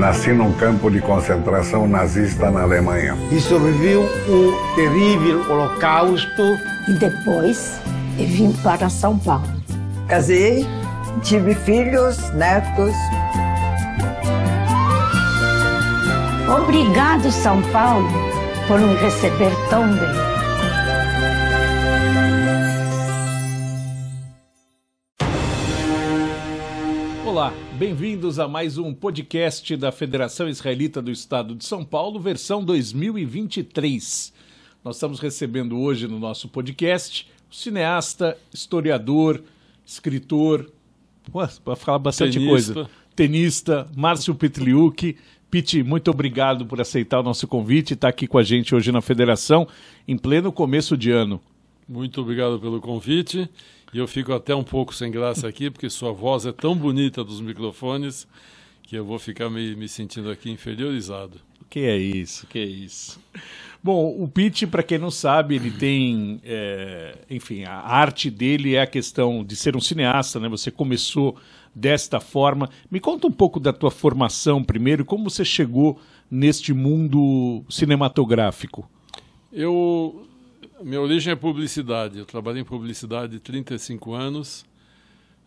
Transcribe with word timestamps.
Nasci 0.00 0.32
num 0.32 0.50
campo 0.54 0.90
de 0.90 0.98
concentração 0.98 1.86
nazista 1.86 2.50
na 2.50 2.62
Alemanha. 2.62 3.14
E 3.30 3.38
sobreviveu 3.38 4.00
o 4.00 4.74
terrível 4.74 5.44
Holocausto. 5.46 6.58
E 6.88 6.92
depois 6.94 7.78
eu 8.18 8.26
vim 8.26 8.50
para 8.62 8.88
São 8.88 9.18
Paulo. 9.18 9.44
Casei, 10.08 10.66
tive 11.22 11.54
filhos, 11.54 12.16
netos. 12.32 12.94
Obrigado, 16.48 17.30
São 17.30 17.60
Paulo, 17.70 18.08
por 18.66 18.80
me 18.80 18.94
receber 18.94 19.54
tão 19.68 19.86
bem. 19.86 20.29
Bem-vindos 27.80 28.38
a 28.38 28.46
mais 28.46 28.76
um 28.76 28.92
podcast 28.92 29.74
da 29.74 29.90
Federação 29.90 30.46
Israelita 30.46 31.00
do 31.00 31.10
Estado 31.10 31.54
de 31.54 31.64
São 31.64 31.82
Paulo, 31.82 32.20
versão 32.20 32.62
2023. 32.62 34.34
Nós 34.84 34.96
estamos 34.96 35.18
recebendo 35.18 35.80
hoje 35.80 36.06
no 36.06 36.18
nosso 36.18 36.46
podcast 36.46 37.26
o 37.50 37.54
cineasta, 37.54 38.36
historiador, 38.52 39.42
escritor, 39.82 40.70
para 41.64 41.74
falar 41.74 42.00
bastante 42.00 42.34
tenista. 42.34 42.74
coisa, 42.74 42.90
tenista, 43.16 43.88
Márcio 43.96 44.34
Petliuk. 44.34 45.16
Pete, 45.50 45.82
muito 45.82 46.10
obrigado 46.10 46.66
por 46.66 46.82
aceitar 46.82 47.20
o 47.20 47.22
nosso 47.22 47.48
convite 47.48 47.92
e 47.92 47.94
estar 47.94 48.08
aqui 48.08 48.26
com 48.26 48.36
a 48.36 48.42
gente 48.42 48.74
hoje 48.74 48.92
na 48.92 49.00
Federação, 49.00 49.66
em 50.06 50.18
pleno 50.18 50.52
começo 50.52 50.98
de 50.98 51.10
ano. 51.10 51.40
Muito 51.88 52.20
obrigado 52.20 52.60
pelo 52.60 52.78
convite 52.78 53.48
e 53.92 53.98
eu 53.98 54.06
fico 54.06 54.32
até 54.32 54.54
um 54.54 54.64
pouco 54.64 54.94
sem 54.94 55.10
graça 55.10 55.48
aqui, 55.48 55.70
porque 55.70 55.90
sua 55.90 56.12
voz 56.12 56.46
é 56.46 56.52
tão 56.52 56.76
bonita 56.76 57.24
dos 57.24 57.40
microfones 57.40 58.26
que 58.82 58.96
eu 58.96 59.04
vou 59.04 59.18
ficar 59.18 59.50
me, 59.50 59.74
me 59.76 59.88
sentindo 59.88 60.30
aqui 60.30 60.50
inferiorizado. 60.50 61.40
Que 61.68 61.80
é 61.80 61.96
isso, 61.96 62.46
que 62.48 62.58
é 62.58 62.64
isso. 62.64 63.20
Bom, 63.82 64.22
o 64.22 64.28
Pete, 64.28 64.66
para 64.66 64.82
quem 64.82 64.98
não 64.98 65.10
sabe, 65.10 65.54
ele 65.54 65.70
tem, 65.70 66.40
é, 66.44 67.16
enfim, 67.30 67.64
a 67.64 67.78
arte 67.78 68.30
dele 68.30 68.74
é 68.74 68.82
a 68.82 68.86
questão 68.86 69.44
de 69.44 69.56
ser 69.56 69.76
um 69.76 69.80
cineasta, 69.80 70.38
né? 70.40 70.48
Você 70.48 70.70
começou 70.70 71.36
desta 71.74 72.20
forma. 72.20 72.68
Me 72.90 73.00
conta 73.00 73.26
um 73.26 73.32
pouco 73.32 73.58
da 73.60 73.72
tua 73.72 73.90
formação 73.90 74.62
primeiro, 74.62 75.04
como 75.04 75.30
você 75.30 75.44
chegou 75.44 75.98
neste 76.30 76.74
mundo 76.74 77.64
cinematográfico. 77.70 78.88
Eu 79.52 80.26
minha 80.82 81.00
origem 81.00 81.32
é 81.32 81.36
publicidade. 81.36 82.18
Eu 82.18 82.26
trabalhei 82.26 82.62
em 82.62 82.64
publicidade 82.64 83.38
35 83.38 84.14
anos. 84.14 84.64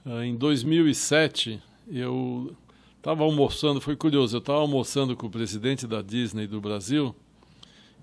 Ah, 0.05 0.25
em 0.25 0.35
2007, 0.35 1.61
eu 1.87 2.55
estava 2.97 3.23
almoçando, 3.23 3.81
foi 3.81 3.95
curioso, 3.95 4.37
eu 4.37 4.39
estava 4.39 4.59
almoçando 4.59 5.15
com 5.15 5.27
o 5.27 5.29
presidente 5.29 5.85
da 5.85 6.01
Disney 6.01 6.47
do 6.47 6.61
Brasil, 6.61 7.13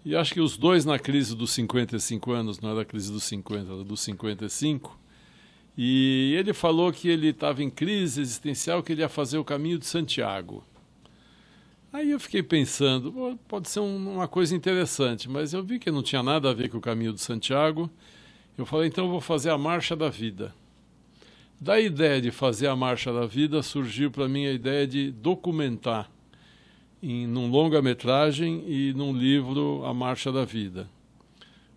e 0.04 0.14
acho 0.14 0.34
que 0.34 0.40
os 0.40 0.58
dois 0.58 0.84
na 0.84 0.98
crise 0.98 1.34
dos 1.34 1.52
55 1.52 2.32
anos, 2.32 2.60
não 2.60 2.70
era 2.70 2.82
a 2.82 2.84
crise 2.84 3.10
dos 3.10 3.24
50, 3.24 3.72
era 3.72 3.84
dos 3.84 4.00
55, 4.00 4.98
e 5.76 6.34
ele 6.38 6.52
falou 6.52 6.92
que 6.92 7.08
ele 7.08 7.28
estava 7.28 7.62
em 7.62 7.70
crise 7.70 8.20
existencial, 8.20 8.82
que 8.82 8.92
ele 8.92 9.00
ia 9.00 9.08
fazer 9.08 9.38
o 9.38 9.44
caminho 9.44 9.78
de 9.78 9.86
Santiago. 9.86 10.62
Aí 11.92 12.12
eu 12.12 12.20
fiquei 12.20 12.40
pensando, 12.40 13.36
pode 13.48 13.68
ser 13.68 13.80
um, 13.80 14.12
uma 14.14 14.28
coisa 14.28 14.54
interessante, 14.54 15.28
mas 15.28 15.52
eu 15.52 15.60
vi 15.60 15.80
que 15.80 15.90
não 15.90 16.04
tinha 16.04 16.22
nada 16.22 16.48
a 16.48 16.54
ver 16.54 16.68
com 16.68 16.78
o 16.78 16.80
caminho 16.80 17.12
de 17.12 17.20
Santiago. 17.20 17.90
Eu 18.56 18.64
falei, 18.64 18.86
então 18.86 19.06
eu 19.06 19.10
vou 19.10 19.20
fazer 19.20 19.50
a 19.50 19.58
Marcha 19.58 19.96
da 19.96 20.08
Vida. 20.08 20.54
Da 21.60 21.80
ideia 21.80 22.20
de 22.20 22.30
fazer 22.30 22.68
a 22.68 22.76
Marcha 22.76 23.12
da 23.12 23.26
Vida 23.26 23.60
surgiu 23.60 24.08
para 24.08 24.28
mim 24.28 24.46
a 24.46 24.52
ideia 24.52 24.86
de 24.86 25.10
documentar 25.10 26.08
em 27.02 27.26
num 27.26 27.50
longa-metragem 27.50 28.62
e 28.68 28.92
num 28.94 29.12
livro 29.12 29.84
a 29.84 29.92
Marcha 29.92 30.30
da 30.30 30.44
Vida. 30.44 30.88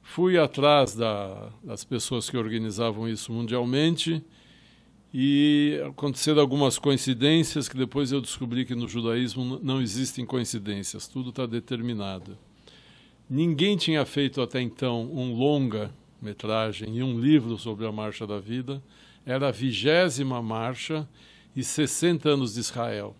Fui 0.04 0.38
atrás 0.38 0.94
da, 0.94 1.50
das 1.64 1.84
pessoas 1.84 2.30
que 2.30 2.38
organizavam 2.38 3.10
isso 3.10 3.32
mundialmente 3.34 4.24
e 5.14 5.80
aconteceram 5.88 6.42
algumas 6.42 6.80
coincidências 6.80 7.70
que 7.70 7.78
depois 7.78 8.12
eu 8.12 8.20
descobri 8.20 8.66
que 8.66 8.74
no 8.74 8.88
judaísmo 8.88 9.60
não 9.62 9.80
existem 9.80 10.26
coincidências, 10.26 11.08
tudo 11.08 11.30
está 11.30 11.46
determinado. 11.46 12.36
Ninguém 13.30 13.78
tinha 13.78 14.04
feito 14.06 14.42
até 14.42 14.60
então 14.60 15.04
um 15.14 15.36
longa 15.36 15.94
metragem 16.20 16.98
e 16.98 17.04
um 17.04 17.20
livro 17.20 17.60
sobre 17.60 17.86
a 17.86 17.92
Marcha 17.92 18.26
da 18.26 18.40
Vida. 18.40 18.82
Era 19.24 19.50
a 19.50 19.52
vigésima 19.52 20.42
marcha 20.42 21.08
e 21.56 21.64
60 21.64 22.30
anos 22.30 22.56
de 22.56 22.62
Israel. 22.62 23.16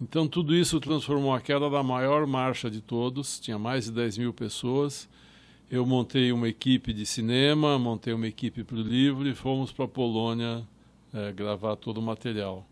Então 0.00 0.28
tudo 0.28 0.54
isso 0.54 0.78
transformou 0.80 1.32
aquela 1.32 1.70
da 1.70 1.82
maior 1.82 2.26
marcha 2.26 2.70
de 2.70 2.82
todos, 2.82 3.40
tinha 3.40 3.58
mais 3.58 3.86
de 3.86 3.92
10 3.92 4.18
mil 4.18 4.34
pessoas. 4.34 5.08
Eu 5.70 5.86
montei 5.86 6.30
uma 6.30 6.46
equipe 6.48 6.92
de 6.92 7.06
cinema, 7.06 7.78
montei 7.78 8.12
uma 8.12 8.26
equipe 8.26 8.62
para 8.62 8.76
o 8.76 8.82
livro 8.82 9.26
e 9.26 9.34
fomos 9.34 9.72
para 9.72 9.86
a 9.86 9.88
Polônia 9.88 10.62
é, 11.12 11.32
gravar 11.32 11.76
todo 11.76 11.98
o 11.98 12.02
material. 12.02 12.66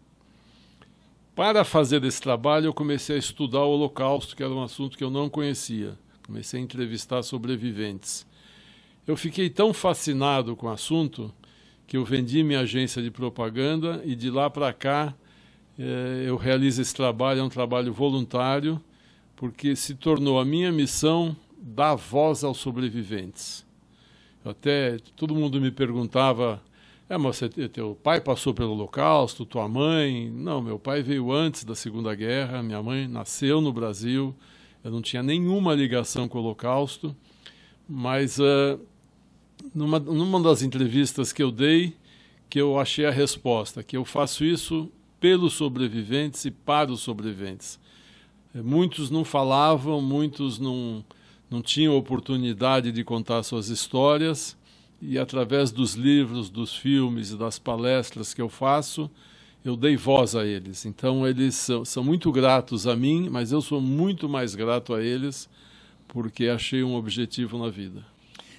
Para 1.35 1.65
fazer 1.65 2.05
esse 2.05 2.21
trabalho, 2.21 2.67
eu 2.67 2.75
comecei 2.75 3.17
a 3.17 3.19
estudar 3.19 3.61
o 3.61 3.71
Holocausto, 3.71 4.37
que 4.37 4.43
era 4.43 4.53
um 4.53 4.63
assunto 4.63 4.97
que 4.97 5.03
eu 5.03 5.11
não 5.11 5.29
conhecia. 5.29 5.99
Comecei 6.25 6.61
a 6.61 6.63
entrevistar 6.63 7.23
sobreviventes. 7.23 8.27
Eu 9.07 9.17
fiquei 9.17 9.51
tão 9.51 9.75
fascinado 9.75 10.55
com 10.55 10.67
o 10.67 10.71
assunto 10.71 11.35
que 11.87 11.97
eu 11.97 12.05
vendi 12.05 12.43
minha 12.43 12.61
agência 12.61 13.03
de 13.03 13.11
propaganda 13.11 14.01
e 14.05 14.15
de 14.15 14.31
lá 14.31 14.49
para 14.49 14.73
cá 14.73 15.15
eh, 15.79 16.25
eu 16.27 16.37
realizo 16.37 16.81
esse 16.81 16.95
trabalho, 16.95 17.41
é 17.41 17.43
um 17.43 17.49
trabalho 17.49 17.93
voluntário, 17.93 18.81
porque 19.37 19.75
se 19.75 19.95
tornou 19.95 20.39
a 20.39 20.45
minha 20.45 20.71
missão 20.71 21.37
dar 21.59 21.95
voz 21.97 22.45
aos 22.45 22.59
sobreviventes. 22.59 23.67
Até 24.45 24.99
todo 25.17 25.35
mundo 25.35 25.61
me 25.61 25.71
perguntava 25.71 26.63
é, 27.09 27.19
mas 27.19 27.37
você, 27.37 27.49
teu 27.69 27.95
pai 28.03 28.21
passou 28.21 28.55
pelo 28.55 28.73
Holocausto, 28.73 29.45
tua 29.45 29.69
mãe. 29.69 30.31
Não, 30.31 30.63
meu 30.63 30.79
pai 30.79 31.03
veio 31.03 31.31
antes 31.31 31.63
da 31.65 31.75
Segunda 31.75 32.15
Guerra, 32.15 32.63
minha 32.63 32.83
mãe 32.83 33.07
nasceu 33.07 33.61
no 33.61 33.73
Brasil, 33.73 34.35
eu 34.83 34.91
não 34.91 35.03
tinha 35.03 35.23
nenhuma 35.23 35.75
ligação 35.75 36.27
com 36.29 36.39
o 36.39 36.43
Holocausto, 36.43 37.15
mas 37.87 38.39
uh, 38.39 38.81
numa, 39.75 39.99
numa 39.99 40.41
das 40.41 40.63
entrevistas 40.63 41.33
que 41.33 41.43
eu 41.43 41.51
dei, 41.51 41.95
que 42.49 42.61
eu 42.61 42.79
achei 42.79 43.05
a 43.05 43.11
resposta, 43.11 43.83
que 43.83 43.97
eu 43.97 44.05
faço 44.05 44.45
isso 44.45 44.91
pelos 45.21 45.55
sobreviventes 45.55 46.45
e 46.45 46.51
para 46.51 46.91
os 46.91 47.01
sobreviventes. 47.01 47.79
Eh, 48.55 48.63
muitos 48.63 49.11
não 49.11 49.25
falavam, 49.25 50.01
muitos 50.01 50.59
não, 50.59 51.05
não 51.51 51.61
tinham 51.61 51.97
oportunidade 51.97 52.93
de 52.93 53.05
contar 53.05 53.43
suas 53.43 53.69
histórias, 53.69 54.57
e 55.07 55.19
através 55.19 55.71
dos 55.71 55.95
livros, 55.95 56.49
dos 56.49 56.75
filmes 56.75 57.31
e 57.31 57.37
das 57.37 57.59
palestras 57.59 58.33
que 58.33 58.41
eu 58.41 58.49
faço, 58.49 59.11
eu 59.63 59.77
dei 59.77 59.97
voz 59.97 60.35
a 60.35 60.47
eles. 60.47 60.87
Então 60.87 61.27
eles 61.27 61.55
são, 61.55 61.85
são, 61.85 62.03
muito 62.03 62.33
gratos 62.33 62.87
a 62.87 62.97
mim, 62.97 63.29
mas 63.31 63.53
eu 63.53 63.61
sou 63.61 63.81
muito 63.81 64.29
mais 64.29 64.55
grato 64.55 64.95
a 64.95 65.03
eles 65.03 65.49
porque 66.09 66.49
achei 66.49 66.83
um 66.83 66.95
objetivo 66.95 67.59
na 67.59 67.69
vida. 67.69 68.05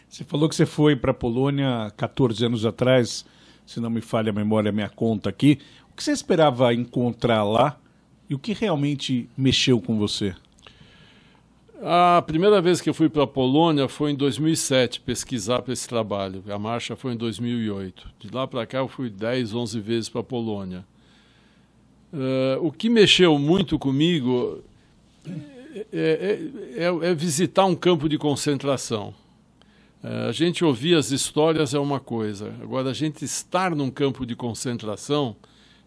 Você 0.08 0.24
falou 0.24 0.48
que 0.48 0.56
você 0.56 0.66
foi 0.66 0.96
para 0.96 1.12
a 1.12 1.16
Polônia 1.16 1.92
14 1.98 2.46
anos 2.46 2.66
atrás, 2.66 3.26
se 3.66 3.80
não 3.80 3.90
me 3.90 4.02
falha 4.02 4.30
a 4.30 4.34
memória, 4.34 4.72
minha 4.72 4.90
conta 4.90 5.30
aqui. 5.30 5.60
O 5.92 5.96
que 5.96 6.04
você 6.04 6.12
esperava 6.12 6.74
encontrar 6.74 7.44
lá 7.44 7.80
e 8.30 8.36
o 8.36 8.40
que 8.40 8.54
realmente 8.54 9.28
mexeu 9.36 9.82
com 9.82 9.98
você? 9.98 10.36
A 11.82 12.24
primeira 12.26 12.62
vez 12.62 12.80
que 12.80 12.90
eu 12.90 12.94
fui 12.94 13.10
para 13.10 13.24
a 13.24 13.28
Polônia 13.28 13.88
foi 13.88 14.12
em 14.12 14.16
2007 14.16 15.02
pesquisar 15.02 15.62
para 15.62 15.74
esse 15.74 15.88
trabalho. 15.88 16.44
A 16.50 16.58
marcha 16.58 16.96
foi 16.96 17.14
em 17.14 17.18
2008. 17.18 18.10
De 18.20 18.34
lá 18.34 18.48
para 18.48 18.66
cá 18.66 18.78
eu 18.78 18.88
fui 18.88 19.10
10, 19.10 19.54
11 19.54 19.80
vezes 19.82 20.10
para 20.10 20.22
a 20.22 20.24
Polônia. 20.24 20.86
Uh, 22.14 22.66
o 22.66 22.72
que 22.72 22.90
mexeu 22.90 23.38
muito 23.38 23.78
comigo 23.78 24.64
é, 25.92 26.40
é, 26.78 26.86
é, 26.86 27.14
visitar 27.14 27.66
um 27.66 27.76
campo 27.76 28.08
de 28.08 28.18
concentração. 28.18 29.14
Uh, 30.02 30.30
a 30.30 30.32
gente 30.32 30.64
ouvir 30.64 30.96
as 30.96 31.12
histórias 31.12 31.74
é 31.74 31.80
uma 31.80 32.00
coisa, 32.00 32.54
agora 32.62 32.92
a 32.92 32.94
gente 32.94 33.26
estar 33.26 33.76
num 33.76 33.92
campo 33.92 34.26
de 34.26 34.34
concentração 34.36 35.36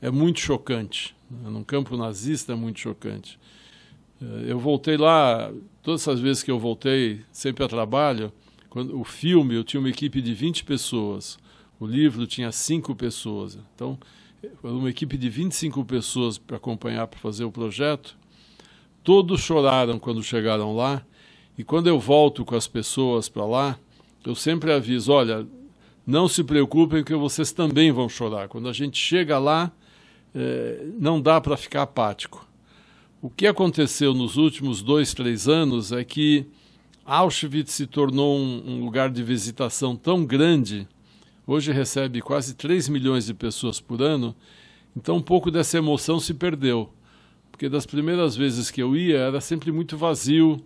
é 0.03 0.11
muito 0.11 0.41
chocante. 0.41 1.17
Num 1.31 1.65
campo 1.65 1.97
nazista 1.97 2.53
é 2.53 2.57
muito 2.57 2.79
chocante. 2.79 3.39
Uh, 4.21 4.41
eu 4.47 4.59
voltei 4.59 4.97
lá 4.97 5.53
todas 5.83 6.03
essas 6.03 6.21
vezes 6.21 6.43
que 6.43 6.51
eu 6.51 6.59
voltei, 6.59 7.21
sempre 7.33 7.65
a 7.65 7.69
trabalho, 7.69 8.33
quando, 8.69 9.01
o 9.01 9.05
filme 9.05 9.55
eu 9.55 9.65
tinha 9.65 9.81
uma 9.81 9.89
equipe 9.89 10.21
de 10.21 10.35
20 10.35 10.65
pessoas, 10.65 11.39
o 11.81 11.87
livro 11.87 12.27
tinha 12.27 12.53
5 12.53 12.95
pessoas. 12.95 13.59
Então, 13.75 13.99
uma 14.63 14.91
equipe 14.91 15.17
de 15.17 15.29
25 15.29 15.85
pessoas 15.85 16.39
para 16.39 16.57
acompanhar, 16.57 17.07
para 17.07 17.19
fazer 17.19 17.45
o 17.45 17.53
projeto. 17.53 18.17
Todos 19.03 19.41
choraram 19.41 19.99
quando 19.99 20.23
chegaram 20.23 20.75
lá. 20.75 21.03
E 21.57 21.65
quando 21.65 21.89
eu 21.89 21.99
volto 21.99 22.45
com 22.45 22.55
as 22.55 22.69
pessoas 22.69 23.29
para 23.29 23.45
lá, 23.45 23.79
eu 24.25 24.35
sempre 24.35 24.73
aviso: 24.73 25.13
olha, 25.13 25.47
não 26.07 26.29
se 26.29 26.45
preocupem 26.45 27.03
que 27.03 27.15
vocês 27.15 27.53
também 27.53 27.91
vão 27.91 28.09
chorar. 28.09 28.49
Quando 28.49 28.69
a 28.69 28.73
gente 28.73 28.99
chega 28.99 29.39
lá, 29.39 29.73
é, 30.35 30.87
não 30.99 31.21
dá 31.21 31.41
para 31.41 31.57
ficar 31.57 31.83
apático 31.83 32.48
O 33.21 33.29
que 33.29 33.49
aconteceu 33.49 34.15
nos 34.15 34.37
últimos 34.37 34.81
dois, 34.81 35.13
três 35.13 35.49
anos 35.49 35.91
é 35.91 36.05
que 36.05 36.47
Auschwitz 37.05 37.73
se 37.73 37.85
tornou 37.85 38.39
um, 38.39 38.63
um 38.65 38.85
lugar 38.85 39.11
de 39.11 39.25
visitação 39.25 39.97
tão 39.97 40.25
grande, 40.25 40.87
hoje 41.45 41.73
recebe 41.73 42.21
quase 42.21 42.55
3 42.55 42.89
milhões 42.89 43.27
de 43.27 43.35
pessoas 43.35 43.81
por 43.81 44.01
ano, 44.01 44.37
então 44.97 45.17
um 45.17 45.21
pouco 45.21 45.51
dessa 45.51 45.79
emoção 45.79 46.21
se 46.21 46.33
perdeu. 46.33 46.93
Porque 47.51 47.69
das 47.69 47.85
primeiras 47.85 48.37
vezes 48.37 48.71
que 48.71 48.81
eu 48.81 48.95
ia 48.95 49.19
era 49.19 49.41
sempre 49.41 49.73
muito 49.73 49.97
vazio, 49.97 50.65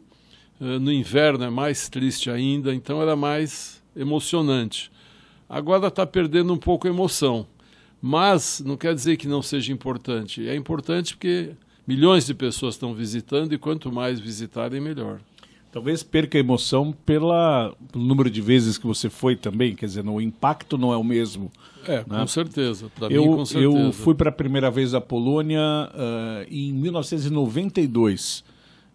uh, 0.61 0.79
no 0.79 0.93
inverno 0.93 1.45
é 1.45 1.51
mais 1.51 1.89
triste 1.89 2.31
ainda, 2.31 2.75
então 2.75 3.01
era 3.01 3.17
mais 3.17 3.83
emocionante. 3.97 4.93
Agora 5.49 5.87
está 5.87 6.05
perdendo 6.05 6.53
um 6.53 6.59
pouco 6.59 6.87
a 6.87 6.91
emoção. 6.91 7.47
Mas 7.99 8.61
não 8.61 8.77
quer 8.77 8.95
dizer 8.95 9.17
que 9.17 9.27
não 9.27 9.41
seja 9.41 9.73
importante. 9.73 10.47
É 10.47 10.55
importante 10.55 11.15
porque 11.15 11.53
milhões 11.87 12.27
de 12.27 12.35
pessoas 12.35 12.75
estão 12.75 12.95
visitando 12.95 13.53
e 13.53 13.59
quanto 13.59 13.93
mais 13.93 14.21
visitarem, 14.21 14.81
melhor. 14.81 15.21
Talvez 15.73 16.03
perca 16.03 16.37
a 16.37 16.41
emoção 16.41 16.93
pela, 17.07 17.75
pelo 17.91 18.05
número 18.05 18.29
de 18.29 18.43
vezes 18.43 18.77
que 18.77 18.87
você 18.87 19.09
foi 19.09 19.35
também, 19.35 19.75
quer 19.75 19.87
dizer, 19.87 20.07
o 20.07 20.21
impacto 20.21 20.77
não 20.77 20.93
é 20.93 20.97
o 20.99 21.03
mesmo. 21.03 21.51
É, 21.87 21.99
né? 22.07 22.21
com 22.21 22.27
certeza. 22.27 22.91
eu, 23.09 23.23
mim, 23.23 23.37
com 23.37 23.45
certeza. 23.47 23.79
Eu 23.79 23.93
fui 23.93 24.15
para 24.15 24.29
a 24.29 24.33
primeira 24.33 24.71
vez 24.71 24.93
à 24.93 25.01
Polônia 25.01 25.61
uh, 25.61 26.47
em 26.51 26.75
1992, 26.75 28.45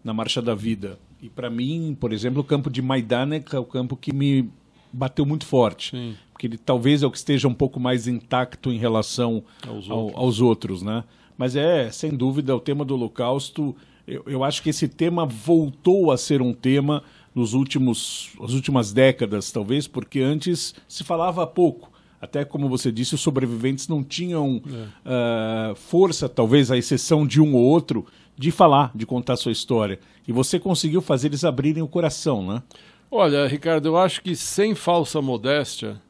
na 0.04 0.14
Marcha 0.14 0.40
da 0.40 0.54
Vida. 0.54 0.98
E 1.20 1.28
para 1.28 1.50
mim, 1.50 1.96
por 1.98 2.12
exemplo, 2.12 2.42
o 2.42 2.44
campo 2.44 2.70
de 2.70 2.80
Majdanek 2.80 3.54
é 3.54 3.58
o 3.58 3.64
campo 3.64 3.96
que 3.96 4.14
me 4.14 4.48
bateu 4.92 5.26
muito 5.26 5.46
forte. 5.46 5.90
Sim. 5.90 6.14
Porque 6.32 6.46
ele 6.46 6.56
talvez 6.56 7.02
é 7.02 7.06
o 7.06 7.10
que 7.10 7.18
esteja 7.18 7.48
um 7.48 7.54
pouco 7.54 7.80
mais 7.80 8.06
intacto 8.06 8.70
em 8.70 8.78
relação 8.78 9.42
aos 9.66 9.90
ao, 9.90 9.98
outros. 9.98 10.22
aos 10.22 10.40
outros, 10.40 10.82
né? 10.82 11.02
Mas 11.38 11.54
é, 11.56 11.90
sem 11.90 12.10
dúvida, 12.10 12.54
o 12.54 12.60
tema 12.60 12.84
do 12.84 12.94
Holocausto. 12.94 13.74
Eu, 14.06 14.24
eu 14.26 14.42
acho 14.44 14.62
que 14.62 14.70
esse 14.70 14.88
tema 14.88 15.24
voltou 15.24 16.10
a 16.10 16.18
ser 16.18 16.42
um 16.42 16.52
tema 16.52 17.02
nos 17.34 17.54
últimos, 17.54 18.30
as 18.42 18.52
últimas 18.52 18.92
décadas, 18.92 19.52
talvez, 19.52 19.86
porque 19.86 20.20
antes 20.20 20.74
se 20.88 21.04
falava 21.04 21.46
pouco. 21.46 21.92
Até 22.20 22.44
como 22.44 22.68
você 22.68 22.90
disse, 22.90 23.14
os 23.14 23.20
sobreviventes 23.20 23.86
não 23.86 24.02
tinham 24.02 24.60
É. 25.06 25.72
uh, 25.72 25.76
força, 25.76 26.28
talvez, 26.28 26.70
à 26.70 26.76
exceção 26.76 27.24
de 27.24 27.40
um 27.40 27.54
ou 27.54 27.62
outro, 27.62 28.04
de 28.36 28.50
falar, 28.50 28.90
de 28.92 29.06
contar 29.06 29.36
sua 29.36 29.52
história. 29.52 30.00
E 30.26 30.32
você 30.32 30.58
conseguiu 30.58 31.00
fazer 31.00 31.28
eles 31.28 31.44
abrirem 31.44 31.82
o 31.82 31.86
coração, 31.88 32.44
né? 32.44 32.62
Olha, 33.10 33.46
Ricardo, 33.46 33.86
eu 33.86 33.96
acho 33.96 34.20
que 34.20 34.34
sem 34.34 34.74
falsa 34.74 35.22
modéstia, 35.22 36.00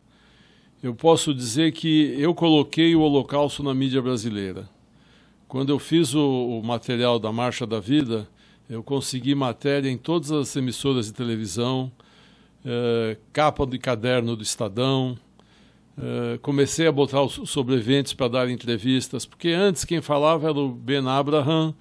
eu 0.83 0.95
posso 0.95 1.35
dizer 1.35 1.73
que 1.73 2.15
eu 2.19 2.35
coloquei 2.35 2.95
o 2.97 3.03
Holocausto 3.03 3.63
na 3.63 3.75
mídia 3.75 4.01
brasileira. 4.01 4.69
Quando 5.49 5.71
eu 5.71 5.79
fiz 5.79 6.15
o, 6.15 6.61
o 6.61 6.63
material 6.63 7.19
da 7.19 7.33
Marcha 7.33 7.67
da 7.67 7.81
Vida, 7.81 8.29
eu 8.69 8.83
consegui 8.83 9.35
matéria 9.35 9.89
em 9.89 9.97
todas 9.97 10.31
as 10.31 10.55
emissoras 10.55 11.07
de 11.07 11.15
televisão, 11.15 11.91
eh, 12.63 13.17
capa 13.33 13.67
de 13.67 13.79
caderno 13.79 14.37
do 14.37 14.43
Estadão. 14.43 15.17
eh, 15.99 16.39
comecei 16.43 16.87
a 16.87 16.93
botar 16.93 17.23
os 17.23 17.41
sobreviventes 17.51 18.13
para 18.13 18.29
dar 18.29 18.51
entrevistas, 18.51 19.25
porque 19.25 19.49
antes 19.49 19.87
quem 19.87 20.03
falava 20.03 20.51
era 20.51 20.59
o 20.59 20.69
Ben 20.69 21.09
Abraham, 21.09 21.75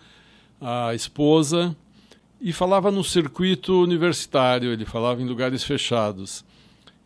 a 0.61 0.95
esposa, 0.95 1.75
e 2.39 2.53
falava 2.53 2.89
no 2.89 3.03
circuito 3.03 3.83
universitário, 3.83 4.71
ele 4.71 4.85
falava 4.85 5.21
em 5.21 5.25
lugares 5.27 5.63
fechados. 5.63 6.45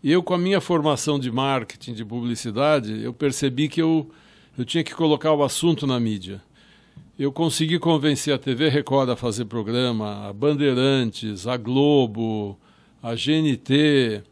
Eu, 0.03 0.21
com 0.21 0.35
a 0.35 0.37
minha 0.37 0.61
formação 0.61 1.19
de 1.19 1.31
marketing, 1.31 1.93
de 1.93 2.05
publicidade, 2.05 3.01
eu 3.03 3.13
percebi 3.13 3.67
que 3.67 3.81
eu, 3.81 4.09
eu 4.57 4.63
tinha 4.63 4.83
que 4.83 4.93
colocar 4.93 5.33
o 5.33 5.43
assunto 5.43 5.87
na 5.87 5.99
mídia. 5.99 6.41
Eu 7.19 7.31
consegui 7.31 7.77
convencer 7.77 8.33
a 8.33 8.37
TV 8.37 8.69
Record 8.69 9.09
a 9.09 9.15
fazer 9.15 9.45
programa, 9.45 10.27
a 10.27 10.33
Bandeirantes, 10.33 11.45
a 11.45 11.57
Globo, 11.57 12.57
a 13.03 13.13
GNT. 13.13 14.23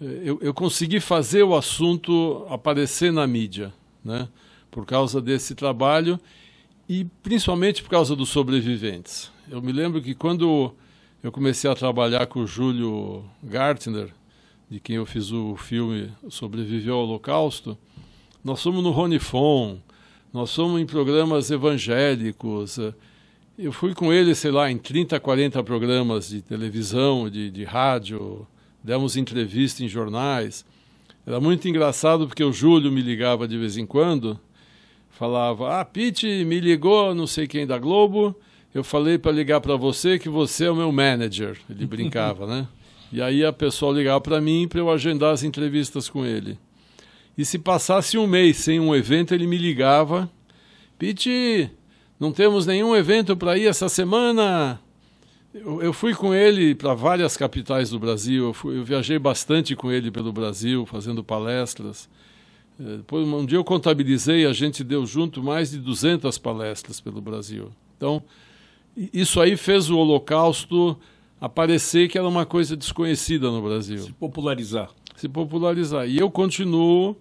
Eu, 0.00 0.38
eu 0.40 0.54
consegui 0.54 0.98
fazer 0.98 1.42
o 1.42 1.54
assunto 1.54 2.46
aparecer 2.48 3.12
na 3.12 3.26
mídia, 3.26 3.72
né? 4.04 4.28
por 4.70 4.84
causa 4.86 5.20
desse 5.20 5.54
trabalho 5.54 6.18
e 6.88 7.04
principalmente 7.22 7.82
por 7.82 7.90
causa 7.90 8.16
dos 8.16 8.28
sobreviventes. 8.30 9.30
Eu 9.50 9.60
me 9.62 9.72
lembro 9.72 10.02
que 10.02 10.14
quando 10.14 10.74
eu 11.22 11.30
comecei 11.30 11.70
a 11.70 11.74
trabalhar 11.74 12.26
com 12.26 12.40
o 12.40 12.46
Júlio 12.46 13.24
Gartner, 13.42 14.12
de 14.68 14.80
quem 14.80 14.96
eu 14.96 15.06
fiz 15.06 15.30
o 15.30 15.54
filme 15.56 16.12
Sobreviveu 16.28 16.94
ao 16.94 17.02
Holocausto, 17.02 17.78
nós 18.42 18.62
fomos 18.62 18.82
no 18.82 18.90
Ronifon, 18.90 19.78
nós 20.36 20.54
fomos 20.54 20.78
em 20.78 20.84
programas 20.84 21.50
evangélicos. 21.50 22.78
Eu 23.58 23.72
fui 23.72 23.94
com 23.94 24.12
ele, 24.12 24.34
sei 24.34 24.50
lá, 24.50 24.70
em 24.70 24.76
30, 24.76 25.18
40 25.18 25.64
programas 25.64 26.28
de 26.28 26.42
televisão, 26.42 27.30
de, 27.30 27.50
de 27.50 27.64
rádio, 27.64 28.46
demos 28.84 29.16
entrevista 29.16 29.82
em 29.82 29.88
jornais. 29.88 30.62
Era 31.26 31.40
muito 31.40 31.66
engraçado 31.66 32.26
porque 32.26 32.44
o 32.44 32.52
Júlio 32.52 32.92
me 32.92 33.00
ligava 33.00 33.48
de 33.48 33.56
vez 33.56 33.78
em 33.78 33.86
quando, 33.86 34.38
falava: 35.08 35.80
Ah, 35.80 35.84
Pete 35.86 36.44
me 36.44 36.60
ligou, 36.60 37.14
não 37.14 37.26
sei 37.26 37.46
quem 37.46 37.66
da 37.66 37.78
Globo. 37.78 38.36
Eu 38.74 38.84
falei 38.84 39.16
para 39.16 39.32
ligar 39.32 39.62
para 39.62 39.74
você 39.74 40.18
que 40.18 40.28
você 40.28 40.66
é 40.66 40.70
o 40.70 40.76
meu 40.76 40.92
manager. 40.92 41.56
Ele 41.70 41.86
brincava, 41.86 42.46
né? 42.46 42.68
E 43.12 43.22
aí 43.22 43.44
a 43.44 43.52
pessoa 43.52 43.94
ligava 43.94 44.20
para 44.20 44.40
mim 44.40 44.66
para 44.68 44.80
eu 44.80 44.90
agendar 44.90 45.32
as 45.32 45.44
entrevistas 45.44 46.08
com 46.08 46.26
ele. 46.26 46.58
E 47.36 47.44
se 47.44 47.58
passasse 47.58 48.16
um 48.16 48.26
mês 48.26 48.56
sem 48.56 48.80
um 48.80 48.94
evento, 48.94 49.34
ele 49.34 49.46
me 49.46 49.58
ligava: 49.58 50.30
Pete, 50.98 51.70
não 52.18 52.32
temos 52.32 52.66
nenhum 52.66 52.96
evento 52.96 53.36
para 53.36 53.58
ir 53.58 53.66
essa 53.66 53.88
semana. 53.88 54.80
Eu, 55.52 55.82
eu 55.82 55.92
fui 55.92 56.14
com 56.14 56.34
ele 56.34 56.74
para 56.74 56.94
várias 56.94 57.36
capitais 57.36 57.90
do 57.90 57.98
Brasil. 57.98 58.46
Eu, 58.46 58.52
fui, 58.54 58.78
eu, 58.78 58.84
viajei 58.84 59.18
bastante 59.18 59.76
com 59.76 59.90
ele 59.92 60.10
pelo 60.10 60.32
Brasil, 60.32 60.86
fazendo 60.86 61.22
palestras. 61.22 62.08
Depois, 62.78 63.26
um 63.26 63.46
dia 63.46 63.56
eu 63.56 63.64
contabilizei, 63.64 64.44
a 64.44 64.52
gente 64.52 64.84
deu 64.84 65.06
junto 65.06 65.42
mais 65.42 65.70
de 65.70 65.78
200 65.78 66.36
palestras 66.38 67.00
pelo 67.00 67.22
Brasil. 67.22 67.70
Então, 67.96 68.22
isso 69.12 69.40
aí 69.40 69.56
fez 69.56 69.88
o 69.88 69.96
Holocausto 69.96 70.98
aparecer 71.40 72.08
que 72.08 72.18
era 72.18 72.28
uma 72.28 72.44
coisa 72.44 72.76
desconhecida 72.76 73.50
no 73.50 73.62
Brasil. 73.62 73.98
Se 73.98 74.12
popularizar. 74.12 74.90
Se 75.16 75.28
popularizar. 75.28 76.06
E 76.06 76.18
eu 76.18 76.30
continuo 76.30 77.16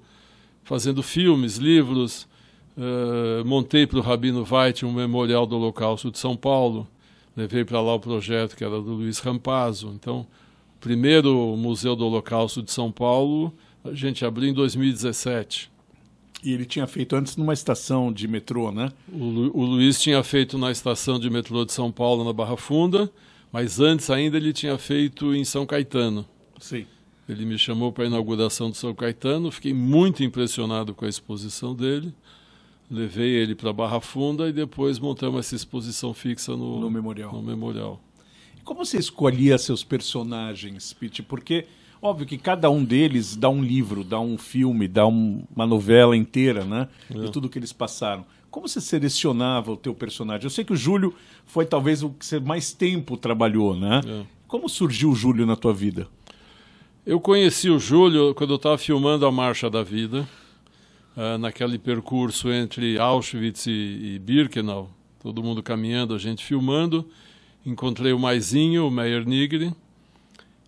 fazendo 0.66 1.02
filmes, 1.02 1.56
livros. 1.56 2.28
Uh, 2.76 3.46
montei 3.46 3.88
para 3.88 4.00
o 4.00 4.02
Rabino 4.02 4.44
Veit 4.44 4.86
um 4.86 4.92
memorial 4.92 5.46
do 5.46 5.56
Holocausto 5.56 6.12
de 6.12 6.20
São 6.20 6.36
Paulo. 6.36 6.86
Levei 7.38 7.64
para 7.64 7.80
lá 7.80 7.94
o 7.94 8.00
projeto 8.00 8.58
que 8.58 8.64
era 8.66 8.82
do 8.82 8.96
Luiz 8.96 9.20
Rampazzo. 9.20 9.94
Então, 9.96 10.28
o 10.76 10.80
primeiro 10.82 11.56
Museu 11.56 11.96
do 11.96 12.06
Holocausto 12.06 12.62
de 12.62 12.72
São 12.72 12.92
Paulo 12.92 13.54
a 13.90 13.94
gente 13.94 14.26
abriu 14.26 14.50
em 14.50 14.54
2017. 14.54 15.72
E 16.44 16.52
ele 16.52 16.66
tinha 16.66 16.86
feito 16.86 17.16
antes 17.16 17.38
numa 17.38 17.54
estação 17.54 18.12
de 18.12 18.28
metrô, 18.28 18.72
né? 18.72 18.92
O, 19.12 19.24
Lu, 19.24 19.52
o, 19.54 19.66
Luiz 19.66 20.02
tinha 20.02 20.22
feito 20.24 20.58
na 20.58 20.72
estação 20.72 21.20
de 21.20 21.30
metrô 21.30 21.66
de 21.66 21.72
São 21.72 21.92
Paulo, 21.92 22.24
na 22.24 22.34
Barra 22.34 22.58
Funda, 22.58 23.10
mas 23.52 23.80
antes 23.80 24.10
ainda 24.10 24.38
ele 24.38 24.54
tinha 24.54 24.78
feito 24.78 25.34
em 25.34 25.44
São 25.44 25.66
Caetano. 25.66 26.26
Sim. 26.60 26.86
Ele 27.28 27.46
me 27.46 27.58
chamou 27.58 27.92
para 27.92 28.04
a 28.04 28.08
inauguração 28.08 28.70
do 28.70 28.76
São 28.76 28.94
Caetano, 28.94 29.52
fiquei 29.52 29.74
muito 29.74 30.24
impressionado 30.24 30.94
com 30.94 31.06
a 31.06 31.10
exposição 31.10 31.74
dele. 31.74 32.14
Levei 32.90 33.30
ele 33.30 33.56
para 33.56 33.74
Barra 33.74 34.00
Funda 34.00 34.48
e 34.48 34.54
depois 34.54 35.00
montamos 35.00 35.40
essa 35.40 35.56
exposição 35.56 36.14
fixa 36.14 36.56
no, 36.56 36.80
no 36.80 36.90
memorial. 36.92 37.34
No 37.34 37.42
memorial. 37.42 38.00
Como 38.64 38.86
você 38.86 38.98
escolhia 38.98 39.58
seus 39.58 39.84
personagens, 39.84 40.94
Pete? 40.94 41.24
Porque 41.24 41.66
Óbvio 42.06 42.28
que 42.28 42.38
cada 42.38 42.70
um 42.70 42.84
deles 42.84 43.36
dá 43.36 43.50
um 43.50 43.64
livro, 43.64 44.04
dá 44.04 44.20
um 44.20 44.38
filme, 44.38 44.88
dá 44.88 45.08
um, 45.08 45.44
uma 45.56 45.66
novela 45.66 46.16
inteira, 46.16 46.64
né? 46.64 46.88
É. 47.10 47.18
De 47.18 47.32
tudo 47.32 47.50
que 47.50 47.58
eles 47.58 47.74
passaram. 47.74 48.24
Como 48.52 48.68
você 48.68 48.80
selecionava 48.80 49.72
o 49.72 49.76
teu 49.76 49.94
personagem? 49.94 50.44
Eu 50.44 50.52
sei 50.52 50.64
que 50.64 50.72
o 50.72 50.78
Júlio 50.78 51.16
foi 51.48 51.66
talvez 51.66 52.04
o 52.04 52.12
que 52.12 52.24
você 52.24 52.40
mais 52.40 52.72
tempo 52.72 53.18
trabalhou, 53.18 53.76
né? 53.76 54.02
É. 54.06 54.24
Como 54.48 54.70
surgiu 54.70 55.10
o 55.10 55.16
Júlio 55.16 55.48
na 55.48 55.56
tua 55.56 55.74
vida? 55.74 56.08
Eu 57.06 57.20
conheci 57.20 57.70
o 57.70 57.78
Júlio 57.78 58.34
quando 58.34 58.54
eu 58.54 58.56
estava 58.56 58.80
filmando 58.80 59.28
a 59.28 59.32
Marcha 59.32 59.70
da 59.70 59.84
Vida, 59.84 60.28
uh, 61.16 61.38
naquele 61.38 61.78
percurso 61.78 62.52
entre 62.52 62.98
Auschwitz 62.98 63.68
e, 63.68 64.16
e 64.16 64.20
Birkenau, 64.20 64.90
todo 65.22 65.44
mundo 65.44 65.62
caminhando, 65.62 66.16
a 66.16 66.18
gente 66.18 66.44
filmando. 66.44 67.08
Encontrei 67.64 68.12
o 68.12 68.18
Maisinho, 68.18 68.88
o 68.88 68.90
Meyer 68.90 69.24
Nigri, 69.24 69.72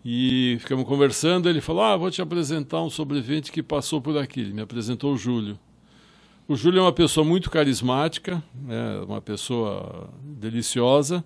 e 0.06 0.58
ficamos 0.60 0.86
conversando. 0.86 1.50
Ele 1.50 1.60
falou: 1.60 1.82
Ah, 1.82 1.98
vou 1.98 2.12
te 2.12 2.22
apresentar 2.22 2.84
um 2.84 2.90
sobrevivente 2.92 3.52
que 3.52 3.64
passou 3.64 4.00
por 4.00 4.16
aqui. 4.16 4.42
Ele 4.42 4.54
me 4.54 4.62
apresentou 4.62 5.14
o 5.14 5.18
Júlio. 5.18 5.58
O 6.48 6.56
Júlio 6.56 6.78
é 6.78 6.82
uma 6.84 6.94
pessoa 6.94 7.26
muito 7.26 7.50
carismática, 7.50 8.44
é 8.70 9.04
uma 9.04 9.22
pessoa 9.22 10.08
deliciosa. 10.22 11.26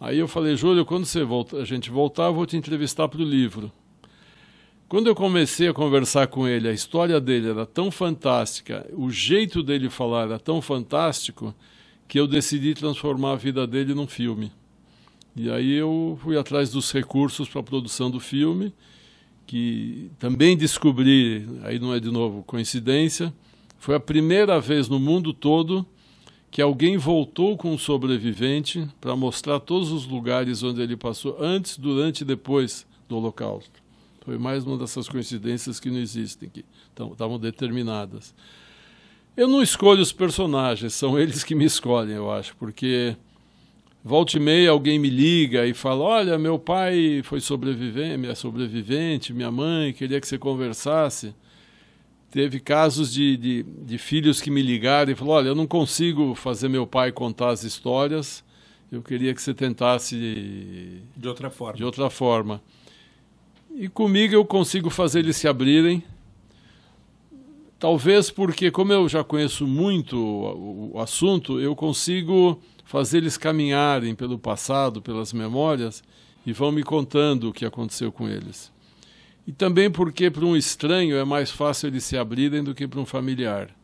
Aí 0.00 0.18
eu 0.18 0.26
falei: 0.26 0.56
Júlio, 0.56 0.84
quando 0.84 1.04
você 1.04 1.22
volta, 1.22 1.58
a 1.58 1.64
gente 1.64 1.92
voltar, 1.92 2.24
eu 2.24 2.34
vou 2.34 2.44
te 2.44 2.56
entrevistar 2.56 3.06
para 3.06 3.20
o 3.20 3.24
livro. 3.24 3.70
Quando 4.92 5.06
eu 5.06 5.14
comecei 5.14 5.68
a 5.68 5.72
conversar 5.72 6.26
com 6.26 6.46
ele, 6.46 6.68
a 6.68 6.70
história 6.70 7.18
dele 7.18 7.48
era 7.48 7.64
tão 7.64 7.90
fantástica, 7.90 8.86
o 8.92 9.10
jeito 9.10 9.62
dele 9.62 9.88
falar 9.88 10.24
era 10.24 10.38
tão 10.38 10.60
fantástico, 10.60 11.54
que 12.06 12.20
eu 12.20 12.26
decidi 12.26 12.74
transformar 12.74 13.32
a 13.32 13.36
vida 13.36 13.66
dele 13.66 13.94
num 13.94 14.06
filme. 14.06 14.52
E 15.34 15.50
aí 15.50 15.72
eu 15.72 16.18
fui 16.22 16.36
atrás 16.36 16.72
dos 16.72 16.92
recursos 16.92 17.48
para 17.48 17.62
a 17.62 17.64
produção 17.64 18.10
do 18.10 18.20
filme, 18.20 18.70
que 19.46 20.10
também 20.18 20.58
descobri, 20.58 21.48
aí 21.62 21.78
não 21.78 21.94
é 21.94 21.98
de 21.98 22.10
novo 22.10 22.42
coincidência, 22.42 23.32
foi 23.78 23.94
a 23.94 24.00
primeira 24.00 24.60
vez 24.60 24.90
no 24.90 25.00
mundo 25.00 25.32
todo 25.32 25.86
que 26.50 26.60
alguém 26.60 26.98
voltou 26.98 27.56
com 27.56 27.72
um 27.72 27.78
sobrevivente 27.78 28.86
para 29.00 29.16
mostrar 29.16 29.58
todos 29.58 29.90
os 29.90 30.06
lugares 30.06 30.62
onde 30.62 30.82
ele 30.82 30.98
passou, 30.98 31.38
antes, 31.40 31.78
durante 31.78 32.20
e 32.20 32.24
depois 32.26 32.86
do 33.08 33.16
Holocausto. 33.16 33.81
Foi 34.24 34.38
mais 34.38 34.64
uma 34.64 34.78
dessas 34.78 35.08
coincidências 35.08 35.80
que 35.80 35.90
não 35.90 35.98
existem, 35.98 36.48
que 36.48 36.64
estavam 37.12 37.40
determinadas. 37.40 38.32
Eu 39.36 39.48
não 39.48 39.60
escolho 39.60 40.00
os 40.00 40.12
personagens, 40.12 40.94
são 40.94 41.18
eles 41.18 41.42
que 41.42 41.56
me 41.56 41.64
escolhem, 41.64 42.14
eu 42.14 42.30
acho, 42.30 42.54
porque 42.56 43.16
volta 44.04 44.36
e 44.36 44.40
meia 44.40 44.70
alguém 44.70 44.96
me 44.96 45.10
liga 45.10 45.66
e 45.66 45.74
fala: 45.74 46.04
Olha, 46.04 46.38
meu 46.38 46.56
pai 46.56 47.22
foi 47.24 47.40
sobrevivente, 47.40 48.16
minha 48.16 48.34
sobrevivente, 48.36 49.32
minha 49.32 49.50
mãe 49.50 49.92
queria 49.92 50.20
que 50.20 50.28
você 50.28 50.38
conversasse. 50.38 51.34
Teve 52.30 52.60
casos 52.60 53.12
de, 53.12 53.36
de, 53.36 53.62
de 53.62 53.98
filhos 53.98 54.40
que 54.40 54.52
me 54.52 54.62
ligaram 54.62 55.10
e 55.10 55.16
falaram: 55.16 55.36
Olha, 55.38 55.48
eu 55.48 55.54
não 55.54 55.66
consigo 55.66 56.34
fazer 56.36 56.68
meu 56.68 56.86
pai 56.86 57.10
contar 57.10 57.50
as 57.50 57.64
histórias, 57.64 58.44
eu 58.90 59.02
queria 59.02 59.34
que 59.34 59.42
você 59.42 59.52
tentasse 59.52 61.02
de 61.16 61.26
outra 61.28 61.50
forma. 61.50 61.76
De 61.76 61.84
outra 61.84 62.08
forma. 62.08 62.62
E 63.74 63.88
comigo 63.88 64.34
eu 64.34 64.44
consigo 64.44 64.90
fazer 64.90 65.20
eles 65.20 65.36
se 65.36 65.48
abrirem. 65.48 66.04
Talvez 67.78 68.30
porque, 68.30 68.70
como 68.70 68.92
eu 68.92 69.08
já 69.08 69.24
conheço 69.24 69.66
muito 69.66 70.16
o, 70.16 71.00
assunto, 71.00 71.58
eu 71.58 71.74
consigo 71.74 72.60
fazer 72.84 73.18
eles 73.18 73.36
caminharem 73.36 74.14
pelo 74.14 74.38
passado, 74.38 75.02
pelas 75.02 75.32
memórias, 75.32 76.02
e 76.46 76.52
vão 76.52 76.70
me 76.70 76.82
contando 76.82 77.48
o 77.48 77.52
que 77.52 77.64
aconteceu 77.64 78.12
com 78.12 78.28
eles. 78.28 78.70
E 79.46 79.52
também 79.52 79.90
porque 79.90 80.30
para 80.30 80.44
um 80.44 80.56
estranho 80.56 81.16
é 81.16 81.24
mais 81.24 81.50
fácil 81.50 81.88
eles 81.88 82.04
se 82.04 82.16
abrirem 82.16 82.62
do 82.62 82.74
que 82.74 82.86
para 82.86 83.00
um 83.00 83.06
familiar. 83.06 83.74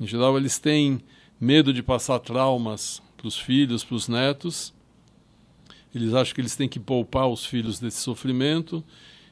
Em 0.00 0.06
geral, 0.06 0.36
eles 0.36 0.58
têm 0.58 1.00
medo 1.38 1.72
de 1.72 1.82
passar 1.82 2.18
traumas 2.18 3.00
para 3.16 3.28
os 3.28 3.38
filhos, 3.38 3.84
para 3.84 3.94
os 3.94 4.08
netos. 4.08 4.74
Eles 5.94 6.12
acham 6.14 6.34
que 6.34 6.40
eles 6.40 6.56
têm 6.56 6.68
que 6.68 6.80
poupar 6.80 7.28
os 7.28 7.44
filhos 7.44 7.78
desse 7.78 7.98
sofrimento. 7.98 8.82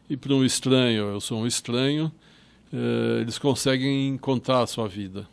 E 0.08 0.16
para 0.16 0.34
um 0.34 0.44
estranho, 0.44 1.04
eu 1.04 1.20
sou 1.20 1.40
um 1.40 1.46
estranho, 1.46 2.12
eh, 2.72 3.18
eles 3.20 3.38
conseguem 3.38 4.16
contar 4.18 4.62
a 4.62 4.66
sua 4.66 4.86
vida. 4.86 5.26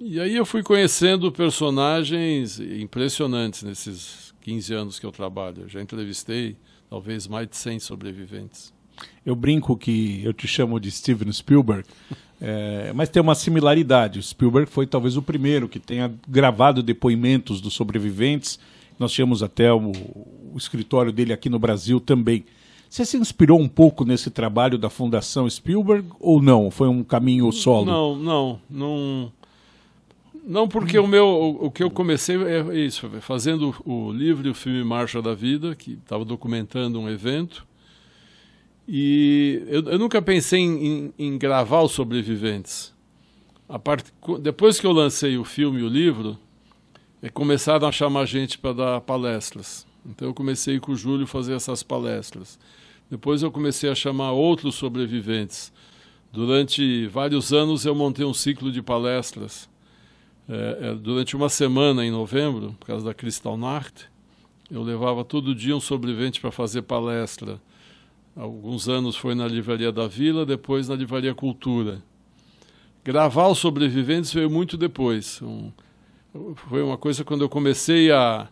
E 0.00 0.20
aí 0.20 0.36
eu 0.36 0.46
fui 0.46 0.62
conhecendo 0.62 1.30
personagens 1.32 2.60
impressionantes 2.60 3.62
nesses 3.62 4.32
15 4.42 4.74
anos 4.74 4.98
que 4.98 5.04
eu 5.04 5.10
trabalho. 5.10 5.62
Eu 5.62 5.68
já 5.68 5.82
entrevistei 5.82 6.56
talvez 6.88 7.26
mais 7.26 7.48
de 7.48 7.56
100 7.56 7.80
sobreviventes. 7.80 8.72
Eu 9.24 9.36
brinco 9.36 9.76
que 9.76 10.22
eu 10.24 10.32
te 10.32 10.46
chamo 10.46 10.80
de 10.80 10.90
Steven 10.90 11.30
Spielberg, 11.32 11.84
é, 12.40 12.92
mas 12.96 13.08
tem 13.08 13.20
uma 13.20 13.34
similaridade. 13.34 14.18
O 14.18 14.22
Spielberg 14.22 14.70
foi 14.70 14.86
talvez 14.86 15.16
o 15.16 15.22
primeiro 15.22 15.68
que 15.68 15.78
tenha 15.78 16.12
gravado 16.28 16.82
depoimentos 16.82 17.60
dos 17.60 17.74
sobreviventes. 17.74 18.58
Nós 18.98 19.12
tínhamos 19.12 19.42
até 19.42 19.72
o, 19.72 19.92
o 20.52 20.56
escritório 20.56 21.12
dele 21.12 21.32
aqui 21.32 21.48
no 21.48 21.58
Brasil 21.58 22.00
também. 22.00 22.44
Você 22.88 23.04
se 23.04 23.16
inspirou 23.16 23.60
um 23.60 23.68
pouco 23.68 24.04
nesse 24.04 24.30
trabalho 24.30 24.78
da 24.78 24.88
Fundação 24.88 25.48
Spielberg 25.48 26.08
ou 26.18 26.40
não? 26.40 26.70
Foi 26.70 26.88
um 26.88 27.04
caminho 27.04 27.52
solo? 27.52 27.84
Não, 27.84 28.16
não, 28.16 28.60
não. 28.68 29.32
Não, 30.44 30.66
porque 30.66 30.98
o 30.98 31.06
meu, 31.06 31.26
o, 31.26 31.66
o, 31.66 31.70
que 31.70 31.82
eu 31.82 31.90
comecei 31.90 32.36
é 32.36 32.78
isso, 32.78 33.06
fazendo 33.20 33.74
o 33.84 34.10
livro 34.10 34.48
e 34.48 34.50
o 34.50 34.54
filme 34.54 34.82
Marcha 34.82 35.20
da 35.20 35.34
Vida, 35.34 35.74
que 35.74 35.92
estava 35.92 36.24
documentando 36.24 36.98
um 36.98 37.06
evento. 37.06 37.66
E 38.88 39.62
eu, 39.66 39.82
eu 39.90 39.98
nunca 39.98 40.22
pensei 40.22 40.60
em, 40.60 40.86
em, 40.86 41.12
em, 41.18 41.38
gravar 41.38 41.82
os 41.82 41.92
sobreviventes. 41.92 42.94
A 43.68 43.78
parte, 43.78 44.10
depois 44.40 44.80
que 44.80 44.86
eu 44.86 44.92
lancei 44.92 45.36
o 45.36 45.44
filme 45.44 45.80
e 45.80 45.82
o 45.82 45.88
livro, 45.88 46.38
começaram 47.32 47.88
a 47.88 47.92
chamar 47.92 48.26
gente 48.26 48.58
para 48.58 48.72
dar 48.72 49.00
palestras. 49.00 49.86
Então 50.06 50.28
eu 50.28 50.34
comecei 50.34 50.78
com 50.78 50.92
o 50.92 50.96
Júlio 50.96 51.26
fazer 51.26 51.54
essas 51.54 51.82
palestras. 51.82 52.58
Depois 53.10 53.42
eu 53.42 53.50
comecei 53.50 53.90
a 53.90 53.94
chamar 53.94 54.32
outros 54.32 54.74
sobreviventes. 54.74 55.72
Durante 56.32 57.06
vários 57.06 57.52
anos 57.52 57.84
eu 57.84 57.94
montei 57.94 58.24
um 58.24 58.34
ciclo 58.34 58.70
de 58.70 58.82
palestras. 58.82 59.68
É, 60.48 60.78
é, 60.88 60.94
durante 60.94 61.34
uma 61.36 61.48
semana 61.48 62.04
em 62.04 62.10
novembro, 62.10 62.74
por 62.78 62.86
causa 62.86 63.04
da 63.04 63.14
Kristallnacht, 63.14 64.08
eu 64.70 64.82
levava 64.82 65.24
todo 65.24 65.54
dia 65.54 65.76
um 65.76 65.80
sobrevivente 65.80 66.40
para 66.40 66.50
fazer 66.50 66.82
palestra 66.82 67.60
alguns 68.38 68.88
anos 68.88 69.16
foi 69.16 69.34
na 69.34 69.46
Livraria 69.48 69.90
da 69.90 70.06
Vila, 70.06 70.46
depois 70.46 70.88
na 70.88 70.94
Livraria 70.94 71.34
Cultura. 71.34 72.00
Gravar 73.04 73.48
os 73.48 73.58
sobreviventes 73.58 74.32
veio 74.32 74.48
muito 74.48 74.76
depois. 74.76 75.42
Um, 75.42 75.72
foi 76.68 76.82
uma 76.82 76.96
coisa 76.96 77.24
quando 77.24 77.42
eu 77.42 77.48
comecei 77.48 78.10
a, 78.10 78.48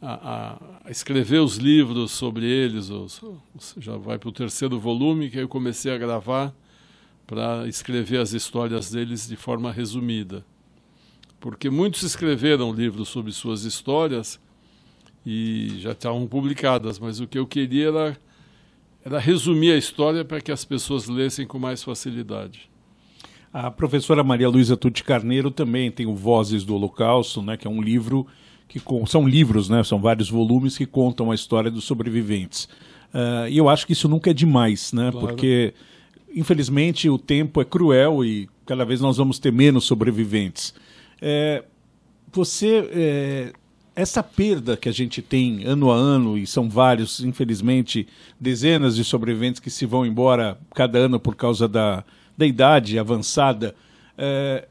a, 0.00 0.58
a 0.84 0.90
escrever 0.90 1.40
os 1.40 1.56
livros 1.56 2.12
sobre 2.12 2.46
eles, 2.46 2.90
os, 2.90 3.22
os, 3.54 3.74
já 3.78 3.96
vai 3.96 4.18
para 4.18 4.28
o 4.28 4.32
terceiro 4.32 4.78
volume, 4.78 5.30
que 5.30 5.38
eu 5.38 5.48
comecei 5.48 5.92
a 5.92 5.98
gravar 5.98 6.54
para 7.26 7.66
escrever 7.66 8.18
as 8.18 8.32
histórias 8.32 8.90
deles 8.90 9.26
de 9.28 9.36
forma 9.36 9.72
resumida. 9.72 10.44
Porque 11.40 11.68
muitos 11.68 12.02
escreveram 12.02 12.72
livros 12.72 13.08
sobre 13.08 13.32
suas 13.32 13.64
histórias 13.64 14.40
e 15.24 15.78
já 15.78 15.92
estavam 15.92 16.26
publicadas, 16.26 16.98
mas 16.98 17.20
o 17.20 17.26
que 17.26 17.38
eu 17.38 17.46
queria 17.46 17.88
era 17.88 18.20
era 19.06 19.20
resumir 19.20 19.70
a 19.70 19.76
história 19.76 20.24
para 20.24 20.40
que 20.40 20.50
as 20.50 20.64
pessoas 20.64 21.06
lessem 21.06 21.46
com 21.46 21.60
mais 21.60 21.80
facilidade. 21.80 22.68
A 23.58 23.70
professora 23.70 24.22
Maria 24.22 24.50
Luísa 24.50 24.76
Tuti 24.76 25.02
Carneiro 25.02 25.50
também 25.50 25.90
tem 25.90 26.04
o 26.04 26.14
Vozes 26.14 26.62
do 26.62 26.74
Holocausto, 26.74 27.40
né, 27.40 27.56
que 27.56 27.66
é 27.66 27.70
um 27.70 27.80
livro 27.80 28.26
que 28.68 28.78
são 29.06 29.26
livros, 29.26 29.70
né, 29.70 29.82
são 29.82 29.98
vários 29.98 30.28
volumes 30.28 30.76
que 30.76 30.84
contam 30.84 31.30
a 31.30 31.34
história 31.34 31.70
dos 31.70 31.84
sobreviventes. 31.84 32.64
Uh, 33.14 33.48
e 33.48 33.56
eu 33.56 33.70
acho 33.70 33.86
que 33.86 33.94
isso 33.94 34.10
nunca 34.10 34.30
é 34.30 34.34
demais, 34.34 34.92
né, 34.92 35.10
claro. 35.10 35.28
porque 35.28 35.72
infelizmente 36.34 37.08
o 37.08 37.16
tempo 37.16 37.58
é 37.58 37.64
cruel 37.64 38.22
e 38.22 38.46
cada 38.66 38.84
vez 38.84 39.00
nós 39.00 39.16
vamos 39.16 39.38
ter 39.38 39.50
menos 39.50 39.84
sobreviventes. 39.84 40.74
É, 41.22 41.64
você 42.30 42.86
é, 42.92 43.52
essa 43.94 44.22
perda 44.22 44.76
que 44.76 44.86
a 44.86 44.92
gente 44.92 45.22
tem 45.22 45.64
ano 45.64 45.90
a 45.90 45.96
ano, 45.96 46.36
e 46.36 46.46
são 46.46 46.68
vários, 46.68 47.24
infelizmente, 47.24 48.06
dezenas 48.38 48.96
de 48.96 49.02
sobreviventes 49.02 49.58
que 49.58 49.70
se 49.70 49.86
vão 49.86 50.04
embora 50.04 50.58
cada 50.74 50.98
ano 50.98 51.18
por 51.18 51.34
causa 51.34 51.66
da, 51.66 52.04
da 52.36 52.46
idade 52.46 52.98
avançada, 52.98 53.74
é, 54.16 54.66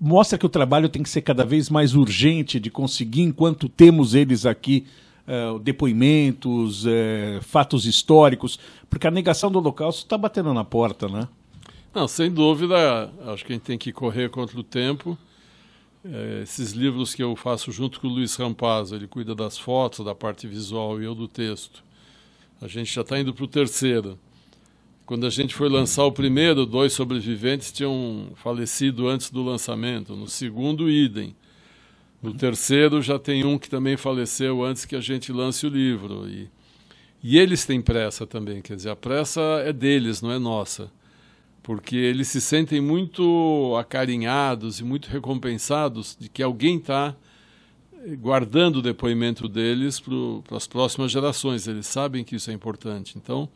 mostra 0.00 0.38
que 0.38 0.46
o 0.46 0.48
trabalho 0.48 0.88
tem 0.88 1.02
que 1.02 1.08
ser 1.08 1.22
cada 1.22 1.44
vez 1.44 1.70
mais 1.70 1.94
urgente 1.94 2.58
de 2.60 2.70
conseguir, 2.70 3.22
enquanto 3.22 3.68
temos 3.68 4.14
eles 4.14 4.46
aqui, 4.46 4.86
é, 5.26 5.58
depoimentos, 5.62 6.84
é, 6.86 7.40
fatos 7.42 7.86
históricos, 7.86 8.58
porque 8.88 9.06
a 9.06 9.10
negação 9.10 9.50
do 9.50 9.58
Holocausto 9.58 10.04
está 10.04 10.18
batendo 10.18 10.52
na 10.52 10.64
porta, 10.64 11.08
né? 11.08 11.28
Não, 11.94 12.06
sem 12.06 12.30
dúvida, 12.30 13.12
acho 13.26 13.44
que 13.44 13.52
a 13.52 13.56
gente 13.56 13.64
tem 13.64 13.78
que 13.78 13.92
correr 13.92 14.30
contra 14.30 14.58
o 14.58 14.62
tempo 14.62 15.18
é, 16.04 16.40
esses 16.42 16.72
livros 16.72 17.14
que 17.14 17.22
eu 17.22 17.36
faço 17.36 17.70
junto 17.70 18.00
com 18.00 18.06
o 18.06 18.10
Luiz 18.10 18.34
Rampazzo, 18.36 18.94
ele 18.94 19.06
cuida 19.06 19.34
das 19.34 19.58
fotos, 19.58 20.04
da 20.04 20.14
parte 20.14 20.46
visual 20.46 21.00
e 21.00 21.04
eu 21.04 21.14
do 21.14 21.28
texto. 21.28 21.84
A 22.60 22.66
gente 22.66 22.92
já 22.92 23.02
está 23.02 23.18
indo 23.18 23.34
para 23.34 23.44
o 23.44 23.48
terceiro. 23.48 24.18
Quando 25.10 25.26
a 25.26 25.30
gente 25.30 25.56
foi 25.56 25.68
lançar 25.68 26.04
o 26.04 26.12
primeiro, 26.12 26.64
dois 26.64 26.92
sobreviventes 26.92 27.72
tinham 27.72 28.28
falecido 28.36 29.08
antes 29.08 29.28
do 29.28 29.42
lançamento. 29.42 30.14
No 30.14 30.28
segundo, 30.28 30.88
idem. 30.88 31.34
No 32.22 32.32
terceiro, 32.32 33.02
já 33.02 33.18
tem 33.18 33.44
um 33.44 33.58
que 33.58 33.68
também 33.68 33.96
faleceu 33.96 34.64
antes 34.64 34.84
que 34.84 34.94
a 34.94 35.00
gente 35.00 35.32
lance 35.32 35.66
o 35.66 35.68
livro. 35.68 36.28
E, 36.28 36.48
e 37.24 37.38
eles 37.38 37.66
têm 37.66 37.82
pressa 37.82 38.24
também, 38.24 38.62
quer 38.62 38.76
dizer, 38.76 38.90
a 38.90 38.94
pressa 38.94 39.40
é 39.64 39.72
deles, 39.72 40.22
não 40.22 40.30
é 40.30 40.38
nossa 40.38 40.92
porque 41.60 41.96
eles 41.96 42.28
se 42.28 42.40
sentem 42.40 42.80
muito 42.80 43.76
acarinhados 43.76 44.78
e 44.78 44.84
muito 44.84 45.08
recompensados 45.08 46.16
de 46.18 46.28
que 46.28 46.40
alguém 46.42 46.76
está 46.76 47.16
guardando 48.20 48.76
o 48.76 48.82
depoimento 48.82 49.48
deles 49.48 49.98
para 49.98 50.56
as 50.56 50.68
próximas 50.68 51.10
gerações. 51.10 51.66
Eles 51.66 51.88
sabem 51.88 52.22
que 52.22 52.36
isso 52.36 52.50
é 52.50 52.54
importante. 52.54 53.18
Então, 53.18 53.48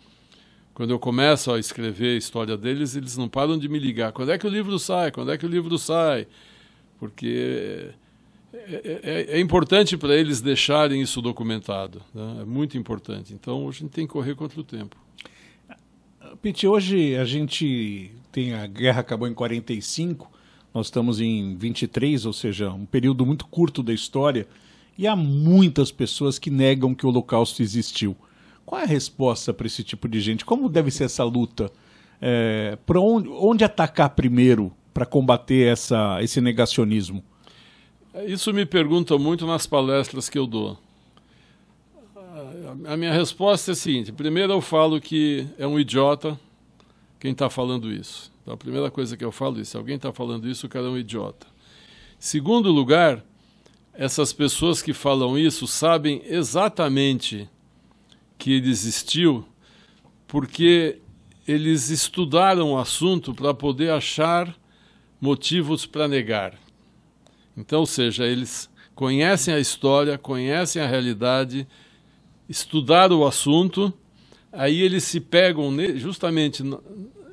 quando 0.74 0.90
eu 0.90 0.98
começo 0.98 1.52
a 1.52 1.58
escrever 1.58 2.14
a 2.14 2.18
história 2.18 2.56
deles, 2.56 2.96
eles 2.96 3.16
não 3.16 3.28
param 3.28 3.56
de 3.56 3.68
me 3.68 3.78
ligar. 3.78 4.12
Quando 4.12 4.32
é 4.32 4.38
que 4.38 4.46
o 4.46 4.50
livro 4.50 4.76
sai? 4.78 5.12
Quando 5.12 5.30
é 5.30 5.38
que 5.38 5.46
o 5.46 5.48
livro 5.48 5.78
sai? 5.78 6.26
Porque 6.98 7.90
é, 8.52 9.00
é, 9.02 9.36
é 9.36 9.40
importante 9.40 9.96
para 9.96 10.16
eles 10.16 10.40
deixarem 10.40 11.00
isso 11.00 11.22
documentado. 11.22 12.02
Né? 12.12 12.38
É 12.42 12.44
muito 12.44 12.76
importante. 12.76 13.32
Então, 13.32 13.68
a 13.68 13.72
gente 13.72 13.90
tem 13.90 14.04
que 14.04 14.12
correr 14.12 14.34
contra 14.34 14.60
o 14.60 14.64
tempo. 14.64 14.96
Pete, 16.42 16.66
hoje 16.66 17.16
a 17.16 17.24
gente 17.24 18.10
tem 18.32 18.54
a 18.54 18.66
guerra 18.66 19.00
acabou 19.00 19.28
em 19.28 19.34
45, 19.34 20.28
Nós 20.74 20.86
estamos 20.86 21.20
em 21.20 21.56
23, 21.56 22.26
ou 22.26 22.32
seja, 22.32 22.70
um 22.72 22.84
período 22.84 23.24
muito 23.24 23.46
curto 23.46 23.80
da 23.80 23.92
história, 23.92 24.46
e 24.98 25.06
há 25.06 25.14
muitas 25.14 25.92
pessoas 25.92 26.36
que 26.36 26.50
negam 26.50 26.94
que 26.94 27.06
o 27.06 27.10
Holocausto 27.10 27.62
existiu. 27.62 28.16
Qual 28.64 28.80
é 28.80 28.84
a 28.84 28.86
resposta 28.86 29.52
para 29.52 29.66
esse 29.66 29.82
tipo 29.84 30.08
de 30.08 30.20
gente? 30.20 30.44
Como 30.44 30.68
deve 30.68 30.90
ser 30.90 31.04
essa 31.04 31.24
luta? 31.24 31.70
É, 32.20 32.78
para 32.86 33.00
onde, 33.00 33.28
onde 33.28 33.64
atacar 33.64 34.10
primeiro 34.10 34.72
para 34.92 35.04
combater 35.04 35.72
essa, 35.72 36.22
esse 36.22 36.40
negacionismo? 36.40 37.22
Isso 38.26 38.52
me 38.52 38.64
perguntam 38.64 39.18
muito 39.18 39.46
nas 39.46 39.66
palestras 39.66 40.28
que 40.28 40.38
eu 40.38 40.46
dou. 40.46 40.78
A 42.86 42.96
minha 42.96 43.12
resposta 43.12 43.70
é 43.70 43.72
a 43.72 43.76
seguinte: 43.76 44.12
primeiro, 44.12 44.52
eu 44.52 44.60
falo 44.60 45.00
que 45.00 45.46
é 45.58 45.66
um 45.66 45.78
idiota 45.78 46.38
quem 47.20 47.32
está 47.32 47.48
falando 47.48 47.92
isso. 47.92 48.32
Então, 48.42 48.54
a 48.54 48.56
primeira 48.56 48.90
coisa 48.90 49.16
que 49.16 49.24
eu 49.24 49.32
falo 49.32 49.60
é: 49.60 49.64
se 49.64 49.76
alguém 49.76 49.96
está 49.96 50.12
falando 50.12 50.48
isso, 50.48 50.66
o 50.66 50.68
cara 50.68 50.86
é 50.86 50.88
um 50.90 50.98
idiota. 50.98 51.46
Segundo 52.18 52.70
lugar, 52.70 53.24
essas 53.92 54.32
pessoas 54.32 54.82
que 54.82 54.92
falam 54.92 55.38
isso 55.38 55.66
sabem 55.66 56.22
exatamente 56.24 57.48
que 58.38 58.52
ele 58.52 58.70
existiu 58.70 59.44
porque 60.26 61.00
eles 61.46 61.90
estudaram 61.90 62.72
o 62.72 62.78
assunto 62.78 63.34
para 63.34 63.54
poder 63.54 63.90
achar 63.90 64.54
motivos 65.20 65.86
para 65.86 66.08
negar. 66.08 66.58
Então, 67.56 67.80
ou 67.80 67.86
seja, 67.86 68.26
eles 68.26 68.68
conhecem 68.94 69.54
a 69.54 69.60
história, 69.60 70.18
conhecem 70.18 70.82
a 70.82 70.86
realidade, 70.86 71.66
estudaram 72.48 73.20
o 73.20 73.26
assunto, 73.26 73.92
aí 74.52 74.80
eles 74.80 75.04
se 75.04 75.20
pegam 75.20 75.70
justamente 75.96 76.62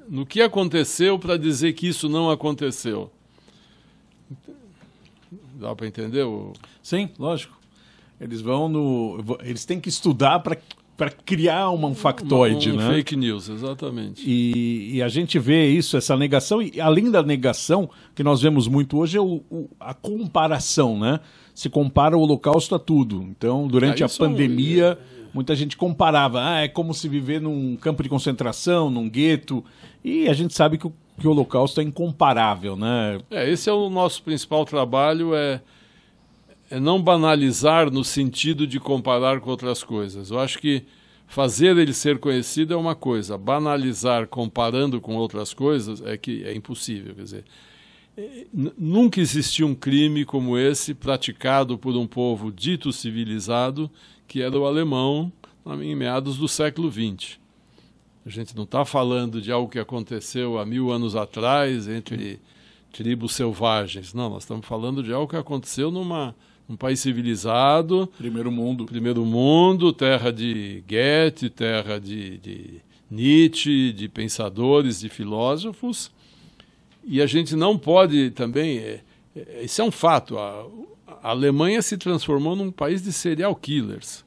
no, 0.08 0.26
que 0.26 0.42
aconteceu 0.42 1.18
para 1.18 1.38
dizer 1.38 1.74
que 1.74 1.88
isso 1.88 2.08
não 2.08 2.30
aconteceu. 2.30 3.12
Dá 5.56 5.76
para 5.76 5.88
entender? 5.88 6.26
Sim, 6.82 7.10
lógico. 7.18 7.60
Eles 8.20 8.42
vão 8.42 8.70
no. 8.70 9.38
Eles 9.42 9.66
têm 9.66 9.80
que 9.80 9.90
estudar 9.90 10.40
para 10.40 10.56
para 11.02 11.10
criar 11.10 11.72
uma, 11.72 11.88
um 11.88 11.96
factoide, 11.96 12.70
um, 12.70 12.76
um 12.76 12.78
né? 12.78 12.88
Fake 12.94 13.16
news, 13.16 13.50
exatamente. 13.50 14.22
E, 14.24 14.98
e, 14.98 15.02
a 15.02 15.08
gente 15.08 15.40
vê 15.40 15.68
isso, 15.68 15.98
essa 15.98 16.16
negação, 16.16 16.62
e 16.62 16.80
além 16.80 17.10
da 17.10 17.24
negação, 17.24 17.90
que 18.14 18.24
nós 18.24 18.40
vemos 18.40 18.68
muito 18.68 19.00
hoje, 19.00 19.18
é 19.18 19.20
o, 19.20 19.42
o, 19.50 19.68
a 19.80 19.96
comparação, 19.96 21.00
né? 21.00 21.20
Se 21.56 21.72
compara 21.72 22.16
o 22.16 22.22
holocausto 22.22 22.76
a 22.76 22.80
tudo. 22.80 23.24
Então, 23.24 23.68
durante 23.68 24.04
ah, 24.04 24.06
a 24.06 24.10
pandemia, 24.10 24.96
é... 25.02 25.26
muita 25.34 25.56
gente 25.56 25.76
comparava, 25.76 26.40
ah, 26.40 26.60
é 26.60 26.68
como 26.68 26.94
se 26.94 27.10
viver 27.10 27.42
num 27.42 27.76
campo 27.78 28.04
de 28.04 28.10
concentração, 28.10 28.92
num 28.92 29.10
gueto, 29.10 29.66
e 30.04 30.30
a 30.30 30.34
gente 30.34 30.54
sabe 30.54 30.78
que 30.78 30.86
o, 30.86 30.94
que 31.20 31.28
o 31.28 31.32
holocausto 31.32 31.82
é 31.82 31.84
incomparável, 31.84 32.76
né? 32.76 33.20
É, 33.32 33.50
esse 33.50 33.68
é 33.68 33.74
o 33.74 33.90
nosso 33.90 34.22
principal 34.22 34.66
trabalho, 34.66 35.34
é 35.34 35.62
é 36.72 36.80
não 36.80 37.02
banalizar 37.02 37.92
no 37.92 38.04
sentido 38.04 38.66
de 38.66 38.80
comparar 38.80 39.42
com 39.42 39.50
outras 39.50 39.84
coisas. 39.84 40.32
Eu 40.32 40.40
acho 40.40 40.58
que 40.58 40.84
fazer 41.28 41.78
ele 41.78 41.94
ser 41.94 42.18
conhecido 42.18 42.74
é 42.74 42.78
uma 42.78 42.96
coisa, 42.96 43.38
banalizar 43.38 44.26
comparando 44.28 45.02
com 45.02 45.16
outras 45.18 45.54
coisas 45.54 46.02
é 46.02 46.18
que 46.18 46.44
é 46.46 46.56
impossível. 46.56 47.14
Quer 47.14 47.24
dizer, 47.24 47.46
é, 48.18 48.48
nunca 48.78 49.20
existiu 49.20 49.68
um 49.68 49.76
crime 49.76 50.24
como 50.24 50.58
esse 50.58 50.94
praticado 50.94 51.78
por 51.78 51.96
um 51.96 52.08
povo 52.08 52.50
dito 52.52 52.94
civilizado, 52.94 53.92
que 54.26 54.42
era 54.42 54.58
o 54.58 54.66
alemão 54.66 55.32
em 55.82 55.94
meados 55.94 56.38
do 56.38 56.48
século 56.48 56.90
XX. 56.90 57.38
A 58.26 58.30
gente 58.30 58.56
não 58.56 58.64
está 58.64 58.86
falando 58.86 59.42
de 59.42 59.52
algo 59.52 59.70
que 59.70 59.80
aconteceu 59.80 60.58
há 60.58 60.66
mil 60.66 60.90
anos 60.90 61.18
atrás 61.18 61.90
entre 61.90 62.40
tribos 62.94 63.34
selvagens. 63.34 64.14
Não, 64.14 64.30
nós 64.30 64.44
estamos 64.44 64.66
falando 64.66 65.04
de 65.04 65.12
algo 65.12 65.28
que 65.28 65.36
aconteceu 65.36 65.92
numa 65.92 66.34
um 66.72 66.78
país 66.78 67.00
civilizado. 67.00 68.10
Primeiro 68.18 68.52
mundo. 68.52 68.86
Primeiro 68.86 69.26
mundo, 69.26 69.92
terra 69.92 70.32
de 70.32 70.84
Goethe, 70.88 71.50
terra 71.50 72.00
de, 72.00 72.38
de 72.38 72.82
Nietzsche, 73.10 73.92
de 73.92 74.08
pensadores, 74.08 75.02
de 75.02 75.10
filósofos. 75.10 76.12
E 77.04 77.22
a 77.22 77.26
gente 77.26 77.56
não 77.56 77.78
pode 77.78 78.32
também. 78.32 78.78
É, 78.78 79.02
é, 79.36 79.64
isso 79.64 79.82
é 79.82 79.84
um 79.84 79.92
fato. 79.92 80.38
A, 80.38 80.66
a, 81.08 81.30
Alemanha 81.32 81.82
se 81.82 81.98
transformou 81.98 82.56
num 82.56 82.72
país 82.72 83.04
de 83.04 83.12
serial 83.12 83.56
killers. 83.56 84.24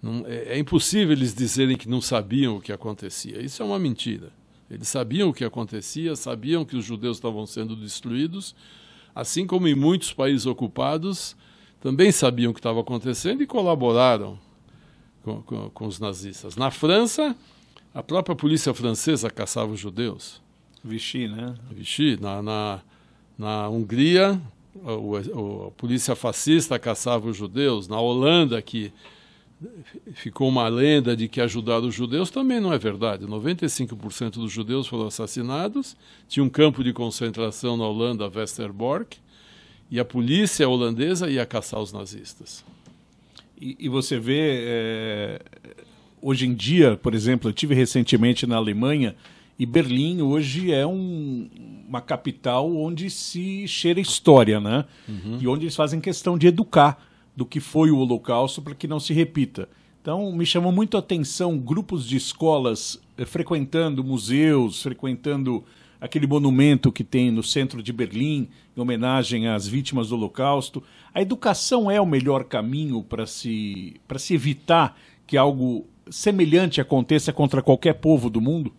Não, 0.00 0.24
é, 0.26 0.54
é 0.54 0.58
impossível 0.58 1.12
eles 1.12 1.34
dizerem 1.34 1.76
que 1.76 1.88
não 1.88 2.00
sabiam 2.00 2.56
o 2.56 2.60
que 2.60 2.72
acontecia. 2.72 3.42
Isso 3.42 3.62
é 3.62 3.66
uma 3.66 3.78
mentira. 3.78 4.30
Eles 4.70 4.88
sabiam 4.88 5.28
o 5.28 5.34
que 5.34 5.44
acontecia, 5.44 6.16
sabiam 6.16 6.64
que 6.64 6.76
os 6.76 6.84
judeus 6.86 7.18
estavam 7.18 7.44
sendo 7.44 7.76
destruídos, 7.76 8.54
assim 9.14 9.46
como 9.46 9.68
em 9.68 9.74
muitos 9.74 10.14
países 10.14 10.46
ocupados, 10.46 11.36
também 11.82 12.12
sabiam 12.12 12.52
o 12.52 12.54
que 12.54 12.60
estava 12.60 12.80
acontecendo 12.80 13.42
e 13.42 13.46
colaboraram 13.46 14.38
com, 15.24 15.42
com, 15.42 15.70
com, 15.70 15.86
os 15.86 15.98
nazistas. 15.98 16.54
Na 16.54 16.70
França, 16.70 17.36
a 17.92 18.00
própria 18.02 18.36
polícia 18.36 18.72
francesa 18.72 19.28
caçava 19.28 19.72
os 19.72 19.80
judeus. 19.80 20.40
Vichy, 20.82 21.26
né? 21.26 21.56
Vichy. 21.72 22.16
Na, 22.20 22.40
na, 22.40 22.80
na 23.36 23.68
Hungria, 23.68 24.40
a, 24.84 25.66
a, 25.66 25.70
polícia 25.72 26.14
fascista 26.14 26.78
caçava 26.78 27.28
os 27.28 27.36
judeus. 27.36 27.88
Na 27.88 28.00
Holanda, 28.00 28.62
que 28.62 28.92
ficou 30.14 30.48
uma 30.48 30.68
lenda 30.68 31.16
de 31.16 31.26
que 31.26 31.40
ajudaram 31.40 31.88
os 31.88 31.94
judeus, 31.96 32.30
também 32.30 32.60
não 32.60 32.72
é 32.72 32.78
verdade. 32.78 33.26
95% 33.26 34.34
dos 34.34 34.52
judeus 34.52 34.86
foram 34.86 35.08
assassinados. 35.08 35.96
Tinha 36.28 36.44
um 36.44 36.48
campo 36.48 36.84
de 36.84 36.92
concentração 36.92 37.76
na 37.76 37.84
Holanda, 37.84 38.30
Westerbork, 38.32 39.18
e 39.92 40.00
a 40.00 40.04
polícia 40.06 40.66
holandesa 40.66 41.28
ia 41.28 41.44
caçar 41.44 41.78
os 41.78 41.92
nazistas. 41.92 42.64
E, 43.60 43.76
e 43.78 43.90
você 43.90 44.18
vê, 44.18 44.64
é, 44.64 45.42
hoje 46.22 46.46
em 46.46 46.54
dia, 46.54 46.96
por 46.96 47.14
exemplo, 47.14 47.50
eu 47.50 47.52
tive 47.52 47.74
recentemente 47.74 48.46
na 48.46 48.56
Alemanha 48.56 49.14
e 49.58 49.66
Berlim 49.66 50.22
hoje 50.22 50.72
é 50.72 50.86
um, 50.86 51.46
uma 51.86 52.00
capital 52.00 52.74
onde 52.74 53.10
se 53.10 53.68
cheira 53.68 54.00
história, 54.00 54.58
né? 54.58 54.86
Uhum. 55.06 55.38
E 55.42 55.46
onde 55.46 55.64
eles 55.64 55.76
fazem 55.76 56.00
questão 56.00 56.38
de 56.38 56.46
educar 56.46 56.98
do 57.36 57.44
que 57.44 57.60
foi 57.60 57.90
o 57.90 57.98
Holocausto 57.98 58.62
para 58.62 58.74
que 58.74 58.88
não 58.88 58.98
se 58.98 59.12
repita. 59.12 59.68
Então, 60.00 60.32
me 60.32 60.46
chamou 60.46 60.72
muito 60.72 60.96
a 60.96 61.00
atenção 61.00 61.58
grupos 61.58 62.08
de 62.08 62.16
escolas 62.16 62.98
eh, 63.18 63.26
frequentando 63.26 64.02
museus, 64.02 64.82
frequentando 64.82 65.62
aquele 66.02 66.26
monumento 66.26 66.90
que 66.90 67.04
tem 67.04 67.30
no 67.30 67.44
centro 67.44 67.80
de 67.80 67.92
Berlim, 67.92 68.48
em 68.76 68.80
homenagem 68.80 69.46
às 69.46 69.68
vítimas 69.68 70.08
do 70.08 70.16
Holocausto. 70.16 70.82
A 71.14 71.22
educação 71.22 71.88
é 71.88 72.00
o 72.00 72.04
melhor 72.04 72.42
caminho 72.42 73.04
para 73.04 73.24
se, 73.24 74.00
se 74.16 74.34
evitar 74.34 74.98
que 75.24 75.36
algo 75.36 75.86
semelhante 76.10 76.80
aconteça 76.80 77.32
contra 77.32 77.62
qualquer 77.62 77.94
povo 77.94 78.28
do 78.28 78.40
mundo? 78.40 78.72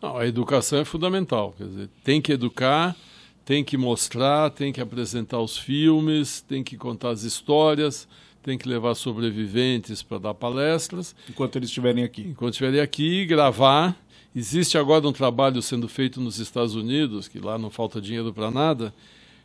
Não, 0.00 0.16
a 0.16 0.26
educação 0.26 0.78
é 0.78 0.84
fundamental. 0.86 1.54
Quer 1.58 1.64
dizer, 1.64 1.90
tem 2.02 2.18
que 2.18 2.32
educar, 2.32 2.96
tem 3.44 3.62
que 3.62 3.76
mostrar, 3.76 4.48
tem 4.48 4.72
que 4.72 4.80
apresentar 4.80 5.38
os 5.38 5.58
filmes, 5.58 6.40
tem 6.40 6.64
que 6.64 6.78
contar 6.78 7.10
as 7.10 7.24
histórias, 7.24 8.08
tem 8.42 8.56
que 8.56 8.66
levar 8.66 8.94
sobreviventes 8.94 10.02
para 10.02 10.16
dar 10.16 10.32
palestras. 10.32 11.14
Enquanto 11.28 11.56
eles 11.56 11.68
estiverem 11.68 12.04
aqui. 12.04 12.22
Enquanto 12.22 12.54
estiverem 12.54 12.80
aqui, 12.80 13.26
gravar 13.26 13.94
Existe 14.34 14.78
agora 14.78 15.06
um 15.08 15.12
trabalho 15.12 15.60
sendo 15.60 15.88
feito 15.88 16.20
nos 16.20 16.38
Estados 16.38 16.74
Unidos, 16.74 17.26
que 17.26 17.38
lá 17.38 17.58
não 17.58 17.68
falta 17.68 18.00
dinheiro 18.00 18.32
para 18.32 18.50
nada. 18.50 18.94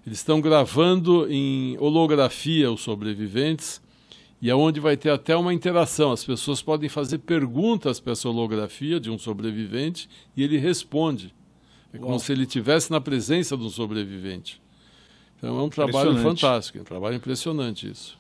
Eles 0.06 0.20
estão 0.20 0.40
gravando 0.40 1.28
em 1.32 1.76
holografia 1.80 2.72
os 2.72 2.82
sobreviventes 2.82 3.82
e 4.40 4.52
aonde 4.52 4.80
é 4.80 4.82
vai 4.84 4.96
ter 4.96 5.10
até 5.10 5.36
uma 5.36 5.54
interação. 5.54 6.12
As 6.12 6.24
pessoas 6.24 6.62
podem 6.62 6.88
fazer 6.88 7.18
perguntas 7.18 8.00
para 8.00 8.14
essa 8.14 8.30
holografia 8.30 9.00
de 9.00 9.10
um 9.10 9.18
sobrevivente 9.18 10.08
e 10.38 10.44
ele 10.44 10.58
responde. 10.58 11.34
É 11.92 11.98
como 11.98 12.12
Uau. 12.12 12.20
se 12.20 12.32
ele 12.32 12.44
estivesse 12.44 12.92
na 12.92 13.02
presença 13.02 13.58
de 13.58 13.64
um 13.64 13.70
sobrevivente. 13.70 14.62
Então 15.38 15.60
é 15.60 15.64
um 15.64 15.70
trabalho 15.70 16.16
fantástico, 16.18 16.78
é 16.78 16.82
um 16.82 16.86
trabalho 16.86 17.16
impressionante 17.16 17.90
isso. 17.90 18.18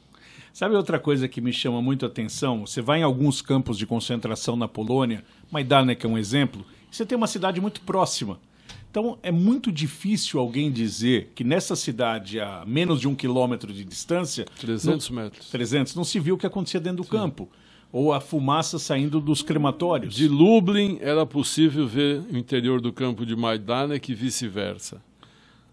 Sabe 0.51 0.73
outra 0.75 0.97
coisa 0.97 1.28
que 1.28 1.41
me 1.41 1.51
chama 1.51 1.82
muito 1.82 2.06
a 2.06 2.08
atenção? 2.08 2.65
Você 2.65 2.82
vai 2.82 3.01
em 3.01 3.04
alguns 3.04 3.41
campos 3.41 3.78
de 3.78 3.86
concentração 3.86 4.56
na 4.56 4.67
Polônia, 4.67 5.23
Majdanek 5.56 6.06
é 6.06 6.10
um 6.10 6.18
exemplo, 6.18 6.65
você 6.91 7.06
tem 7.06 7.18
uma 7.18 7.28
cidade 7.28 7.60
muito 7.60 7.82
próxima. 7.82 8.39
Então 8.89 9.18
é 9.22 9.32
muito 9.32 9.72
difícil 9.72 10.39
alguém 10.39 10.72
dizer 10.72 11.32
que 11.36 11.44
nessa 11.44 11.76
cidade, 11.76 12.39
a 12.39 12.63
menos 12.65 13.00
de 13.02 13.08
um 13.08 13.15
quilômetro 13.15 13.74
de 13.74 13.84
distância... 13.84 14.46
300 14.60 15.10
não, 15.10 15.24
metros. 15.24 15.50
300, 15.50 15.96
não 15.96 16.04
se 16.04 16.20
viu 16.20 16.36
o 16.36 16.38
que 16.38 16.46
acontecia 16.46 16.80
dentro 16.80 16.98
do 16.98 17.04
Sim. 17.04 17.10
campo. 17.10 17.50
Ou 17.91 18.13
a 18.13 18.22
fumaça 18.22 18.80
saindo 18.80 19.20
dos 19.20 19.41
crematórios. 19.41 20.15
De 20.15 20.28
Lublin 20.28 20.98
era 21.02 21.26
possível 21.26 21.88
ver 21.88 22.22
o 22.32 22.38
interior 22.38 22.80
do 22.80 22.91
campo 22.91 23.26
de 23.26 23.36
Majdanek 23.36 24.12
e 24.12 24.15
vice-versa. 24.15 25.02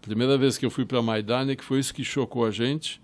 Primeira 0.01 0.37
vez 0.37 0.57
que 0.57 0.65
eu 0.65 0.69
fui 0.69 0.85
para 0.85 1.01
Majdanek 1.01 1.63
foi 1.63 1.79
isso 1.79 1.93
que 1.93 2.03
chocou 2.03 2.45
a 2.45 2.51
gente 2.51 3.01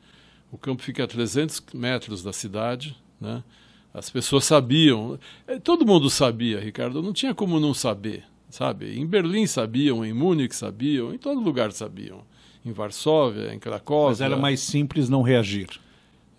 o 0.51 0.57
campo 0.57 0.81
fica 0.81 1.03
a 1.03 1.07
300 1.07 1.63
metros 1.73 2.23
da 2.23 2.33
cidade, 2.33 2.97
né? 3.19 3.43
As 3.93 4.09
pessoas 4.09 4.45
sabiam, 4.45 5.19
é, 5.47 5.59
todo 5.59 5.85
mundo 5.85 6.09
sabia, 6.09 6.59
Ricardo, 6.59 7.01
não 7.01 7.11
tinha 7.11 7.33
como 7.33 7.59
não 7.59 7.73
saber, 7.73 8.23
sabe? 8.49 8.97
Em 8.99 9.05
Berlim 9.05 9.47
sabiam, 9.47 10.05
em 10.05 10.13
Munique 10.13 10.55
sabiam, 10.55 11.13
em 11.13 11.17
todo 11.17 11.41
lugar 11.41 11.71
sabiam. 11.71 12.23
em 12.65 12.71
Varsóvia, 12.71 13.53
em 13.53 13.59
Cracóvia. 13.59 14.09
Mas 14.09 14.21
era 14.21 14.37
mais 14.37 14.59
simples 14.59 15.09
não 15.09 15.21
reagir. 15.21 15.67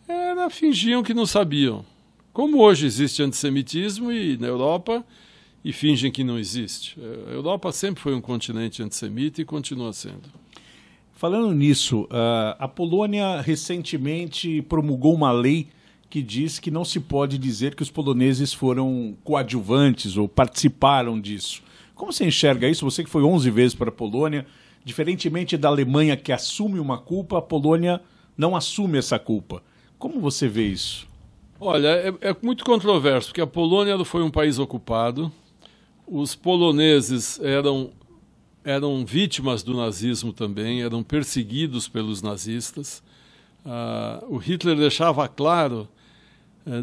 Era, 0.06 0.50
fingiam 0.50 1.02
que 1.02 1.14
não 1.14 1.26
sabiam. 1.26 1.84
Como 2.32 2.60
hoje 2.62 2.86
existe 2.86 3.22
antissemitismo 3.22 4.12
e 4.12 4.36
na 4.36 4.46
Europa 4.46 5.04
e 5.64 5.72
fingem 5.72 6.10
que 6.10 6.24
não 6.24 6.38
existe. 6.38 6.96
A 7.26 7.32
Europa 7.32 7.72
sempre 7.72 8.00
foi 8.00 8.14
um 8.14 8.20
continente 8.20 8.82
antissemita 8.82 9.40
e 9.40 9.44
continua 9.44 9.92
sendo. 9.92 10.28
Falando 11.12 11.52
nisso, 11.52 12.08
a 12.58 12.66
Polônia 12.68 13.40
recentemente 13.40 14.62
promulgou 14.62 15.14
uma 15.14 15.32
lei 15.32 15.68
que 16.10 16.20
diz 16.20 16.58
que 16.58 16.72
não 16.72 16.84
se 16.84 16.98
pode 16.98 17.38
dizer 17.38 17.76
que 17.76 17.84
os 17.84 17.90
poloneses 17.90 18.52
foram 18.52 19.16
coadjuvantes 19.22 20.16
ou 20.16 20.28
participaram 20.28 21.20
disso. 21.20 21.62
Como 21.94 22.12
você 22.12 22.26
enxerga 22.26 22.68
isso? 22.68 22.84
Você 22.84 23.04
que 23.04 23.08
foi 23.08 23.22
11 23.22 23.48
vezes 23.50 23.74
para 23.76 23.90
a 23.90 23.92
Polônia, 23.92 24.44
diferentemente 24.84 25.56
da 25.56 25.68
Alemanha 25.68 26.16
que 26.16 26.32
assume 26.32 26.80
uma 26.80 26.98
culpa, 26.98 27.38
a 27.38 27.42
Polônia 27.42 28.02
não 28.36 28.56
assume 28.56 28.98
essa 28.98 29.20
culpa. 29.20 29.62
Como 29.98 30.18
você 30.18 30.48
vê 30.48 30.66
isso? 30.66 31.06
Olha, 31.60 31.88
é, 31.88 32.12
é 32.22 32.36
muito 32.42 32.64
controverso, 32.64 33.28
porque 33.28 33.40
a 33.40 33.46
Polônia 33.46 34.02
foi 34.04 34.22
um 34.22 34.30
país 34.30 34.58
ocupado, 34.58 35.30
os 36.06 36.34
poloneses 36.34 37.38
eram, 37.38 37.92
eram 38.64 39.04
vítimas 39.04 39.62
do 39.62 39.76
nazismo 39.76 40.32
também, 40.32 40.82
eram 40.82 41.04
perseguidos 41.04 41.86
pelos 41.86 42.20
nazistas. 42.20 43.02
Uh, 43.64 44.34
o 44.34 44.38
Hitler 44.38 44.74
deixava 44.74 45.28
claro, 45.28 45.86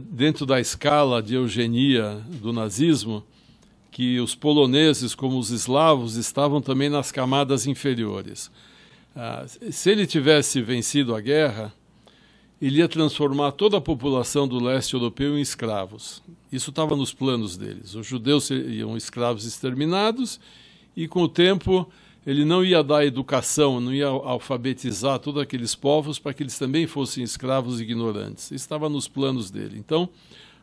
dentro 0.09 0.45
da 0.45 0.59
escala 0.59 1.21
de 1.21 1.35
eugenia 1.35 2.21
do 2.41 2.51
nazismo, 2.51 3.23
que 3.89 4.19
os 4.19 4.35
poloneses, 4.35 5.15
como 5.15 5.39
os 5.39 5.49
eslavos, 5.49 6.15
estavam 6.15 6.61
também 6.61 6.89
nas 6.89 7.11
camadas 7.11 7.65
inferiores. 7.65 8.51
Uh, 9.15 9.71
se 9.71 9.89
ele 9.89 10.05
tivesse 10.05 10.61
vencido 10.61 11.15
a 11.15 11.21
guerra, 11.21 11.73
ele 12.61 12.79
ia 12.79 12.87
transformar 12.87 13.53
toda 13.53 13.77
a 13.77 13.81
população 13.81 14.47
do 14.47 14.61
leste 14.63 14.93
europeu 14.93 15.37
em 15.37 15.41
escravos. 15.41 16.21
Isso 16.51 16.69
estava 16.69 16.95
nos 16.95 17.13
planos 17.13 17.55
deles. 17.55 17.95
Os 17.95 18.05
judeus 18.05 18.45
seriam 18.45 18.97
escravos 18.97 19.45
exterminados 19.45 20.39
e, 20.95 21.07
com 21.07 21.21
o 21.23 21.29
tempo, 21.29 21.89
ele 22.27 22.43
não 22.43 22.61
ia 22.61 22.83
dar 22.83 23.05
educação, 23.05 23.79
não 23.79 23.93
ia 23.93 24.07
alfabetizar 24.07 25.17
todos 25.17 25.41
aqueles 25.41 25.73
povos 25.73 26.19
para 26.19 26.33
que 26.33 26.43
eles 26.43 26.59
também 26.59 26.85
fossem 26.85 27.23
escravos 27.23 27.79
ignorantes. 27.79 28.47
Isso 28.47 28.55
estava 28.55 28.89
nos 28.89 29.07
planos 29.07 29.49
dele. 29.49 29.77
Então, 29.79 30.09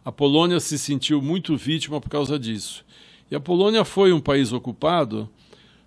a 0.04 0.12
Polônia 0.12 0.60
se 0.60 0.78
sentiu 0.78 1.22
muito 1.22 1.56
vítima 1.56 2.02
por 2.02 2.10
causa 2.10 2.38
disso. 2.38 2.84
E 3.30 3.34
a 3.34 3.40
Polônia 3.40 3.82
foi 3.82 4.12
um 4.12 4.20
país 4.20 4.52
ocupado 4.52 5.26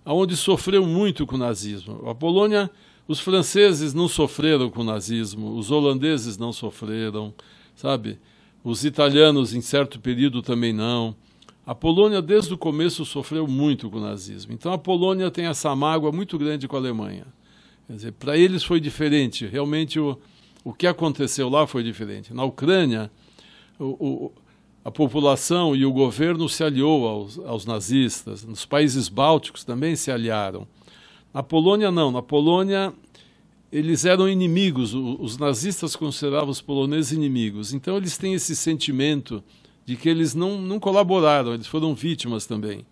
onde 0.04 0.36
sofreu 0.36 0.84
muito 0.84 1.24
com 1.24 1.36
o 1.36 1.38
nazismo. 1.38 2.02
A 2.10 2.14
Polônia 2.14 2.68
os 3.06 3.20
franceses 3.20 3.94
não 3.94 4.08
sofreram 4.08 4.68
com 4.70 4.80
o 4.80 4.84
nazismo, 4.84 5.56
os 5.56 5.70
holandeses 5.70 6.36
não 6.36 6.52
sofreram, 6.52 7.32
sabe? 7.76 8.18
Os 8.64 8.84
italianos, 8.84 9.54
em 9.54 9.60
certo 9.60 10.00
período, 10.00 10.42
também 10.42 10.72
não. 10.72 11.14
A 11.68 11.74
Polônia, 11.74 12.22
desde 12.22 12.54
o 12.54 12.56
começo, 12.56 13.04
sofreu 13.04 13.46
muito 13.46 13.90
com 13.90 13.98
o 13.98 14.00
nazismo. 14.00 14.54
Então, 14.54 14.72
a 14.72 14.78
Polônia 14.78 15.30
tem 15.30 15.44
essa 15.44 15.76
mágoa 15.76 16.10
muito 16.10 16.38
grande 16.38 16.66
com 16.66 16.76
a 16.76 16.78
Alemanha. 16.78 17.26
Quer 17.86 17.92
dizer, 17.92 18.12
para 18.12 18.38
eles 18.38 18.64
foi 18.64 18.80
diferente. 18.80 19.46
Realmente, 19.46 20.00
o, 20.00 20.18
o 20.64 20.72
que 20.72 20.86
aconteceu 20.86 21.46
lá 21.50 21.66
foi 21.66 21.82
diferente. 21.82 22.32
Na 22.32 22.42
Ucrânia, 22.42 23.10
o, 23.78 23.84
o, 23.84 24.32
a 24.82 24.90
população 24.90 25.76
e 25.76 25.84
o 25.84 25.92
governo 25.92 26.48
se 26.48 26.64
aliou 26.64 27.06
aos, 27.06 27.38
aos 27.40 27.66
nazistas. 27.66 28.46
Nos 28.46 28.64
países 28.64 29.10
bálticos 29.10 29.62
também 29.62 29.94
se 29.94 30.10
aliaram. 30.10 30.66
Na 31.34 31.42
Polônia, 31.42 31.90
não. 31.90 32.10
Na 32.10 32.22
Polônia, 32.22 32.94
eles 33.70 34.06
eram 34.06 34.26
inimigos. 34.26 34.94
Os 34.94 35.36
nazistas 35.36 35.94
consideravam 35.94 36.48
os 36.48 36.62
poloneses 36.62 37.12
inimigos. 37.12 37.74
Então, 37.74 37.98
eles 37.98 38.16
têm 38.16 38.32
esse 38.32 38.56
sentimento 38.56 39.44
de 39.88 39.96
que 39.96 40.06
eles 40.06 40.34
não, 40.34 40.60
não 40.60 40.78
colaboraram, 40.78 41.54
eles 41.54 41.66
foram 41.66 41.94
vítimas 41.94 42.44
também. 42.44 42.84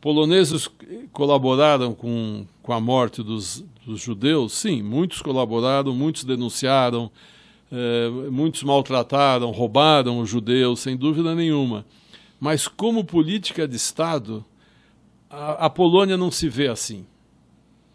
Poloneses 0.00 0.66
colaboraram 1.12 1.92
com, 1.92 2.46
com 2.62 2.72
a 2.72 2.80
morte 2.80 3.22
dos, 3.22 3.62
dos 3.84 4.00
judeus? 4.00 4.54
Sim, 4.54 4.80
muitos 4.80 5.20
colaboraram, 5.20 5.94
muitos 5.94 6.24
denunciaram, 6.24 7.10
eh, 7.70 8.08
muitos 8.30 8.62
maltrataram, 8.62 9.50
roubaram 9.50 10.20
os 10.20 10.30
judeus, 10.30 10.80
sem 10.80 10.96
dúvida 10.96 11.34
nenhuma. 11.34 11.84
Mas, 12.40 12.66
como 12.66 13.04
política 13.04 13.68
de 13.68 13.76
Estado, 13.76 14.42
a, 15.28 15.66
a 15.66 15.68
Polônia 15.68 16.16
não 16.16 16.30
se 16.30 16.48
vê 16.48 16.68
assim. 16.68 17.04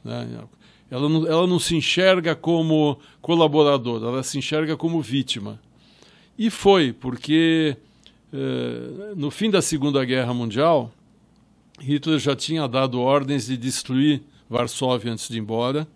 Né? 0.03 0.43
Ela, 0.91 1.09
não, 1.09 1.25
ela 1.25 1.47
não 1.47 1.57
se 1.57 1.75
enxerga 1.75 2.35
como 2.35 2.99
colaboradora, 3.19 4.05
ela 4.05 4.21
se 4.21 4.37
enxerga 4.37 4.77
como 4.77 5.01
vítima. 5.01 5.59
E 6.37 6.51
foi, 6.51 6.93
porque 6.93 7.77
no 9.15 9.31
fim 9.31 9.49
da 9.49 9.61
Segunda 9.61 10.03
Guerra 10.03 10.33
Mundial, 10.33 10.91
Hitler 11.79 12.19
já 12.19 12.35
tinha 12.35 12.67
dado 12.67 12.99
ordens 12.99 13.47
de 13.47 13.57
destruir 13.57 14.21
Varsóvia 14.49 15.11
antes 15.11 15.27
de 15.27 15.37
ir 15.37 15.41
embora. 15.41 15.87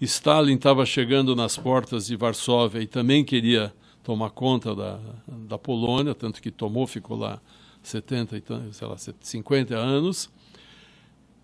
Stalin 0.00 0.54
estava 0.54 0.84
chegando 0.84 1.34
nas 1.34 1.56
portas 1.56 2.06
de 2.06 2.16
Varsóvia 2.16 2.80
e 2.80 2.86
também 2.86 3.24
queria 3.24 3.72
tomar 4.02 4.30
conta 4.30 4.74
da, 4.74 5.00
da 5.26 5.58
Polônia, 5.58 6.14
tanto 6.14 6.42
que 6.42 6.50
tomou, 6.50 6.86
ficou 6.86 7.16
lá 7.16 7.40
70, 7.82 8.42
sei 8.72 8.88
lá, 8.88 8.96
50 8.98 9.76
anos. 9.76 10.30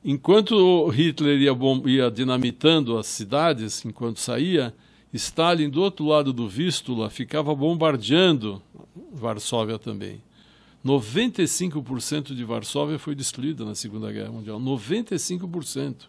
Enquanto 0.04 0.88
Hitler 0.88 1.38
ia, 1.38 1.52
ia 1.87 2.11
dinamitando 2.11 2.96
as 2.98 3.06
cidades, 3.06 3.85
enquanto 3.85 4.18
saía, 4.18 4.74
Stalin, 5.12 5.68
do 5.68 5.83
outro 5.83 6.06
lado 6.06 6.33
do 6.33 6.48
Vístula, 6.48 7.11
ficava 7.11 7.54
bombardeando 7.54 8.62
Varsóvia 9.12 9.79
também. 9.79 10.22
95% 10.85 12.35
de 12.35 12.44
Varsóvia 12.44 12.98
foi 12.98 13.14
destruída 13.14 13.64
na 13.64 13.74
Segunda 13.74 14.11
Guerra 14.11 14.33
Mundial. 14.33 14.59
95%. 14.59 16.09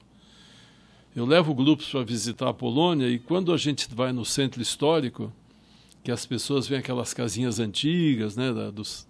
Eu 1.13 1.25
levo 1.25 1.53
grupos 1.53 1.89
para 1.89 2.03
visitar 2.03 2.49
a 2.49 2.53
Polônia 2.53 3.07
e 3.09 3.19
quando 3.19 3.53
a 3.53 3.57
gente 3.57 3.93
vai 3.93 4.13
no 4.13 4.23
centro 4.23 4.61
histórico, 4.61 5.31
que 6.03 6.11
as 6.11 6.25
pessoas 6.25 6.67
veem 6.67 6.79
aquelas 6.79 7.13
casinhas 7.13 7.59
antigas, 7.59 8.37
né, 8.37 8.53
da, 8.53 8.71
dos, 8.71 9.05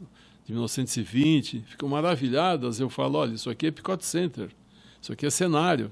de 0.46 0.52
1920, 0.52 1.64
ficam 1.68 1.88
maravilhadas, 1.88 2.80
eu 2.80 2.90
falo, 2.90 3.20
olha, 3.20 3.34
isso 3.34 3.50
aqui 3.50 3.68
é 3.68 3.72
Picot 3.72 4.04
Center. 4.04 4.50
Isso 5.00 5.14
aqui 5.14 5.26
é 5.26 5.30
cenário. 5.30 5.92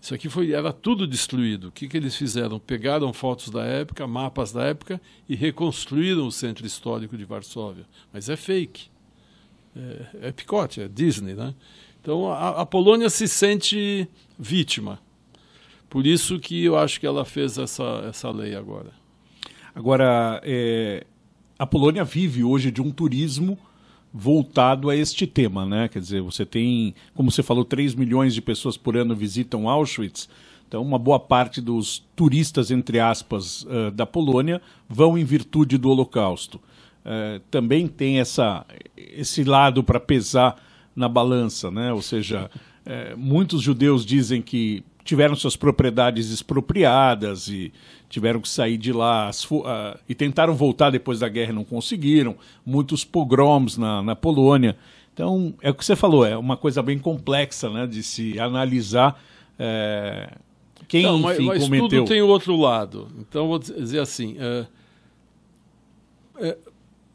Isso 0.00 0.14
aqui 0.14 0.30
foi, 0.30 0.52
era 0.52 0.72
tudo 0.72 1.06
destruído. 1.06 1.68
O 1.68 1.72
que, 1.72 1.86
que 1.86 1.96
eles 1.96 2.16
fizeram? 2.16 2.58
Pegaram 2.58 3.12
fotos 3.12 3.50
da 3.50 3.64
época, 3.64 4.06
mapas 4.06 4.50
da 4.50 4.64
época 4.64 5.00
e 5.28 5.34
reconstruíram 5.34 6.26
o 6.26 6.32
centro 6.32 6.66
histórico 6.66 7.18
de 7.18 7.24
Varsóvia. 7.24 7.84
Mas 8.12 8.30
é 8.30 8.36
fake. 8.36 8.88
É, 9.76 10.28
é 10.28 10.32
picote, 10.32 10.80
é 10.80 10.88
Disney. 10.88 11.34
Né? 11.34 11.54
Então 12.00 12.32
a, 12.32 12.62
a, 12.62 12.66
Polônia 12.66 13.10
se 13.10 13.28
sente 13.28 14.08
vítima. 14.38 14.98
Por 15.88 16.06
isso 16.06 16.38
que 16.38 16.64
eu 16.64 16.78
acho 16.78 16.98
que 16.98 17.06
ela 17.06 17.24
fez 17.24 17.58
essa, 17.58 18.04
essa 18.08 18.30
lei 18.30 18.54
agora. 18.54 18.92
Agora, 19.74 20.40
é, 20.44 21.06
a 21.58 21.66
Polônia 21.66 22.04
vive 22.04 22.42
hoje 22.42 22.70
de 22.70 22.80
um 22.80 22.90
turismo 22.90 23.58
voltado 24.12 24.90
a 24.90 24.96
este 24.96 25.26
tema, 25.26 25.64
né? 25.64 25.88
Quer 25.88 26.00
dizer, 26.00 26.20
você 26.20 26.44
tem, 26.44 26.94
como 27.14 27.30
você 27.30 27.42
falou, 27.42 27.64
3 27.64 27.94
milhões 27.94 28.34
de 28.34 28.42
pessoas 28.42 28.76
por 28.76 28.96
ano 28.96 29.14
visitam 29.14 29.68
Auschwitz. 29.68 30.28
Então, 30.66 30.82
uma 30.82 30.98
boa 30.98 31.18
parte 31.18 31.60
dos 31.60 32.04
turistas, 32.14 32.70
entre 32.70 33.00
aspas, 33.00 33.62
uh, 33.62 33.90
da 33.92 34.06
Polônia 34.06 34.60
vão 34.88 35.18
em 35.18 35.24
virtude 35.24 35.76
do 35.76 35.90
Holocausto. 35.90 36.60
Uh, 37.04 37.40
também 37.50 37.88
tem 37.88 38.20
essa, 38.20 38.64
esse 38.96 39.42
lado 39.42 39.82
para 39.82 39.98
pesar 39.98 40.56
na 40.94 41.08
balança, 41.08 41.70
né? 41.70 41.92
Ou 41.92 42.02
seja, 42.02 42.50
uh, 42.86 43.16
muitos 43.16 43.62
judeus 43.62 44.04
dizem 44.04 44.40
que 44.40 44.84
tiveram 45.04 45.34
suas 45.34 45.56
propriedades 45.56 46.30
expropriadas 46.30 47.48
e 47.48 47.72
tiveram 48.10 48.40
que 48.40 48.48
sair 48.48 48.76
de 48.76 48.92
lá 48.92 49.28
as, 49.28 49.44
uh, 49.44 49.64
e 50.06 50.14
tentaram 50.14 50.54
voltar 50.54 50.90
depois 50.90 51.20
da 51.20 51.28
guerra 51.28 51.52
e 51.52 51.54
não 51.54 51.64
conseguiram. 51.64 52.36
Muitos 52.66 53.04
pogroms 53.04 53.78
na, 53.78 54.02
na 54.02 54.14
Polônia. 54.14 54.76
Então, 55.14 55.54
é 55.62 55.70
o 55.70 55.74
que 55.74 55.84
você 55.84 55.96
falou, 55.96 56.26
é 56.26 56.36
uma 56.36 56.56
coisa 56.56 56.82
bem 56.82 56.98
complexa 56.98 57.70
né, 57.70 57.86
de 57.86 58.02
se 58.02 58.38
analisar 58.38 59.20
é, 59.58 60.32
quem 60.88 61.02
não, 61.02 61.18
mas, 61.18 61.38
enfim, 61.38 61.46
mas 61.46 61.62
cometeu. 61.62 61.88
tudo 61.88 62.08
tem 62.08 62.22
o 62.22 62.26
outro 62.26 62.56
lado. 62.56 63.08
Então, 63.18 63.46
vou 63.46 63.58
dizer 63.58 64.00
assim, 64.00 64.36
é, 64.38 64.66
é, 66.38 66.58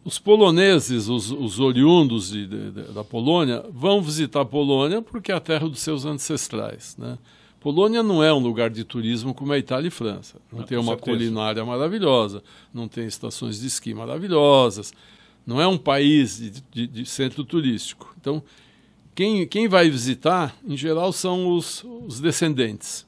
os 0.04 0.20
poloneses, 0.20 1.10
os, 1.10 1.32
os 1.32 1.60
oriundos 1.60 2.30
de, 2.30 2.46
de, 2.46 2.72
da 2.94 3.04
Polônia, 3.04 3.66
vão 3.70 4.02
visitar 4.02 4.42
a 4.42 4.46
Polônia 4.46 5.02
porque 5.02 5.32
é 5.32 5.36
a 5.36 5.40
terra 5.40 5.68
dos 5.68 5.80
seus 5.80 6.06
ancestrais, 6.06 6.96
né? 6.98 7.18
Polônia 7.66 8.04
não 8.04 8.24
é 8.24 8.32
um 8.32 8.38
lugar 8.38 8.70
de 8.70 8.84
turismo 8.84 9.34
como 9.34 9.52
a 9.52 9.58
Itália 9.58 9.88
e 9.88 9.90
França. 9.90 10.40
Não, 10.54 10.62
tem 10.62 10.78
uma 10.78 10.92
certeza. 10.94 11.18
culinária 11.18 11.66
maravilhosa, 11.66 12.44
não 12.72 12.88
tem 12.88 13.08
estações 13.08 13.60
de 13.60 13.66
esqui 13.66 13.92
maravilhosas, 13.92 14.94
não 15.48 15.60
é 15.60 15.66
um 15.66 15.76
país 15.76 16.38
de, 16.38 16.64
de, 16.72 16.86
de 16.86 17.06
centro 17.08 17.44
turístico. 17.44 18.14
Então, 18.22 18.44
quem, 19.16 19.48
quem 19.48 19.68
vai 19.68 19.90
visitar, 19.90 20.56
em 20.64 20.78
geral, 20.78 21.12
são 21.12 21.56
os, 21.56 21.84
os 22.06 22.20
descendentes. 22.20 23.04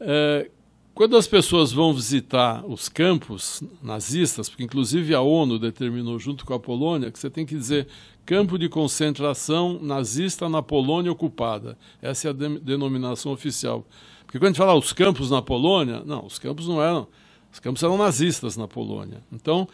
É, 0.00 0.50
quando 0.94 1.16
as 1.16 1.26
pessoas 1.26 1.72
vão 1.72 1.94
visitar 1.94 2.64
os 2.66 2.88
campos 2.88 3.62
nazistas, 3.82 4.48
porque 4.48 4.62
inclusive 4.62 5.14
a 5.14 5.22
ONU 5.22 5.58
determinou 5.58 6.18
junto 6.18 6.44
com 6.44 6.52
a 6.52 6.60
Polônia 6.60 7.10
que 7.10 7.18
você 7.18 7.30
tem 7.30 7.46
que 7.46 7.54
dizer 7.54 7.88
campo 8.26 8.58
de 8.58 8.68
concentração 8.68 9.78
nazista 9.80 10.50
na 10.50 10.62
Polônia 10.62 11.10
ocupada. 11.10 11.78
Essa 12.00 12.28
é 12.28 12.30
a 12.30 12.34
de 12.34 12.58
denominação 12.60 13.32
oficial. 13.32 13.86
Porque 14.26 14.38
quando 14.38 14.44
a 14.44 14.48
gente 14.48 14.58
fala 14.58 14.74
os 14.74 14.92
campos 14.92 15.30
na 15.30 15.40
Polônia, 15.40 16.02
não, 16.04 16.26
os 16.26 16.38
campos 16.38 16.68
não 16.68 16.82
eram. 16.82 17.08
Os 17.50 17.58
campos 17.58 17.82
eram 17.82 17.96
nazistas 17.96 18.56
na 18.56 18.68
Polônia. 18.68 19.22
Então, 19.32 19.66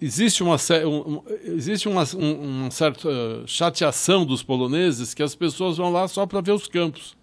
existe 0.00 0.42
uma, 0.42 0.56
um, 0.86 1.22
existe 1.44 1.86
uma, 1.86 2.04
um, 2.16 2.60
uma 2.62 2.70
certa 2.70 3.08
chateação 3.46 4.24
dos 4.24 4.42
poloneses 4.42 5.12
que 5.12 5.22
as 5.22 5.34
pessoas 5.34 5.76
vão 5.76 5.92
lá 5.92 6.08
só 6.08 6.26
para 6.26 6.40
ver 6.40 6.52
os 6.52 6.66
campos 6.66 7.17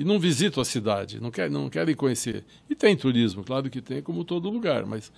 e 0.00 0.04
não 0.04 0.18
visitam 0.18 0.62
a 0.62 0.64
cidade, 0.64 1.20
não, 1.20 1.30
quer, 1.30 1.50
não 1.50 1.68
querem 1.68 1.94
conhecer. 1.94 2.42
E 2.70 2.74
tem 2.74 2.96
turismo, 2.96 3.44
claro 3.44 3.68
que 3.68 3.82
tem, 3.82 4.00
como 4.00 4.24
todo 4.24 4.48
lugar, 4.48 4.86
mas 4.86 5.12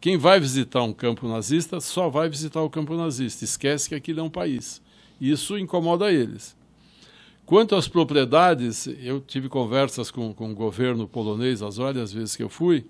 quem 0.00 0.16
vai 0.16 0.40
visitar 0.40 0.82
um 0.82 0.92
campo 0.92 1.28
nazista 1.28 1.78
só 1.80 2.08
vai 2.08 2.28
visitar 2.28 2.60
o 2.60 2.68
campo 2.68 2.96
nazista, 2.96 3.44
esquece 3.44 3.88
que 3.88 3.94
aquilo 3.94 4.18
é 4.18 4.22
um 4.24 4.28
país. 4.28 4.82
Isso 5.20 5.56
incomoda 5.56 6.10
eles. 6.10 6.56
Quanto 7.46 7.76
às 7.76 7.86
propriedades, 7.86 8.88
eu 9.00 9.20
tive 9.20 9.48
conversas 9.48 10.10
com, 10.10 10.34
com 10.34 10.50
o 10.50 10.54
governo 10.56 11.06
polonês 11.06 11.62
as 11.62 11.76
várias 11.76 12.12
vezes 12.12 12.34
que 12.34 12.42
eu 12.42 12.48
fui, 12.48 12.84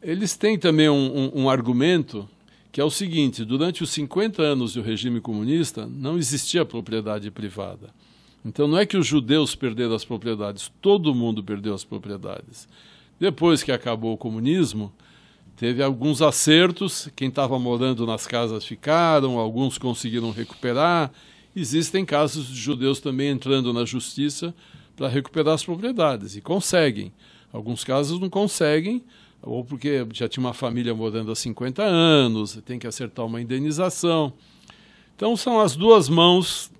eles 0.00 0.38
têm 0.38 0.58
também 0.58 0.88
um, 0.88 1.34
um, 1.34 1.42
um 1.42 1.50
argumento 1.50 2.26
que 2.72 2.80
é 2.80 2.84
o 2.84 2.90
seguinte: 2.90 3.44
durante 3.44 3.82
os 3.82 3.90
50 3.90 4.40
anos 4.40 4.72
do 4.72 4.80
regime 4.80 5.20
comunista, 5.20 5.86
não 5.86 6.16
existia 6.16 6.64
propriedade 6.64 7.30
privada. 7.30 7.90
Então 8.44 8.66
não 8.66 8.78
é 8.78 8.86
que 8.86 8.96
os 8.96 9.06
judeus 9.06 9.54
perderam 9.54 9.94
as 9.94 10.04
propriedades, 10.04 10.72
todo 10.80 11.14
mundo 11.14 11.42
perdeu 11.42 11.74
as 11.74 11.84
propriedades. 11.84 12.66
Depois 13.18 13.62
que 13.62 13.70
acabou 13.70 14.14
o 14.14 14.16
comunismo, 14.16 14.92
teve 15.56 15.82
alguns 15.82 16.22
acertos, 16.22 17.10
quem 17.14 17.28
estava 17.28 17.58
morando 17.58 18.06
nas 18.06 18.26
casas 18.26 18.64
ficaram, 18.64 19.38
alguns 19.38 19.76
conseguiram 19.76 20.30
recuperar. 20.30 21.12
Existem 21.54 22.04
casos 22.04 22.46
de 22.46 22.54
judeus 22.54 22.98
também 22.98 23.28
entrando 23.28 23.72
na 23.74 23.84
justiça 23.84 24.54
para 24.96 25.08
recuperar 25.08 25.54
as 25.54 25.64
propriedades 25.64 26.34
e 26.34 26.40
conseguem. 26.40 27.12
Alguns 27.52 27.84
casos 27.84 28.18
não 28.18 28.30
conseguem, 28.30 29.04
ou 29.42 29.64
porque 29.64 30.06
já 30.12 30.28
tinha 30.28 30.44
uma 30.44 30.54
família 30.54 30.94
morando 30.94 31.30
há 31.30 31.36
50 31.36 31.82
anos, 31.82 32.58
tem 32.64 32.78
que 32.78 32.86
acertar 32.86 33.26
uma 33.26 33.40
indenização. 33.40 34.32
Então 35.14 35.36
são 35.36 35.60
as 35.60 35.76
duas 35.76 36.08
mãos 36.08 36.70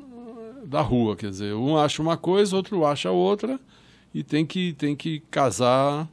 da 0.70 0.80
rua, 0.80 1.16
quer 1.16 1.30
dizer, 1.30 1.52
um 1.54 1.76
acha 1.76 2.00
uma 2.00 2.16
coisa, 2.16 2.54
outro 2.54 2.86
acha 2.86 3.10
outra, 3.10 3.58
e 4.14 4.22
tem 4.22 4.46
que, 4.46 4.72
tem 4.74 4.94
que 4.94 5.18
casar 5.28 6.08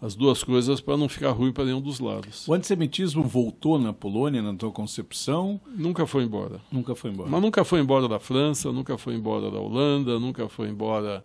as 0.00 0.14
duas 0.14 0.42
coisas 0.42 0.80
para 0.80 0.96
não 0.96 1.06
ficar 1.06 1.30
ruim 1.32 1.52
para 1.52 1.66
nenhum 1.66 1.82
dos 1.82 2.00
lados. 2.00 2.48
O 2.48 2.54
antissemitismo 2.54 3.22
voltou 3.22 3.78
na 3.78 3.92
Polônia, 3.92 4.40
na 4.40 4.54
tua 4.54 4.70
concepção? 4.70 5.60
Nunca 5.76 6.06
foi 6.06 6.24
embora. 6.24 6.58
Nunca 6.72 6.94
foi 6.94 7.10
embora. 7.10 7.28
Mas 7.28 7.42
nunca 7.42 7.62
foi 7.62 7.80
embora 7.80 8.08
da 8.08 8.18
França, 8.18 8.72
nunca 8.72 8.96
foi 8.96 9.14
embora 9.14 9.50
da 9.50 9.58
Holanda, 9.58 10.18
nunca 10.18 10.48
foi 10.48 10.70
embora 10.70 11.22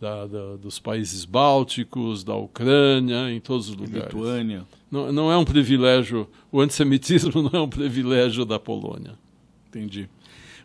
da, 0.00 0.26
da, 0.26 0.56
dos 0.56 0.80
países 0.80 1.24
bálticos, 1.24 2.24
da 2.24 2.34
Ucrânia, 2.34 3.30
em 3.30 3.38
todos 3.38 3.68
os 3.68 3.76
lugares. 3.76 4.12
Lituânia. 4.12 4.66
Não, 4.90 5.12
não 5.12 5.30
é 5.30 5.36
um 5.36 5.44
privilégio, 5.44 6.28
o 6.50 6.60
antissemitismo 6.60 7.40
não 7.48 7.60
é 7.60 7.62
um 7.62 7.68
privilégio 7.68 8.44
da 8.44 8.58
Polônia. 8.58 9.16
Entendi. 9.68 10.08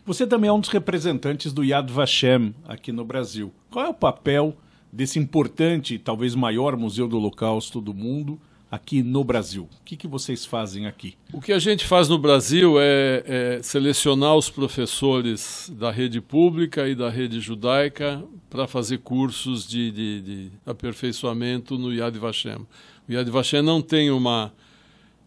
Você 0.08 0.26
também 0.26 0.48
é 0.48 0.52
um 0.54 0.58
dos 0.58 0.70
representantes 0.70 1.52
do 1.52 1.62
Yad 1.62 1.92
Vashem 1.92 2.54
aqui 2.66 2.90
no 2.90 3.04
Brasil. 3.04 3.52
Qual 3.70 3.84
é 3.84 3.90
o 3.90 3.94
papel 3.94 4.56
desse 4.90 5.18
importante, 5.18 5.98
talvez 5.98 6.34
maior 6.34 6.78
museu 6.78 7.06
do 7.06 7.18
Holocausto 7.18 7.78
do 7.78 7.92
mundo 7.92 8.40
aqui 8.70 9.02
no 9.02 9.22
Brasil? 9.22 9.64
O 9.64 9.84
que, 9.84 9.98
que 9.98 10.08
vocês 10.08 10.46
fazem 10.46 10.86
aqui? 10.86 11.14
O 11.30 11.42
que 11.42 11.52
a 11.52 11.58
gente 11.58 11.86
faz 11.86 12.08
no 12.08 12.18
Brasil 12.18 12.80
é, 12.80 13.22
é 13.26 13.62
selecionar 13.62 14.34
os 14.34 14.48
professores 14.48 15.70
da 15.76 15.90
rede 15.90 16.22
pública 16.22 16.88
e 16.88 16.94
da 16.94 17.10
rede 17.10 17.38
judaica 17.38 18.24
para 18.48 18.66
fazer 18.66 19.00
cursos 19.00 19.68
de, 19.68 19.90
de, 19.90 20.22
de, 20.22 20.52
aperfeiçoamento 20.64 21.76
no 21.76 21.92
Yad 21.92 22.16
Vashem. 22.18 22.66
O 23.06 23.12
Yad 23.12 23.28
Vashem 23.28 23.60
não 23.60 23.82
tem 23.82 24.10
uma 24.10 24.54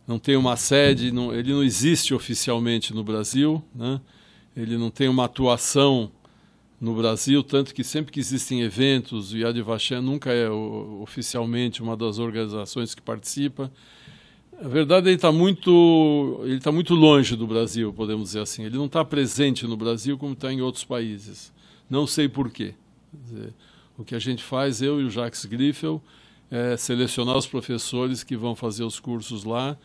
não 0.08 0.18
tem 0.18 0.36
uma 0.36 0.58
sede, 0.58 1.12
não, 1.12 1.32
ele 1.32 1.54
não 1.54 1.64
existe 1.64 2.16
oficialmente 2.16 2.96
no 2.96 3.04
Brasil, 3.04 3.64
né? 3.76 4.02
Ele 4.56 4.78
não 4.78 4.90
tem 4.90 5.08
uma 5.08 5.26
atuação 5.26 6.12
no 6.80 6.96
Brasil, 6.96 7.44
tanto 7.44 7.76
que 7.76 7.84
sempre 7.84 8.12
que 8.12 8.20
existem 8.20 8.62
eventos, 8.62 9.32
o 9.32 9.38
Yad 9.38 9.62
Vashem 9.62 10.02
nunca 10.02 10.32
é 10.32 10.50
oficialmente 10.50 11.82
uma 11.82 11.96
das 11.96 12.18
organizações 12.18 12.96
que 12.96 13.02
participa. 13.02 13.72
A 14.60 14.68
verdade 14.68 15.08
ele 15.08 15.16
está 15.16 15.32
muito, 15.32 16.42
ele 16.44 16.58
está 16.58 16.72
muito 16.72 16.96
longe 16.96 17.36
do 17.36 17.46
Brasil, 17.46 17.94
podemos 17.94 18.30
dizer 18.30 18.42
assim. 18.42 18.64
Ele 18.64 18.78
não 18.78 18.86
está 18.86 19.06
presente 19.06 19.68
no 19.68 19.78
Brasil 19.78 20.18
como 20.18 20.34
está 20.34 20.52
em 20.52 20.62
outros 20.62 20.84
países. 20.84 21.54
Não 21.88 22.08
sei 22.08 22.28
por 22.28 22.50
quê. 22.50 22.74
Dizer, 23.14 23.54
o 23.98 24.04
que 24.04 24.16
a 24.16 24.20
gente 24.20 24.44
faz, 24.44 24.82
eu 24.82 25.00
e 25.00 25.04
o 25.04 25.10
Jacques 25.10 25.46
Griffel, 25.46 26.02
é 26.50 26.76
selecionar 26.78 27.38
os 27.38 27.46
professores 27.46 28.24
que 28.24 28.36
vão 28.36 28.56
fazer 28.56 28.84
os 28.84 29.00
cursos 29.00 29.44
lá 29.44 29.78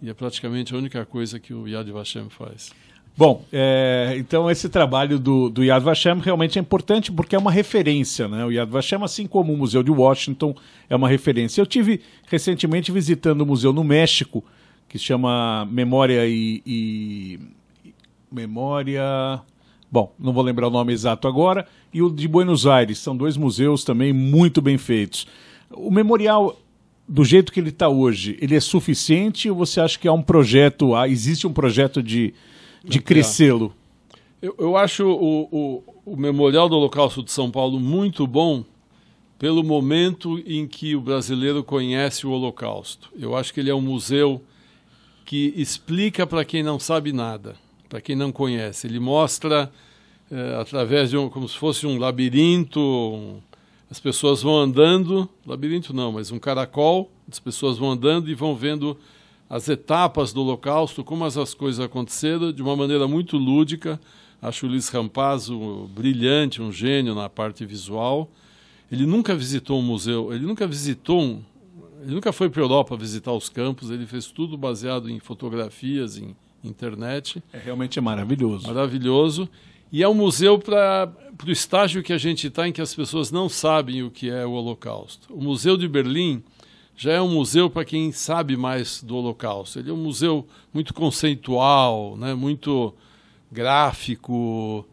e 0.00 0.08
é 0.08 0.14
praticamente 0.14 0.74
a 0.74 0.78
única 0.78 1.04
coisa 1.04 1.40
que 1.40 1.52
o 1.52 1.66
Yad 1.66 1.90
Vashem 1.90 2.28
faz. 2.28 2.72
Bom, 3.16 3.44
é, 3.52 4.14
então 4.18 4.50
esse 4.50 4.68
trabalho 4.68 5.20
do, 5.20 5.48
do 5.48 5.62
Yad 5.62 5.84
Vashem 5.84 6.18
realmente 6.18 6.58
é 6.58 6.60
importante 6.60 7.12
porque 7.12 7.36
é 7.36 7.38
uma 7.38 7.50
referência, 7.50 8.26
né? 8.26 8.44
O 8.44 8.50
Yad 8.50 8.68
Vashem, 8.68 9.02
assim 9.04 9.26
como 9.26 9.52
o 9.52 9.56
Museu 9.56 9.82
de 9.84 9.90
Washington, 9.90 10.54
é 10.90 10.96
uma 10.96 11.08
referência. 11.08 11.60
Eu 11.60 11.66
tive 11.66 12.00
recentemente 12.26 12.90
visitando 12.90 13.42
o 13.42 13.44
um 13.44 13.46
museu 13.46 13.72
no 13.72 13.84
México 13.84 14.44
que 14.88 14.98
chama 14.98 15.66
Memória 15.70 16.26
e, 16.26 16.60
e 16.66 17.40
Memória 18.30 19.42
Bom, 19.94 20.12
não 20.18 20.32
vou 20.32 20.42
lembrar 20.42 20.66
o 20.66 20.70
nome 20.72 20.92
exato 20.92 21.28
agora, 21.28 21.68
e 21.92 22.02
o 22.02 22.10
de 22.10 22.26
Buenos 22.26 22.66
Aires. 22.66 22.98
São 22.98 23.16
dois 23.16 23.36
museus 23.36 23.84
também 23.84 24.12
muito 24.12 24.60
bem 24.60 24.76
feitos. 24.76 25.24
O 25.70 25.88
memorial, 25.88 26.58
do 27.08 27.24
jeito 27.24 27.52
que 27.52 27.60
ele 27.60 27.68
está 27.68 27.88
hoje, 27.88 28.36
ele 28.40 28.56
é 28.56 28.60
suficiente 28.60 29.48
ou 29.48 29.56
você 29.56 29.80
acha 29.80 29.96
que 29.96 30.08
há 30.08 30.12
um 30.12 30.20
projeto, 30.20 30.96
há, 30.96 31.08
existe 31.08 31.46
um 31.46 31.52
projeto 31.52 32.02
de, 32.02 32.34
de 32.84 33.00
crescê-lo? 33.00 33.74
Eu, 34.40 34.54
eu, 34.58 34.76
acho 34.76 35.06
o, 35.06 35.48
o, 35.50 35.82
o 36.12 36.16
Memorial 36.16 36.68
do 36.68 36.76
Holocausto 36.76 37.22
de 37.22 37.32
São 37.32 37.50
Paulo 37.50 37.80
muito 37.80 38.26
bom 38.26 38.64
pelo 39.38 39.64
momento 39.64 40.38
em 40.46 40.66
que 40.66 40.94
o 40.94 41.00
brasileiro 41.00 41.64
conhece 41.64 42.26
o 42.26 42.30
Holocausto. 42.30 43.10
Eu 43.18 43.36
acho 43.36 43.52
que 43.52 43.60
ele 43.60 43.70
é 43.70 43.74
um 43.74 43.80
museu 43.80 44.42
que 45.24 45.52
explica 45.56 46.26
para 46.26 46.44
quem 46.44 46.62
não 46.62 46.78
sabe 46.78 47.12
nada 47.12 47.56
para 47.94 48.00
quem 48.00 48.16
não 48.16 48.32
conhece. 48.32 48.88
Ele 48.88 48.98
mostra 48.98 49.70
é, 50.28 50.56
através 50.60 51.10
de 51.10 51.16
um, 51.16 51.28
como 51.28 51.48
se 51.48 51.56
fosse 51.56 51.86
um 51.86 51.96
labirinto, 51.96 52.80
um, 52.80 53.38
as 53.88 54.00
pessoas 54.00 54.42
vão 54.42 54.58
andando, 54.58 55.28
labirinto 55.46 55.94
não, 55.94 56.10
mas 56.10 56.32
um 56.32 56.38
caracol, 56.40 57.08
as 57.30 57.38
pessoas 57.38 57.78
vão 57.78 57.92
andando 57.92 58.28
e 58.28 58.34
vão 58.34 58.56
vendo 58.56 58.98
as 59.48 59.68
etapas 59.68 60.32
do 60.32 60.40
Holocausto, 60.40 61.04
como 61.04 61.24
as, 61.24 61.36
as 61.36 61.54
coisas 61.54 61.84
aconteceram, 61.84 62.52
de 62.52 62.62
uma 62.62 62.74
maneira 62.74 63.06
muito 63.06 63.36
lúdica. 63.36 64.00
Acho 64.40 64.66
o 64.66 64.68
Luiz 64.68 64.88
Rampazzo 64.88 65.88
brilhante, 65.94 66.60
um 66.60 66.72
gênio 66.72 67.14
na 67.14 67.28
parte 67.28 67.64
visual. 67.64 68.30
Ele 68.90 69.06
nunca 69.06 69.34
visitou 69.34 69.78
um 69.78 69.82
museu, 69.82 70.32
ele 70.32 70.44
nunca 70.44 70.66
visitou 70.66 71.20
um, 71.20 71.42
ele 72.02 72.14
nunca 72.14 72.32
foi 72.32 72.50
para 72.50 72.60
a 72.60 72.64
Europa 72.64 72.96
visitar 72.96 73.32
os 73.32 73.48
campos, 73.48 73.90
ele 73.90 74.06
fez 74.06 74.26
tudo 74.26 74.58
baseado 74.58 75.08
em 75.08 75.18
fotografias, 75.18 76.18
em 76.18 76.36
internet. 76.62 77.42
É, 77.52 77.58
realmente 77.58 77.98
é 77.98 78.02
maravilhoso. 78.02 78.66
Maravilhoso. 78.66 79.48
E 79.90 80.02
é 80.02 80.08
um 80.08 80.14
museu 80.14 80.58
para 80.58 81.10
o 81.46 81.50
estágio 81.50 82.02
que 82.02 82.12
a 82.12 82.18
gente 82.18 82.48
está, 82.48 82.68
em 82.68 82.72
que 82.72 82.82
as 82.82 82.94
pessoas 82.94 83.30
não 83.30 83.48
sabem 83.48 84.02
o 84.02 84.10
que 84.10 84.28
é 84.28 84.44
o 84.44 84.50
Holocausto. 84.50 85.32
O 85.32 85.42
Museu 85.42 85.76
de 85.76 85.88
Berlim 85.88 86.42
já 86.96 87.12
é 87.12 87.20
um 87.20 87.28
museu 87.28 87.68
para 87.68 87.84
quem 87.84 88.12
sabe 88.12 88.56
mais 88.56 89.02
do 89.02 89.16
Holocausto. 89.16 89.78
Ele 89.78 89.90
é 89.90 89.92
um 89.92 89.96
museu 89.96 90.46
muito 90.72 90.94
conceitual, 90.94 92.16
né? 92.16 92.34
muito 92.34 92.94
gráfico. 93.50 94.86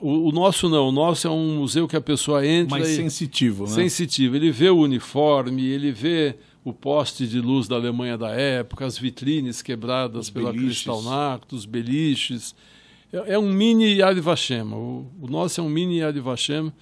O, 0.00 0.28
o, 0.28 0.32
nosso 0.32 0.68
não, 0.68 0.88
o 0.88 0.92
nosso 0.92 1.26
é 1.26 1.30
um 1.30 1.56
museu 1.56 1.86
que 1.86 1.96
a 1.96 2.00
pessoa 2.00 2.46
entra. 2.46 2.78
Mais 2.78 2.88
e, 2.88 2.96
sensitivo, 2.96 3.64
né? 3.64 3.70
Sensitivo. 3.70 4.36
Ele 4.36 4.50
vê 4.50 4.70
o 4.70 4.78
uniforme, 4.78 5.66
ele 5.66 5.92
vê 5.92 6.34
o 6.64 6.72
poste 6.72 7.26
de 7.26 7.40
luz 7.40 7.68
da 7.68 7.76
Alemanha 7.76 8.16
da 8.16 8.30
época, 8.30 8.86
as 8.86 8.98
vitrines 8.98 9.60
quebradas 9.60 10.26
os 10.26 10.30
pela 10.30 10.52
Kristallnacht, 10.52 11.54
os 11.54 11.66
beliches. 11.66 12.54
É, 13.12 13.34
é, 13.34 13.38
um 13.38 13.52
mini 13.52 13.96
Yad 13.96 14.18
Vashem. 14.20 14.62
O, 14.72 15.06
o, 15.20 15.28
nosso 15.28 15.60
é 15.60 15.64
um 15.64 15.68
mini 15.68 15.98
Yad 15.98 16.18
Vashem. 16.20 16.72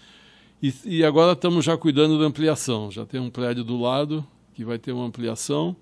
E, 0.62 0.72
e 0.85 1.05
agora 1.05 1.33
estamos 1.33 1.64
já 1.64 1.77
cuidando 1.77 2.16
da 2.16 2.25
ampliação. 2.25 2.92
Já 2.92 3.05
tem 3.05 3.20
um 3.20 3.29
prédio 3.29 3.64
do 3.64 3.81
lado 3.81 4.25
que 4.54 4.64
vai 4.64 4.78
ter 4.78 4.92
uma 4.92 5.04
ampliação 5.04 5.76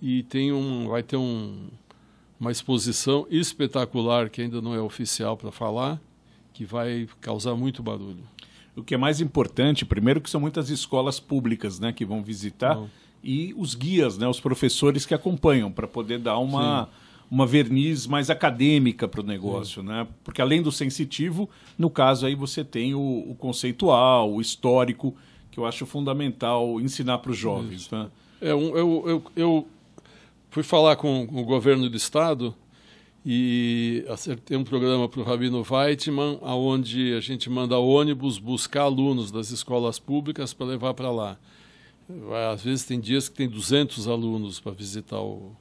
e 0.00 0.22
tem 0.24 0.52
um, 0.52 0.88
vai 0.88 1.02
ter 1.02 1.16
um, 1.16 1.68
uma 2.38 2.50
exposição 2.50 3.26
espetacular 3.30 4.28
que 4.28 4.42
ainda 4.42 4.60
não 4.60 4.74
é 4.74 4.80
oficial 4.80 5.36
para 5.36 5.52
falar, 5.52 6.00
que 6.52 6.64
vai 6.64 7.08
causar 7.20 7.54
muito 7.54 7.82
barulho. 7.82 8.24
O 8.74 8.82
que 8.82 8.94
é 8.94 8.98
mais 8.98 9.20
importante, 9.20 9.84
primeiro 9.84 10.20
que 10.20 10.30
são 10.30 10.40
muitas 10.40 10.70
escolas 10.70 11.20
públicas, 11.20 11.78
né, 11.78 11.92
que 11.92 12.04
vão 12.04 12.22
visitar 12.22 12.74
Não. 12.74 12.90
e 13.22 13.54
os 13.56 13.74
guias, 13.74 14.18
né, 14.18 14.26
os 14.26 14.40
professores 14.40 15.06
que 15.06 15.14
acompanham 15.14 15.70
para 15.70 15.86
poder 15.86 16.18
dar 16.18 16.38
uma 16.38 16.88
uma 17.32 17.46
verniz 17.46 18.06
mais 18.06 18.28
acadêmica 18.28 19.08
para 19.08 19.22
o 19.22 19.24
negócio, 19.24 19.82
né? 19.82 20.06
Porque 20.22 20.42
além 20.42 20.60
do 20.60 20.70
sensitivo, 20.70 21.48
no 21.78 21.88
caso 21.88 22.26
aí 22.26 22.34
você 22.34 22.62
tem 22.62 22.94
o, 22.94 23.24
o 23.26 23.34
conceitual, 23.34 24.30
o 24.30 24.38
histórico, 24.38 25.16
que 25.52 25.58
eu 25.58 25.66
acho 25.66 25.86
fundamental 25.86 26.80
ensinar 26.80 27.18
para 27.18 27.30
os 27.30 27.36
jovens, 27.36 27.88
né? 27.90 28.10
É, 28.40 28.52
um, 28.54 28.76
eu, 28.76 29.04
eu, 29.06 29.24
eu 29.36 29.68
fui 30.50 30.64
falar 30.64 30.96
com, 30.96 31.22
o 31.22 31.44
governo 31.44 31.88
do 31.88 31.96
estado 31.96 32.52
e 33.24 34.04
acertei 34.08 34.56
um 34.56 34.64
programa 34.64 35.08
para 35.08 35.20
o 35.20 35.22
Rabino 35.22 35.64
Weitman, 35.70 36.38
onde 36.42 37.12
a 37.12 37.20
gente 37.20 37.48
manda 37.48 37.78
ônibus 37.78 38.38
buscar 38.38 38.82
alunos 38.82 39.30
das 39.30 39.50
escolas 39.50 39.98
públicas 39.98 40.52
para 40.52 40.66
levar 40.66 40.94
para 40.94 41.10
lá. 41.10 41.38
Às 42.52 42.64
vezes 42.64 42.84
tem 42.84 42.98
dias 42.98 43.28
que 43.28 43.36
tem 43.36 43.48
200 43.48 44.08
alunos 44.08 44.58
para 44.58 44.72
visitar 44.72 45.20
o, 45.20 45.52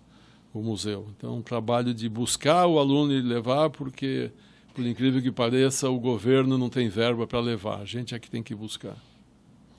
o 0.54 0.62
museu. 0.62 1.08
Então, 1.15 1.38
um 1.38 1.41
trabalho 1.41 1.93
de 1.93 2.10
buscar 2.10 2.65
o 2.65 2.80
aluno 2.80 3.13
e 3.13 3.21
levar, 3.21 3.69
porque, 3.69 4.32
por 4.73 4.86
incrível 4.86 5.21
que 5.21 5.32
pareça, 5.32 5.88
o 5.89 5.99
governo 5.99 6.58
não 6.58 6.69
tem 6.69 6.89
verba 6.89 7.27
para 7.27 7.39
levar. 7.39 7.82
A 7.82 7.86
gente 7.86 8.15
é 8.15 8.19
que 8.19 8.30
tem 8.30 8.41
que 8.41 8.56
buscar. 8.56 8.97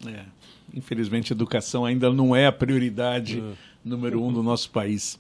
É. 0.06 0.24
Infelizmente, 0.74 1.32
a 1.32 1.34
educação 1.36 1.84
ainda 1.84 2.10
não 2.12 2.34
é 2.34 2.46
a 2.46 2.52
prioridade 2.52 3.40
É. 3.40 3.52
número 3.84 4.22
um 4.22 4.32
do 4.32 4.42
nosso 4.42 4.70
país. 4.70 5.18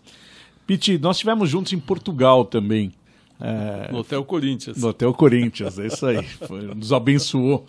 Piti, 0.66 0.98
nós 0.98 1.16
estivemos 1.16 1.50
juntos 1.50 1.72
em 1.72 1.78
Portugal 1.78 2.44
também. 2.44 2.92
É, 3.40 3.90
No 3.90 3.98
Hotel 3.98 4.24
Corinthians. 4.24 4.76
No 4.80 4.88
Hotel 4.88 5.12
Corinthians, 5.12 5.78
é 5.78 5.86
isso 5.88 6.06
aí. 6.06 6.22
Foi, 6.46 6.62
nos 6.74 6.92
abençoou. 6.92 7.66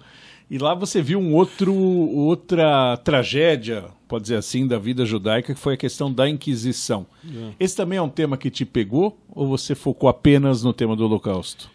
E 0.49 0.57
lá 0.59 0.75
você 0.75 1.01
viu 1.01 1.19
um 1.19 1.33
outro, 1.33 1.73
outra 1.73 2.95
tragédia, 2.97 3.85
pode 4.07 4.23
dizer 4.23 4.35
assim, 4.35 4.67
da 4.67 4.77
vida 4.77 5.03
judaica, 5.05 5.53
que 5.53 5.59
foi 5.59 5.73
a 5.73 5.77
questão 5.77 6.13
da 6.13 6.29
Inquisição. 6.29 7.07
Esse 7.59 7.75
também 7.75 7.97
é 7.97 8.01
um 8.01 8.09
tema 8.09 8.37
que 8.37 8.51
te 8.51 8.63
pegou 8.65 9.17
ou 9.29 9.47
você 9.47 9.73
focou 9.73 10.07
apenas 10.07 10.61
no 10.61 10.71
tema 10.71 10.95
do 10.95 11.05
Holocausto? 11.05 11.71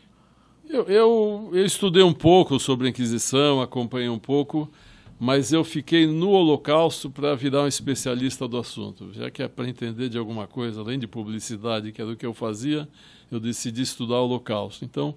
Eu, 0.68 0.84
eu, 0.84 1.50
eu 1.54 1.64
estudei 1.64 2.02
um 2.04 2.12
pouco 2.12 2.60
sobre 2.60 2.86
a 2.86 2.90
Inquisição, 2.90 3.60
acompanhei 3.60 4.08
um 4.10 4.18
pouco, 4.18 4.70
mas 5.18 5.52
eu 5.52 5.64
fiquei 5.64 6.06
no 6.06 6.30
Holocausto 6.30 7.10
para 7.10 7.34
virar 7.34 7.62
um 7.62 7.66
especialista 7.66 8.46
do 8.46 8.58
assunto. 8.58 9.12
Já 9.12 9.30
que 9.30 9.42
é 9.42 9.48
para 9.48 9.68
entender 9.68 10.08
de 10.08 10.18
alguma 10.18 10.46
coisa, 10.46 10.80
além 10.80 10.98
de 10.98 11.06
publicidade, 11.06 11.92
que 11.92 12.00
era 12.00 12.10
o 12.10 12.16
que 12.16 12.26
eu 12.26 12.34
fazia, 12.34 12.88
eu 13.30 13.40
decidi 13.40 13.82
estudar 13.82 14.16
o 14.16 14.24
Holocausto. 14.24 14.84
Então, 14.84 15.14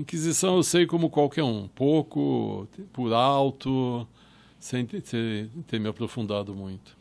Inquisição 0.00 0.56
eu 0.56 0.62
sei 0.62 0.86
como 0.86 1.10
qualquer 1.10 1.42
um, 1.42 1.68
pouco, 1.68 2.66
por 2.90 3.12
alto, 3.12 4.06
sem 4.58 4.86
ter, 4.86 5.02
ter, 5.66 5.78
me 5.78 5.88
aprofundado 5.88 6.54
muito. 6.54 6.96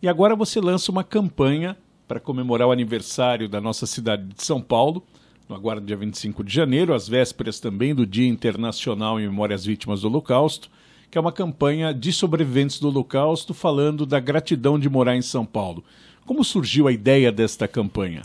E 0.00 0.08
agora 0.08 0.36
você 0.36 0.60
lança 0.60 0.92
uma 0.92 1.02
campanha 1.02 1.76
para 2.06 2.20
comemorar 2.20 2.68
o 2.68 2.72
aniversário 2.72 3.48
da 3.48 3.60
nossa 3.60 3.86
cidade 3.86 4.22
de 4.34 4.44
São 4.44 4.62
Paulo, 4.62 5.02
no 5.48 5.56
agora 5.56 5.80
dia 5.80 5.96
25 5.96 6.44
de 6.44 6.54
janeiro, 6.54 6.94
às 6.94 7.08
vésperas 7.08 7.58
também 7.58 7.92
do 7.92 8.06
Dia 8.06 8.28
Internacional 8.28 9.18
em 9.18 9.26
Memória 9.26 9.56
às 9.56 9.64
Vítimas 9.64 10.02
do 10.02 10.08
Holocausto, 10.08 10.70
que 11.10 11.16
é 11.16 11.20
uma 11.20 11.32
campanha 11.32 11.92
de 11.94 12.12
sobreviventes 12.12 12.78
do 12.78 12.88
Holocausto 12.88 13.54
falando 13.54 14.04
da 14.04 14.20
gratidão 14.20 14.78
de 14.78 14.88
morar 14.88 15.16
em 15.16 15.22
São 15.22 15.46
Paulo. 15.46 15.82
Como 16.26 16.44
surgiu 16.44 16.86
a 16.86 16.92
ideia 16.92 17.32
desta 17.32 17.66
campanha? 17.66 18.22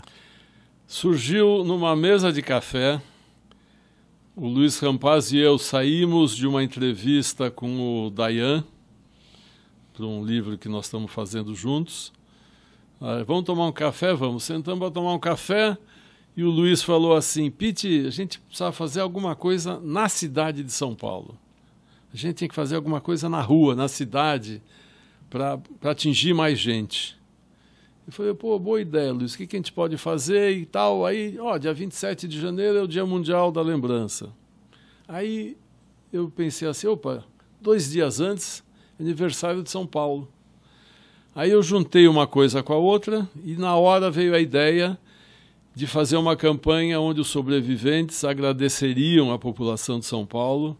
Surgiu 0.86 1.64
numa 1.64 1.96
mesa 1.96 2.32
de 2.32 2.42
café. 2.42 3.00
O 4.36 4.46
Luiz 4.46 4.78
Rampaz 4.78 5.32
e 5.32 5.38
eu 5.38 5.56
saímos 5.56 6.36
de 6.36 6.46
uma 6.46 6.62
entrevista 6.62 7.50
com 7.50 8.06
o 8.06 8.10
Dayan, 8.10 8.64
para 9.94 10.04
um 10.04 10.24
livro 10.24 10.58
que 10.58 10.68
nós 10.68 10.86
estamos 10.86 11.10
fazendo 11.10 11.54
juntos. 11.54 12.12
Ah, 13.00 13.24
vamos 13.26 13.44
tomar 13.44 13.66
um 13.66 13.72
café? 13.72 14.12
Vamos. 14.12 14.44
Sentamos 14.44 14.80
para 14.80 14.90
tomar 14.90 15.14
um 15.14 15.18
café 15.18 15.78
e 16.36 16.42
o 16.42 16.50
Luiz 16.50 16.82
falou 16.82 17.14
assim: 17.14 17.50
Pete, 17.50 18.04
a 18.06 18.10
gente 18.10 18.40
precisa 18.40 18.72
fazer 18.72 19.00
alguma 19.00 19.34
coisa 19.34 19.80
na 19.80 20.08
cidade 20.08 20.62
de 20.62 20.72
São 20.72 20.94
Paulo. 20.94 21.38
A 22.14 22.16
gente 22.16 22.36
tem 22.36 22.48
que 22.48 22.54
fazer 22.54 22.76
alguma 22.76 23.00
coisa 23.00 23.28
na 23.28 23.40
rua, 23.40 23.74
na 23.74 23.88
cidade, 23.88 24.62
para 25.28 25.60
atingir 25.82 26.32
mais 26.32 26.60
gente. 26.60 27.18
Eu 28.06 28.12
falei, 28.12 28.32
pô, 28.32 28.56
boa 28.56 28.80
ideia, 28.80 29.12
Luiz, 29.12 29.34
o 29.34 29.36
que, 29.36 29.48
que 29.48 29.56
a 29.56 29.58
gente 29.58 29.72
pode 29.72 29.96
fazer 29.96 30.52
e 30.52 30.64
tal? 30.64 31.04
Aí, 31.04 31.36
ó, 31.40 31.58
dia 31.58 31.74
27 31.74 32.28
de 32.28 32.40
janeiro 32.40 32.78
é 32.78 32.82
o 32.82 32.86
Dia 32.86 33.04
Mundial 33.04 33.50
da 33.50 33.60
Lembrança. 33.60 34.32
Aí 35.08 35.56
eu 36.12 36.30
pensei 36.30 36.68
assim, 36.68 36.86
opa, 36.86 37.24
dois 37.60 37.90
dias 37.90 38.20
antes, 38.20 38.62
aniversário 39.00 39.64
de 39.64 39.70
São 39.70 39.84
Paulo. 39.84 40.28
Aí 41.34 41.50
eu 41.50 41.64
juntei 41.64 42.06
uma 42.06 42.28
coisa 42.28 42.62
com 42.62 42.74
a 42.74 42.78
outra 42.78 43.28
e 43.44 43.56
na 43.56 43.74
hora 43.74 44.08
veio 44.08 44.36
a 44.36 44.38
ideia 44.38 44.96
de 45.74 45.88
fazer 45.88 46.16
uma 46.16 46.36
campanha 46.36 47.00
onde 47.00 47.20
os 47.20 47.26
sobreviventes 47.26 48.22
agradeceriam 48.22 49.32
à 49.32 49.38
população 49.38 49.98
de 49.98 50.06
São 50.06 50.24
Paulo 50.24 50.78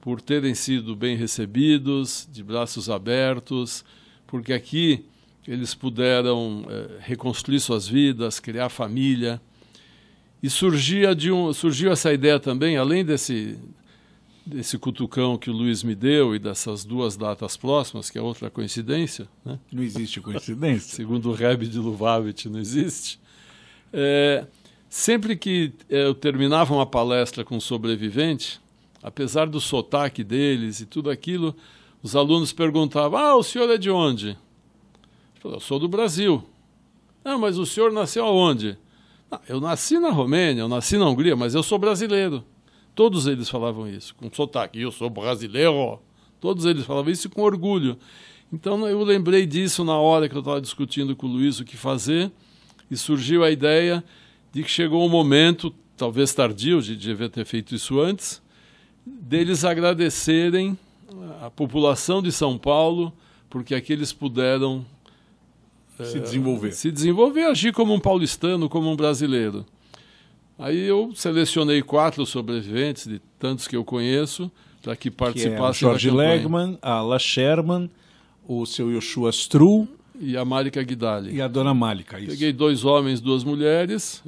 por 0.00 0.20
terem 0.20 0.54
sido 0.54 0.96
bem 0.96 1.16
recebidos, 1.16 2.28
de 2.30 2.42
braços 2.42 2.88
abertos, 2.88 3.84
porque 4.26 4.52
aqui 4.52 5.04
eles 5.46 5.74
puderam 5.74 6.64
eh, 6.68 6.98
reconstruir 7.00 7.60
suas 7.60 7.86
vidas, 7.86 8.40
criar 8.40 8.68
família. 8.68 9.40
E 10.42 10.48
surgia 10.48 11.14
de 11.14 11.30
um, 11.30 11.52
surgiu 11.52 11.92
essa 11.92 12.12
ideia 12.12 12.40
também, 12.40 12.76
além 12.76 13.04
desse, 13.04 13.58
desse 14.46 14.78
cutucão 14.78 15.36
que 15.36 15.50
o 15.50 15.52
Luiz 15.52 15.82
me 15.82 15.94
deu 15.94 16.34
e 16.34 16.38
dessas 16.38 16.84
duas 16.84 17.16
datas 17.16 17.56
próximas, 17.56 18.08
que 18.08 18.18
é 18.18 18.22
outra 18.22 18.48
coincidência, 18.48 19.28
né? 19.44 19.58
Não 19.70 19.82
existe 19.82 20.20
coincidência. 20.20 20.94
segundo 20.96 21.30
o 21.30 21.34
Rebbe 21.34 21.66
de 21.66 21.78
Lubavitch, 21.78 22.46
não 22.46 22.58
existe. 22.58 23.20
É, 23.92 24.46
sempre 24.88 25.36
que 25.36 25.72
eu 25.88 26.14
terminava 26.14 26.72
uma 26.72 26.86
palestra 26.86 27.44
com 27.44 27.56
um 27.56 27.60
sobrevivente, 27.60 28.60
apesar 29.02 29.46
do 29.46 29.60
sotaque 29.60 30.22
deles 30.22 30.80
e 30.80 30.86
tudo 30.86 31.10
aquilo, 31.10 31.54
os 32.02 32.16
alunos 32.16 32.52
perguntavam: 32.52 33.18
Ah, 33.18 33.36
o 33.36 33.42
senhor 33.42 33.70
é 33.70 33.78
de 33.78 33.90
onde? 33.90 34.30
Eu 34.30 35.40
falei, 35.40 35.56
eu 35.56 35.60
sou 35.60 35.78
do 35.78 35.88
Brasil. 35.88 36.42
Ah, 37.24 37.38
mas 37.38 37.58
o 37.58 37.66
senhor 37.66 37.92
nasceu 37.92 38.24
aonde? 38.24 38.76
Ah, 39.30 39.40
eu 39.48 39.60
nasci 39.60 39.98
na 39.98 40.10
Romênia, 40.10 40.62
eu 40.62 40.68
nasci 40.68 40.96
na 40.96 41.08
Hungria, 41.08 41.36
mas 41.36 41.54
eu 41.54 41.62
sou 41.62 41.78
brasileiro. 41.78 42.44
Todos 42.94 43.26
eles 43.26 43.48
falavam 43.48 43.88
isso, 43.88 44.14
com 44.14 44.30
sotaque. 44.32 44.80
Eu 44.80 44.90
sou 44.90 45.08
brasileiro. 45.08 46.00
Todos 46.40 46.64
eles 46.64 46.84
falavam 46.84 47.12
isso 47.12 47.30
com 47.30 47.42
orgulho. 47.42 47.98
Então 48.52 48.86
eu 48.88 49.02
lembrei 49.04 49.46
disso 49.46 49.84
na 49.84 49.96
hora 49.96 50.28
que 50.28 50.34
eu 50.34 50.40
estava 50.40 50.60
discutindo 50.60 51.14
com 51.14 51.26
o 51.26 51.30
Luiz 51.30 51.60
o 51.60 51.64
que 51.64 51.76
fazer 51.76 52.32
e 52.90 52.96
surgiu 52.96 53.44
a 53.44 53.50
ideia 53.50 54.02
de 54.52 54.64
que 54.64 54.70
chegou 54.70 55.06
um 55.06 55.08
momento, 55.08 55.72
talvez 55.96 56.34
tardio, 56.34 56.82
de 56.82 56.96
devia 56.96 57.28
ter 57.28 57.44
feito 57.44 57.74
isso 57.74 58.00
antes, 58.00 58.42
deles 59.06 59.64
agradecerem 59.64 60.78
a 61.42 61.50
população 61.50 62.22
de 62.22 62.30
São 62.32 62.56
Paulo 62.58 63.12
porque 63.48 63.74
aqui 63.74 63.92
eles 63.92 64.12
puderam 64.12 64.84
Se 66.02 66.20
desenvolver. 66.20 66.72
se 66.72 66.90
desenvolver, 66.90 67.44
agir 67.46 67.72
como 67.72 67.92
um 67.92 68.00
paulistano, 68.00 68.68
como 68.68 68.90
um 68.90 68.96
brasileiro. 68.96 69.66
Aí 70.58 70.78
eu 70.86 71.10
selecionei 71.14 71.82
quatro 71.82 72.24
sobreviventes, 72.26 73.06
de 73.06 73.18
tantos 73.38 73.66
que 73.66 73.74
eu 73.76 73.84
conheço, 73.84 74.50
para 74.82 74.94
que 74.94 75.02
Que 75.02 75.08
é 75.08 75.12
o 75.12 75.16
participassem 75.16 75.80
Jorge. 75.88 76.10
Legman, 76.10 76.78
a 76.82 77.00
La 77.02 77.18
Sherman, 77.18 77.90
o 78.46 78.64
seu 78.66 78.90
Yoshua 78.92 79.30
Stru 79.30 79.88
E 80.20 80.36
a 80.36 80.44
Marika 80.44 80.82
Guidali. 80.82 81.34
e 81.34 81.40
a 81.40 81.48
dona 81.48 81.72
Malika. 81.74 82.18
Isso. 82.18 82.28
Peguei 82.30 82.52
dois 82.52 82.84
homens, 82.84 83.20
duas 83.20 83.42
mulheres, 83.42 84.22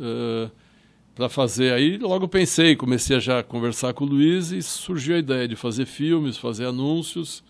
para 1.14 1.28
fazer 1.28 1.72
aí. 1.72 1.98
Logo 1.98 2.28
pensei, 2.28 2.74
comecei 2.74 3.16
a 3.16 3.20
já 3.20 3.42
conversar 3.42 3.92
com 3.94 4.04
o 4.04 4.08
Luiz 4.08 4.50
e 4.50 4.62
surgiu 4.62 5.16
a 5.16 5.18
ideia 5.18 5.46
de 5.46 5.56
fazer 5.56 5.86
filmes, 5.86 6.36
fazer 6.36 6.66
anúncios. 6.66 7.42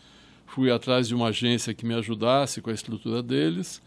Fui 0.46 0.70
atrás 0.70 1.08
de 1.08 1.14
uma 1.14 1.28
agência 1.28 1.72
que 1.72 1.86
me 1.86 1.94
ajudasse 1.94 2.60
com 2.60 2.70
a 2.70 2.74
estrutura 2.74 3.22
deles. 3.22 3.80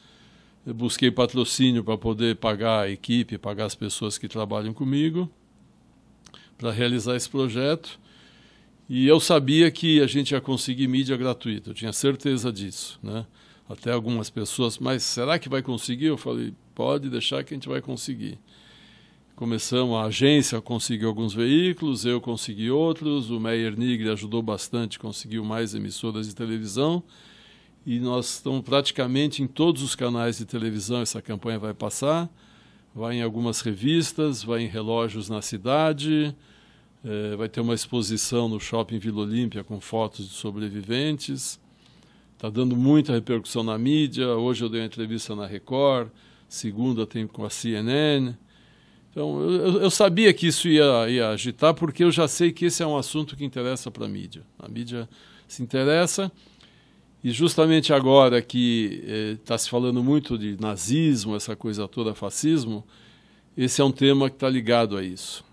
Eu 0.66 0.74
busquei 0.74 1.12
patrocínio 1.12 1.84
para 1.84 1.98
poder 1.98 2.38
pagar 2.38 2.82
a 2.82 2.90
equipe, 2.90 3.38
pagar 3.38 3.66
as 3.66 3.76
pessoas 3.76 4.18
que 4.18 4.28
trabalham 4.28 4.74
comigo, 4.74 5.30
para 6.58 6.72
realizar 6.72 7.16
esse 7.16 7.30
projeto. 7.30 8.00
E 8.90 9.08
eu 9.08 9.20
sabia 9.20 9.70
que 9.70 10.02
a 10.02 10.08
gente 10.08 10.32
ia 10.32 10.42
conseguir 10.42 10.88
mídia 10.88 11.16
gratuita, 11.18 11.70
eu 11.70 11.74
tinha 11.74 11.94
certeza 11.94 12.52
disso, 12.52 13.00
né? 13.02 13.26
Até 13.68 13.92
algumas 13.92 14.30
pessoas, 14.30 14.78
mas 14.78 15.02
será 15.04 15.40
que 15.40 15.50
vai 15.50 15.62
conseguir? 15.62 16.06
Eu 16.06 16.18
falei, 16.18 16.54
pode 16.74 17.10
deixar 17.10 17.44
que 17.44 17.54
a 17.54 17.58
gente 17.58 17.68
vai 17.68 17.82
conseguir. 17.82 18.38
Começamos, 19.36 19.98
a 19.98 20.04
agência 20.04 20.62
conseguiu 20.62 21.10
alguns 21.10 21.34
veículos, 21.34 22.06
eu 22.06 22.22
consegui 22.22 22.72
outros, 22.72 23.30
o 23.30 23.38
Meyer 23.38 23.78
Nigri 23.78 24.10
ajudou 24.10 24.42
bastante, 24.42 24.98
conseguiu 24.98 25.44
mais 25.44 25.76
emissoras 25.76 26.28
de 26.28 26.34
televisão, 26.34 27.04
e 27.86 28.00
nós 28.00 28.36
estamos 28.36 28.62
praticamente 28.62 29.44
em 29.44 29.48
todos 29.48 29.84
os 29.84 29.94
canais 29.94 30.38
de 30.38 30.46
televisão, 30.46 31.02
essa 31.02 31.22
campanha 31.22 31.60
vai 31.60 31.74
passar, 31.74 32.30
vai 32.96 33.18
em 33.18 33.22
algumas 33.22 33.60
revistas, 33.60 34.42
vai 34.42 34.62
em 34.62 34.68
relógios 34.68 35.30
na 35.30 35.42
cidade, 35.42 36.36
É, 37.08 37.36
vai 37.36 37.48
ter 37.48 37.62
uma 37.62 37.76
exposição 37.76 38.50
no 38.50 38.60
Shopping 38.60 38.98
Vila 38.98 39.22
Olímpia 39.22 39.64
com 39.64 39.80
fotos 39.80 40.28
de 40.28 40.34
sobreviventes. 40.34 41.60
Está 42.34 42.50
dando 42.50 42.76
muita 42.76 43.14
repercussão 43.14 43.64
na 43.64 43.78
mídia. 43.78 44.30
Hoje 44.30 44.64
eu 44.66 44.70
dei 44.70 44.82
uma 44.82 44.88
entrevista 44.88 45.36
na 45.36 45.46
Record, 45.46 46.10
segunda 46.50 47.06
tem 47.06 47.28
com 47.28 47.46
a 47.46 47.50
CNN. 47.52 48.34
Então, 49.16 49.40
eu, 49.50 49.82
eu, 49.84 49.90
sabia 49.90 50.34
que 50.34 50.48
isso 50.48 50.68
ia, 50.68 51.10
ia 51.10 51.30
agitar, 51.30 51.74
porque 51.74 52.04
eu 52.04 52.12
já 52.12 52.28
sei 52.28 52.52
que 52.52 52.66
esse 52.66 52.84
é 52.84 52.86
um 52.86 52.98
assunto 52.98 53.38
que 53.38 53.46
interessa 53.46 53.90
para 53.90 54.04
a 54.04 54.10
mídia. 54.10 54.44
A 54.60 54.68
mídia 54.68 55.08
se 55.48 55.64
interessa, 55.64 56.30
e 57.24 57.32
justamente 57.32 57.94
agora 57.94 58.42
que 58.42 59.38
está 59.40 59.56
eh, 59.56 59.58
se 59.58 59.70
falando 59.70 60.04
muito 60.04 60.38
de 60.38 60.60
nazismo, 60.60 61.34
essa 61.34 61.56
coisa 61.56 61.88
toda, 61.88 62.14
fascismo, 62.14 62.84
esse 63.56 63.80
é 63.80 63.86
um 63.86 63.92
tema 63.92 64.30
que 64.30 64.36
está 64.36 64.50
ligado 64.50 64.98
a 64.98 65.02
isso. 65.02 65.46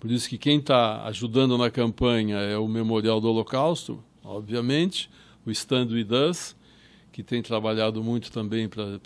Por 0.00 0.10
isso 0.10 0.28
que 0.28 0.36
quem 0.36 0.58
está 0.58 1.04
ajudando 1.04 1.56
na 1.56 1.70
campanha 1.70 2.38
é 2.38 2.58
o 2.58 2.66
Memorial 2.66 3.20
do 3.20 3.28
Holocausto, 3.28 4.02
obviamente, 4.24 5.08
o 5.46 5.52
Stand 5.52 5.86
With 5.92 6.08
Us, 6.10 6.56
que 7.12 7.22
tem 7.22 7.40
trabalhado 7.42 8.02
muito 8.02 8.32
também 8.32 8.68
para 8.68 8.98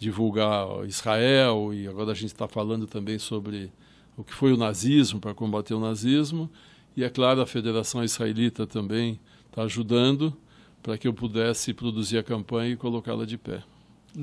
divulgar 0.00 0.66
Israel, 0.86 1.74
e 1.74 1.86
agora 1.86 2.12
a 2.12 2.14
gente 2.14 2.32
está 2.32 2.48
falando 2.48 2.86
também 2.86 3.18
sobre 3.18 3.70
o 4.16 4.24
que 4.24 4.32
foi 4.32 4.50
o 4.50 4.56
nazismo, 4.56 5.20
para 5.20 5.34
combater 5.34 5.74
o 5.74 5.80
nazismo. 5.80 6.50
E, 6.96 7.04
é 7.04 7.10
claro, 7.10 7.42
a 7.42 7.46
Federação 7.46 8.02
Israelita 8.02 8.66
também 8.66 9.20
está 9.46 9.62
ajudando 9.62 10.34
para 10.82 10.96
que 10.96 11.06
eu 11.06 11.12
pudesse 11.12 11.74
produzir 11.74 12.16
a 12.16 12.22
campanha 12.22 12.72
e 12.72 12.76
colocá-la 12.76 13.26
de 13.26 13.36
pé. 13.36 13.62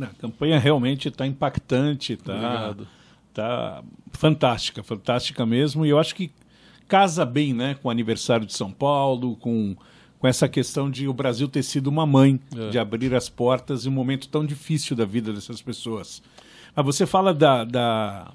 a 0.02 0.08
campanha 0.08 0.58
realmente 0.58 1.10
está 1.10 1.28
impactante, 1.28 2.14
está 2.14 2.76
tá 3.32 3.84
fantástica, 4.12 4.82
fantástica 4.82 5.46
mesmo. 5.46 5.86
E 5.86 5.90
eu 5.90 6.00
acho 6.00 6.16
que 6.16 6.32
casa 6.88 7.24
bem 7.24 7.54
né, 7.54 7.76
com 7.76 7.88
o 7.88 7.92
aniversário 7.92 8.48
de 8.48 8.54
São 8.54 8.72
Paulo, 8.72 9.36
com 9.36 9.76
com 10.20 10.28
essa 10.28 10.48
questão 10.48 10.90
de 10.90 11.08
o 11.08 11.14
Brasil 11.14 11.48
ter 11.48 11.64
sido 11.64 11.88
uma 11.88 12.06
mãe, 12.06 12.40
é. 12.56 12.70
de 12.70 12.80
abrir 12.80 13.14
as 13.14 13.30
portas 13.30 13.86
em 13.86 13.90
um 13.90 13.92
momento 13.92 14.28
tão 14.30 14.46
difícil 14.46 14.96
da 14.96 15.06
vida 15.06 15.32
dessas 15.32 15.62
pessoas. 15.62 16.22
Mas 16.76 16.86
você 16.86 17.06
fala 17.06 17.34
da, 17.34 17.64
da, 17.64 18.32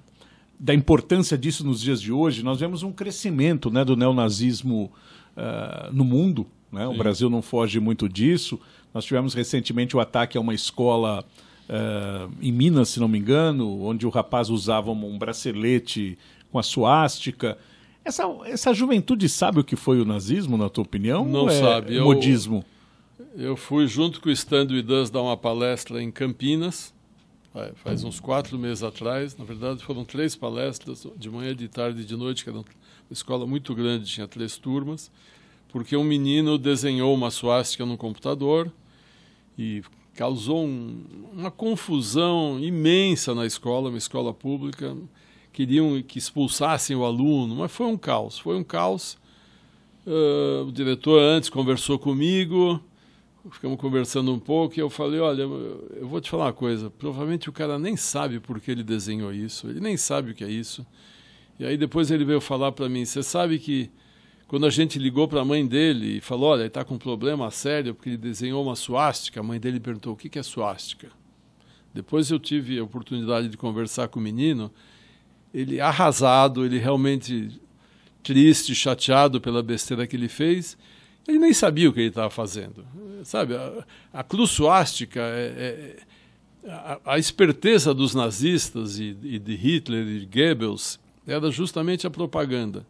da 0.59 0.75
importância 0.75 1.37
disso 1.37 1.65
nos 1.65 1.81
dias 1.81 2.01
de 2.01 2.13
hoje. 2.13 2.43
Nós 2.43 2.61
vemos 2.61 2.83
um 2.83 2.93
crescimento 2.93 3.71
né, 3.71 3.85
do 3.85 3.97
neonazismo 3.97 4.93
uh, 5.37 5.93
no 5.93 6.05
mundo. 6.05 6.47
Né? 6.71 6.87
O 6.87 6.97
Brasil 6.97 7.29
não 7.29 7.43
foge 7.43 7.79
muito 7.81 8.09
disso. 8.09 8.61
Nós 8.95 9.05
tivemos 9.05 9.35
recentemente 9.35 9.97
o 9.97 10.01
ataque 10.01 10.39
a 10.39 10.41
uma 10.41 10.55
escola 10.55 11.25
uh, 11.69 12.33
em 12.41 12.53
Minas, 12.53 12.91
se 12.91 13.01
não 13.01 13.09
me 13.09 13.19
engano, 13.19 13.83
onde 13.83 14.07
o 14.07 14.11
rapaz 14.11 14.51
usava 14.51 14.91
um 14.91 15.19
bracelete 15.19 16.19
com 16.51 16.59
a 16.59 16.63
suástica. 16.63 17.59
Essa, 18.05 18.25
essa 18.47 18.75
juventude 18.75 19.29
sabe 19.29 19.61
o 19.61 19.65
que 19.65 19.77
foi 19.77 20.01
o 20.01 20.05
nazismo, 20.05 20.57
na 20.57 20.69
tua 20.69 20.83
opinião? 20.83 21.25
Não 21.25 21.49
é 21.49 21.61
sabe. 21.61 22.01
modismo? 22.01 22.65
Eu, 23.35 23.51
eu 23.51 23.57
fui 23.57 23.87
junto 23.87 24.21
com 24.21 24.29
o 24.29 24.33
Stand 24.33 24.69
With 24.71 24.91
Us 24.91 25.11
dar 25.11 25.23
uma 25.23 25.37
palestra 25.37 26.03
em 26.03 26.11
Campinas, 26.11 26.93
faz 27.77 28.03
uns 28.03 28.19
quatro 28.19 28.59
meses 28.59 28.83
atrás. 28.83 29.37
Na 29.37 29.45
verdade, 29.45 29.85
foram 29.85 30.05
três 30.05 30.35
palestras, 30.35 31.07
de 31.17 31.31
manhã, 31.31 31.55
de 31.55 31.69
tarde 31.69 32.03
e 32.03 32.05
de 32.05 32.17
noite, 32.17 32.43
que 32.43 32.51
era 32.51 32.59
uma 32.59 32.65
escola 33.11 33.47
muito 33.47 33.75
grande, 33.75 34.07
tinha 34.07 34.27
três 34.27 34.57
turmas, 34.57 35.11
porque 35.69 35.97
um 35.97 36.05
menino 36.05 36.59
desenhou 36.59 37.15
uma 37.15 37.31
suástica 37.31 37.85
no 37.85 37.97
computador 37.97 38.73
e 39.59 39.83
causou 40.15 40.65
um, 40.65 41.05
uma 41.33 41.51
confusão 41.51 42.59
imensa 42.61 43.35
na 43.35 43.47
escola, 43.47 43.91
uma 43.91 43.99
escola 43.99 44.33
pública 44.35 44.97
queriam 45.53 46.03
que 46.03 46.19
expulsassem 46.19 46.97
o 46.97 47.05
aluno, 47.05 47.55
mas 47.57 47.71
foi 47.71 47.87
um 47.87 47.97
caos, 47.97 48.39
foi 48.39 48.57
um 48.57 48.65
caos. 48.65 49.19
Uh, 50.07 50.67
o 50.67 50.73
diretor 50.73 51.21
antes 51.21 51.49
conversou 51.49 51.99
comigo, 51.99 52.81
ficamos 53.51 53.79
conversando 53.79 54.33
um 54.33 54.39
pouco 54.39 54.77
e 54.77 54.81
eu 54.81 54.91
falei, 54.91 55.21
olha, 55.21 55.43
eu 55.43 56.09
vou 56.09 56.21
te 56.21 56.31
falar 56.31 56.47
uma 56.47 56.53
coisa, 56.53 56.91
provavelmente 56.91 57.49
o 57.49 57.53
cara 57.53 57.79
nem 57.79 57.97
sabe 57.97 58.41
por 58.41 58.61
que 58.61 58.71
ele 58.71 58.83
desenhou 58.83 59.33
isso, 59.33 59.69
ele 59.69 59.81
nem 59.81 59.97
sabe 59.97 60.33
o 60.33 60.35
que 60.35 60.43
é 60.43 60.51
isso. 60.51 60.85
E 61.59 61.65
aí 61.65 61.77
depois 61.77 62.11
ele 62.11 62.25
veio 62.25 62.41
falar 62.41 62.73
para 62.73 62.89
mim, 62.89 63.05
você 63.05 63.23
sabe 63.23 63.59
que 63.59 63.91
quando 64.49 64.67
a 64.67 64.71
gente 64.71 64.99
ligou 64.99 65.29
para 65.29 65.41
a 65.41 65.45
mãe 65.45 65.67
dele 65.67 66.19
e 66.19 66.21
falou, 66.21 66.51
olha, 66.51 66.63
ele 66.63 66.69
está 66.69 66.85
com 66.85 66.95
um 66.95 66.99
problema 66.99 67.51
sério 67.51 67.95
porque 67.95 68.11
ele 68.11 68.17
desenhou 68.17 68.63
uma 68.63 68.75
suástica, 68.75 69.41
a 69.41 69.43
mãe 69.43 69.61
dele 69.61 69.79
perguntou, 69.79 70.15
o 70.15 70.17
que 70.17 70.39
é 70.39 70.43
suástica? 70.43 71.11
Depois 71.95 72.31
eu 72.31 72.39
tive 72.39 72.79
a 72.79 72.85
oportunidade 72.85 73.49
de 73.49 73.57
conversar 73.57 74.09
com 74.09 74.19
o 74.19 74.23
menino 74.23 74.73
ele 75.53 75.81
arrasado, 75.81 76.65
ele 76.65 76.79
realmente 76.79 77.61
triste, 78.23 78.75
chateado 78.75 79.41
pela 79.41 79.63
besteira 79.63 80.07
que 80.07 80.17
ele 80.17 80.29
fez. 80.29 80.77
Ele 81.27 81.39
nem 81.39 81.53
sabia 81.53 81.89
o 81.89 81.93
que 81.93 82.01
ele 82.01 82.09
estava 82.09 82.31
fazendo. 82.31 82.85
Sabe, 83.25 83.55
a, 83.55 83.85
a 84.13 84.25
cruz 84.25 84.51
suástica, 84.51 85.21
é, 85.21 85.97
é, 86.65 86.71
a, 86.71 87.01
a, 87.15 87.19
esperteza 87.19 87.95
dos 87.95 88.15
nazistas 88.15 88.99
e, 88.99 89.17
e, 89.23 89.39
de 89.39 89.55
Hitler 89.55 90.07
e 90.07 90.21
de 90.21 90.27
Goebbels 90.27 90.99
era 91.27 91.51
justamente 91.51 92.07
a 92.07 92.11
propaganda. 92.11 92.87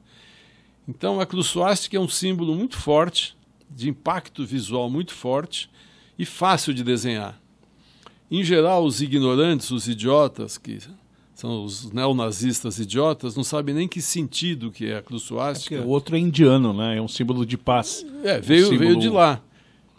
Então, 0.89 1.21
a 1.21 1.27
cruz 1.27 1.47
suástica 1.47 1.97
é 1.97 2.01
um 2.01 2.09
símbolo 2.09 2.55
muito 2.55 2.77
forte, 2.77 3.37
de 3.71 3.89
impacto 3.89 4.45
visual 4.45 4.91
muito 4.91 5.15
forte 5.15 5.71
e 6.19 6.25
fácil 6.25 6.75
de 6.75 6.83
desenhar. 6.83 7.41
Em 8.31 8.43
geral, 8.43 8.85
os 8.85 9.03
ignorantes, 9.03 9.71
os 9.71 9.87
idiotas 9.87 10.57
que 10.57 10.79
são 11.43 11.65
os 11.65 11.91
neonazistas 11.91 12.79
idiotas, 12.79 13.35
não 13.35 13.43
sabem 13.43 13.75
nem 13.75 13.89
que 13.89 14.01
sentido 14.01 14.71
que 14.71 14.87
é 14.87 14.99
a 14.99 15.03
cruz 15.03 15.25
suástica. 15.25 15.75
É 15.75 15.81
o 15.81 15.89
outro 15.89 16.15
é 16.15 16.19
indiano, 16.21 16.73
né? 16.73 16.99
É 16.99 17.03
um 17.03 17.09
símbolo 17.09 17.45
de 17.45 17.59
paz. 17.59 18.07
É, 18.23 18.41
veio, 18.41 18.67
um 18.67 18.71
símbolo... 18.71 18.91
veio 18.91 19.01
de 19.01 19.09
lá. 19.09 19.43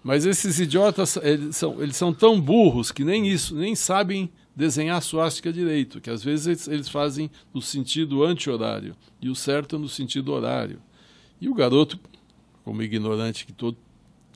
Mas 0.02 0.26
esses 0.26 0.58
idiotas, 0.58 1.18
eles 1.18 1.58
são, 1.58 1.84
eles 1.84 1.98
são 1.98 2.14
tão 2.14 2.40
burros 2.40 2.94
que 2.94 3.04
nem 3.04 3.28
isso, 3.28 3.56
nem 3.56 3.76
sabem 3.76 4.32
desenhar 4.56 5.00
a 5.00 5.02
suástica 5.02 5.52
direito, 5.52 6.00
que 6.00 6.10
às 6.10 6.24
vezes 6.24 6.48
eles, 6.48 6.68
eles 6.70 6.88
fazem 6.88 7.30
no 7.54 7.62
sentido 7.62 8.24
anti-horário, 8.24 8.96
e 9.22 9.30
o 9.30 9.36
certo 9.36 9.76
é 9.76 9.80
no 9.80 9.90
sentido 9.90 10.32
horário. 10.32 10.80
E 11.42 11.50
o 11.50 11.54
garoto, 11.54 12.00
como 12.64 12.82
ignorante 12.82 13.46
que, 13.46 13.52
todo, 13.52 13.76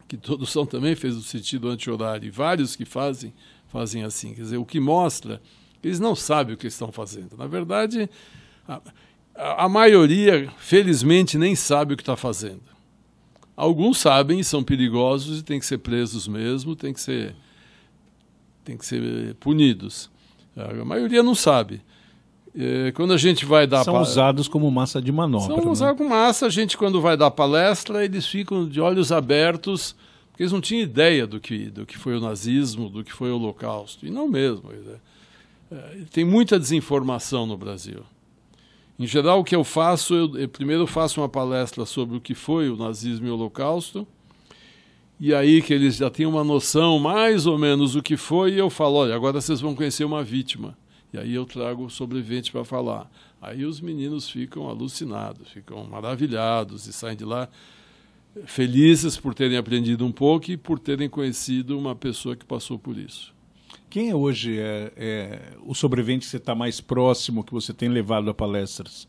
que 0.10 0.18
todos 0.18 0.50
são 0.50 0.66
também, 0.66 0.94
fez 0.94 1.16
no 1.16 1.22
sentido 1.22 1.70
anti-horário, 1.70 2.28
e 2.28 2.32
vários 2.32 2.76
que 2.76 2.84
fazem, 2.84 3.34
fazem 3.70 4.04
assim. 4.04 4.34
Quer 4.34 4.42
dizer, 4.42 4.58
o 4.58 4.66
que 4.66 4.82
mostra 4.82 5.42
eles 5.84 6.00
não 6.00 6.16
sabem 6.16 6.56
o 6.56 6.58
que 6.58 6.68
estão 6.68 6.92
fazendo. 6.92 7.38
Na 7.38 7.48
verdade, 7.48 8.10
a, 8.68 9.66
a 9.66 9.70
maioria, 9.70 10.52
felizmente, 10.58 11.38
nem 11.38 11.56
sabe 11.56 11.94
o 11.94 11.98
que 11.98 12.04
está 12.04 12.16
fazendo. 12.16 12.62
Alguns 13.56 14.00
sabem, 14.00 14.44
são 14.44 14.64
perigosos 14.64 15.40
e 15.40 15.44
têm 15.44 15.60
que 15.60 15.66
ser 15.66 15.80
presos 15.80 16.28
mesmo, 16.28 16.76
têm 16.76 16.94
que 16.94 17.02
ser, 17.02 17.36
têm 18.64 18.78
que 18.78 18.86
ser 18.86 19.34
punidos. 19.40 20.10
A 20.56 20.86
maioria 20.86 21.24
não 21.24 21.36
sabe. 21.36 21.82
É, 22.56 22.92
quando 22.92 23.14
a 23.14 23.18
gente 23.18 23.46
vai 23.46 23.68
dar 23.68 23.84
são 23.84 24.02
usados 24.02 24.48
como 24.48 24.70
massa 24.72 25.00
de 25.00 25.12
manobra. 25.12 25.56
São 25.56 25.64
né? 25.64 25.72
usados 25.72 25.98
como 25.98 26.10
massa. 26.10 26.48
A 26.48 26.50
gente 26.50 26.76
quando 26.76 27.00
vai 27.00 27.16
dar 27.16 27.30
palestra 27.30 28.04
eles 28.04 28.26
ficam 28.26 28.68
de 28.68 28.82
olhos 28.82 29.12
abertos 29.12 29.96
porque 30.32 30.44
eles 30.44 30.52
não 30.52 30.62
tinham 30.62 30.82
ideia 30.82 31.28
do 31.28 31.40
que 31.40 31.70
do 31.70 31.86
que 31.86 31.98
foi 31.98 32.16
o 32.16 32.20
nazismo, 32.20 32.90
do 32.90 33.04
que 33.04 33.12
foi 33.12 33.32
o 33.32 33.36
Holocausto 33.36 34.06
e 34.08 34.10
não 34.10 34.28
mesmo. 34.28 34.72
Tem 36.12 36.24
muita 36.24 36.60
desinformação 36.60 37.46
no 37.46 37.58
Brasil. 37.58 38.04
Em 39.00 39.06
geral, 39.06 39.40
o 39.40 39.44
que 39.44 39.56
eu 39.56 39.64
faço, 39.64 40.16
eu, 40.16 40.38
eu 40.38 40.50
primeiro 40.50 40.88
faço 40.88 41.22
uma 41.22 41.30
palestra 41.30 41.86
sobre 41.86 42.18
o 42.18 42.22
que 42.22 42.34
foi 42.34 42.70
o 42.70 42.76
nazismo 42.76 43.28
e 43.28 43.30
o 43.30 43.34
holocausto, 43.34 44.08
e 45.20 45.34
aí 45.34 45.62
que 45.62 45.74
eles 45.74 45.98
já 45.98 46.10
têm 46.10 46.26
uma 46.26 46.44
noção 46.44 46.98
mais 47.00 47.46
ou 47.46 47.58
menos 47.58 47.94
do 47.94 48.02
que 48.02 48.18
foi, 48.18 48.54
e 48.54 48.58
eu 48.58 48.70
falo, 48.70 48.96
olha, 48.96 49.16
agora 49.16 49.40
vocês 49.40 49.62
vão 49.62 49.76
conhecer 49.76 50.04
uma 50.04 50.24
vítima. 50.24 50.78
E 51.14 51.18
aí 51.18 51.34
eu 51.34 51.46
trago 51.46 51.86
o 51.86 51.90
sobrevivente 51.90 52.52
para 52.52 52.66
falar. 52.66 53.10
Aí 53.42 53.66
os 53.66 53.80
meninos 53.80 54.30
ficam 54.30 54.68
alucinados, 54.68 55.50
ficam 55.50 55.84
maravilhados 55.86 56.86
e 56.88 56.94
saem 56.94 57.16
de 57.16 57.24
lá 57.24 57.48
felizes 58.46 59.18
por 59.18 59.34
terem 59.34 59.58
aprendido 59.58 60.06
um 60.06 60.12
pouco 60.12 60.52
e 60.52 60.58
por 60.58 60.80
terem 60.80 61.10
conhecido 61.10 61.78
uma 61.78 61.96
pessoa 61.96 62.36
que 62.36 62.46
passou 62.46 62.78
por 62.78 62.98
isso. 62.98 63.37
Quem 63.90 64.10
é 64.10 64.16
hoje 64.16 64.60
é, 64.60 64.92
é 64.98 65.40
o 65.66 65.74
sobrevivente 65.74 66.26
que 66.26 66.32
você 66.32 66.38
está 66.38 66.54
mais 66.54 66.82
próximo, 66.82 67.44
que 67.44 67.54
você 67.54 67.74
tem 67.74 67.88
levado 67.88 68.30
a 68.30 68.34
palestras? 68.34 69.08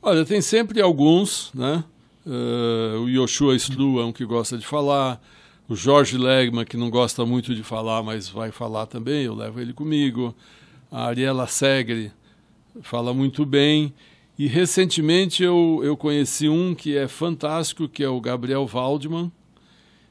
Olha, 0.00 0.24
tem 0.24 0.40
sempre 0.40 0.80
alguns, 0.80 1.50
né? 1.52 1.84
Uh, 2.24 3.00
o 3.00 3.08
Yoshua 3.08 3.56
Stru 3.56 4.00
é 4.00 4.04
um 4.04 4.12
que 4.12 4.24
gosta 4.24 4.56
de 4.56 4.64
falar, 4.64 5.20
o 5.68 5.74
Jorge 5.74 6.16
Legman, 6.16 6.64
que 6.64 6.76
não 6.76 6.88
gosta 6.88 7.26
muito 7.26 7.54
de 7.54 7.62
falar, 7.62 8.02
mas 8.02 8.28
vai 8.28 8.52
falar 8.52 8.86
também, 8.86 9.24
eu 9.24 9.34
levo 9.34 9.60
ele 9.60 9.72
comigo. 9.72 10.34
A 10.90 11.06
Ariela 11.06 11.46
Segre 11.46 12.12
fala 12.82 13.12
muito 13.12 13.44
bem. 13.44 13.92
E 14.38 14.46
recentemente 14.46 15.42
eu, 15.42 15.80
eu 15.82 15.96
conheci 15.96 16.48
um 16.48 16.74
que 16.74 16.96
é 16.96 17.06
fantástico, 17.06 17.88
que 17.88 18.02
é 18.02 18.08
o 18.08 18.20
Gabriel 18.20 18.66
Waldman. 18.66 19.30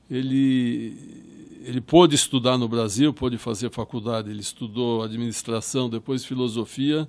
Ele 0.09 1.28
ele 1.61 1.81
pôde 1.81 2.15
estudar 2.15 2.57
no 2.57 2.67
Brasil, 2.67 3.13
pôde 3.13 3.37
fazer 3.37 3.69
faculdade, 3.69 4.29
ele 4.29 4.39
estudou 4.39 5.03
administração, 5.03 5.89
depois 5.89 6.23
filosofia. 6.23 7.07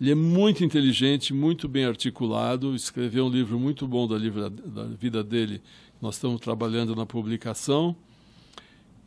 Ele 0.00 0.10
é 0.10 0.14
muito 0.14 0.64
inteligente, 0.64 1.32
muito 1.32 1.68
bem 1.68 1.84
articulado, 1.84 2.74
escreveu 2.74 3.26
um 3.26 3.30
livro 3.30 3.58
muito 3.58 3.86
bom 3.86 4.06
da, 4.06 4.16
livra, 4.18 4.50
da 4.50 4.84
vida 4.84 5.22
dele. 5.22 5.62
Nós 6.00 6.16
estamos 6.16 6.40
trabalhando 6.40 6.96
na 6.96 7.06
publicação. 7.06 7.94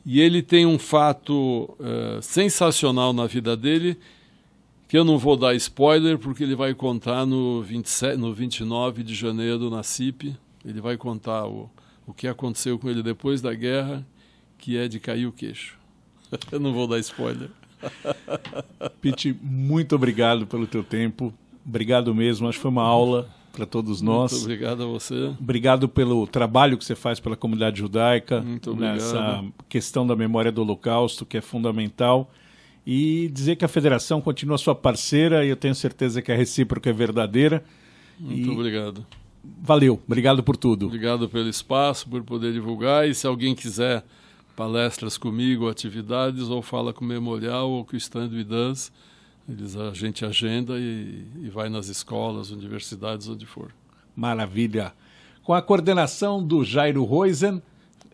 E 0.06 0.22
ele 0.22 0.42
tem 0.42 0.66
um 0.66 0.80
fato 0.80 1.76
uh, 1.80 2.22
sensacional 2.22 3.12
na 3.12 3.26
vida 3.26 3.58
dele, 3.58 3.98
que 4.88 4.98
eu 4.98 5.04
não 5.04 5.18
vou 5.18 5.36
dar 5.36 5.56
spoiler, 5.56 6.18
porque 6.18 6.44
ele 6.44 6.56
vai 6.56 6.74
contar 6.74 7.26
no, 7.26 7.62
27, 7.62 8.18
no 8.18 8.34
29 8.34 9.04
de 9.04 9.16
janeiro 9.16 9.70
na 9.70 9.84
CIP. 9.84 10.36
Ele 10.64 10.80
vai 10.80 10.96
contar 10.96 11.48
o, 11.48 11.70
o 12.06 12.14
que 12.14 12.28
aconteceu 12.28 12.78
com 12.80 12.90
ele 12.90 13.04
depois 13.04 13.42
da 13.42 13.54
guerra, 13.54 14.06
que 14.58 14.78
é 14.78 14.88
de 14.88 15.00
cair 15.00 15.26
o 15.26 15.32
queixo. 15.32 15.78
eu 16.52 16.60
não 16.60 16.74
vou 16.74 16.88
dar 16.88 17.00
spoiler. 17.00 17.50
Pete, 19.02 19.36
muito 19.42 19.96
obrigado 19.96 20.48
pelo 20.48 20.68
teu 20.68 20.84
tempo. 20.84 21.34
Obrigado 21.66 22.14
mesmo. 22.14 22.48
Acho 22.48 22.58
que 22.58 22.62
foi 22.62 22.72
uma 22.72 22.84
aula 22.84 23.30
para 23.52 23.66
todos 23.66 24.02
nós. 24.02 24.32
Muito 24.32 24.44
obrigado 24.44 24.84
a 24.84 24.86
você. 24.86 25.34
Obrigado 25.40 25.88
pelo 25.88 26.28
trabalho 26.28 26.78
que 26.78 26.86
você 26.86 26.96
faz 26.96 27.20
pela 27.20 27.36
comunidade 27.36 27.80
judaica. 27.80 28.42
Muito 28.42 28.72
obrigado. 28.72 28.96
Nessa 28.96 29.44
questão 29.70 30.06
da 30.06 30.16
memória 30.16 30.52
do 30.52 30.62
Holocausto, 30.62 31.26
que 31.26 31.38
é 31.38 31.42
fundamental. 31.42 32.32
E 32.86 33.32
dizer 33.34 33.56
que 33.56 33.66
a 33.66 33.68
federação 33.68 34.22
continua 34.22 34.60
sua 34.60 34.76
parceira 34.76 35.44
e 35.44 35.50
eu 35.50 35.56
tenho 35.56 35.74
certeza 35.74 36.22
que 36.22 36.32
a 36.32 36.36
recíproca 36.36 36.90
é 36.90 36.94
verdadeira. 36.94 37.64
Muito 38.20 38.50
e... 38.50 38.52
obrigado. 38.52 39.06
Valeu, 39.62 40.02
obrigado 40.06 40.44
por 40.44 40.58
tudo. 40.58 40.88
Obrigado 40.88 41.30
pelo 41.30 41.48
espaço, 41.48 42.08
por 42.08 42.24
poder 42.24 42.54
divulgar. 42.54 43.08
E 43.08 43.14
se 43.14 43.26
alguém 43.26 43.56
quiser 43.56 44.04
palestras 44.56 45.18
comigo, 45.18 45.70
atividades, 45.70 46.50
ou 46.50 46.62
fala 46.62 46.94
com 46.94 47.04
o 47.04 47.08
Memorial 47.08 47.70
ou 47.70 47.86
com 47.86 47.94
o 47.94 47.98
Stand 47.98 48.30
With 48.30 48.48
eles, 49.48 49.76
a 49.76 49.94
gente 49.94 50.26
agenda 50.26 50.74
e, 50.80 51.24
e 51.44 51.50
vai 51.50 51.70
nas 51.70 51.88
escolas, 51.88 52.50
universidades, 52.50 53.30
onde 53.30 53.46
for. 53.46 53.72
Maravilha. 54.16 54.92
Com 55.44 55.54
a 55.54 55.62
coordenação 55.62 56.44
do 56.44 56.64
Jairo 56.64 57.04
Roisen, 57.04 57.62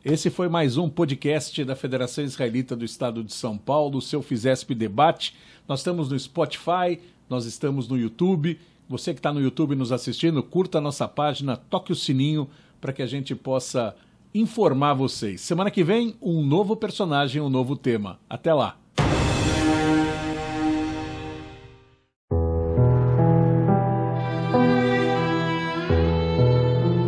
esse 0.03 0.29
foi 0.29 0.49
mais 0.49 0.75
um 0.75 0.89
podcast 0.89 1.63
da 1.63 1.73
Federação 1.73 2.25
Israelita 2.25 2.75
do 2.75 2.83
Estado 2.83 3.23
de 3.23 3.31
São 3.31 3.57
Paulo, 3.57 3.99
o 3.99 4.01
seu 4.01 4.21
Fizesp 4.21 4.71
Debate. 4.75 5.33
Nós 5.65 5.79
estamos 5.79 6.09
no 6.09 6.19
Spotify, 6.19 6.99
nós 7.29 7.45
estamos 7.45 7.87
no 7.87 7.97
YouTube. 7.97 8.59
Você 8.89 9.13
que 9.13 9.19
está 9.19 9.31
no 9.31 9.39
YouTube 9.39 9.73
nos 9.73 9.93
assistindo, 9.93 10.43
curta 10.43 10.79
a 10.79 10.81
nossa 10.81 11.07
página, 11.07 11.55
toque 11.55 11.93
o 11.93 11.95
sininho 11.95 12.49
para 12.81 12.91
que 12.91 13.01
a 13.01 13.07
gente 13.07 13.33
possa 13.33 13.95
informar 14.33 14.93
vocês. 14.93 15.41
Semana 15.41 15.71
que 15.71 15.83
vem, 15.83 16.15
um 16.21 16.43
novo 16.43 16.75
personagem, 16.75 17.41
um 17.41 17.49
novo 17.49 17.75
tema. 17.75 18.19
Até 18.29 18.53
lá! 18.53 18.77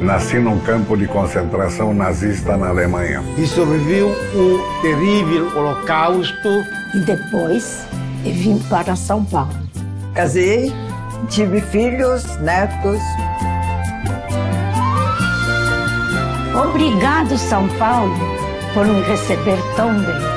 Nasci 0.03 0.37
num 0.37 0.59
campo 0.59 0.97
de 0.97 1.07
concentração 1.07 1.93
nazista 1.93 2.57
na 2.57 2.67
Alemanha. 2.67 3.23
E 3.37 3.47
sobreviveu 3.47 4.09
o 4.09 4.81
terrível 4.81 5.47
holocausto. 5.57 6.49
E 6.93 6.99
depois 6.99 7.87
eu 8.25 8.33
vim 8.33 8.59
para 8.69 8.97
São 8.97 9.23
Paulo. 9.23 9.53
Casei, 10.13 10.73
tive 11.29 11.61
filhos, 11.61 12.25
netos. 12.41 12.99
Obrigado, 16.55 17.35
São 17.37 17.67
Paulo, 17.79 18.13
por 18.75 18.85
me 18.85 19.01
receber 19.01 19.57
tão 19.75 19.97
bem. 19.99 20.32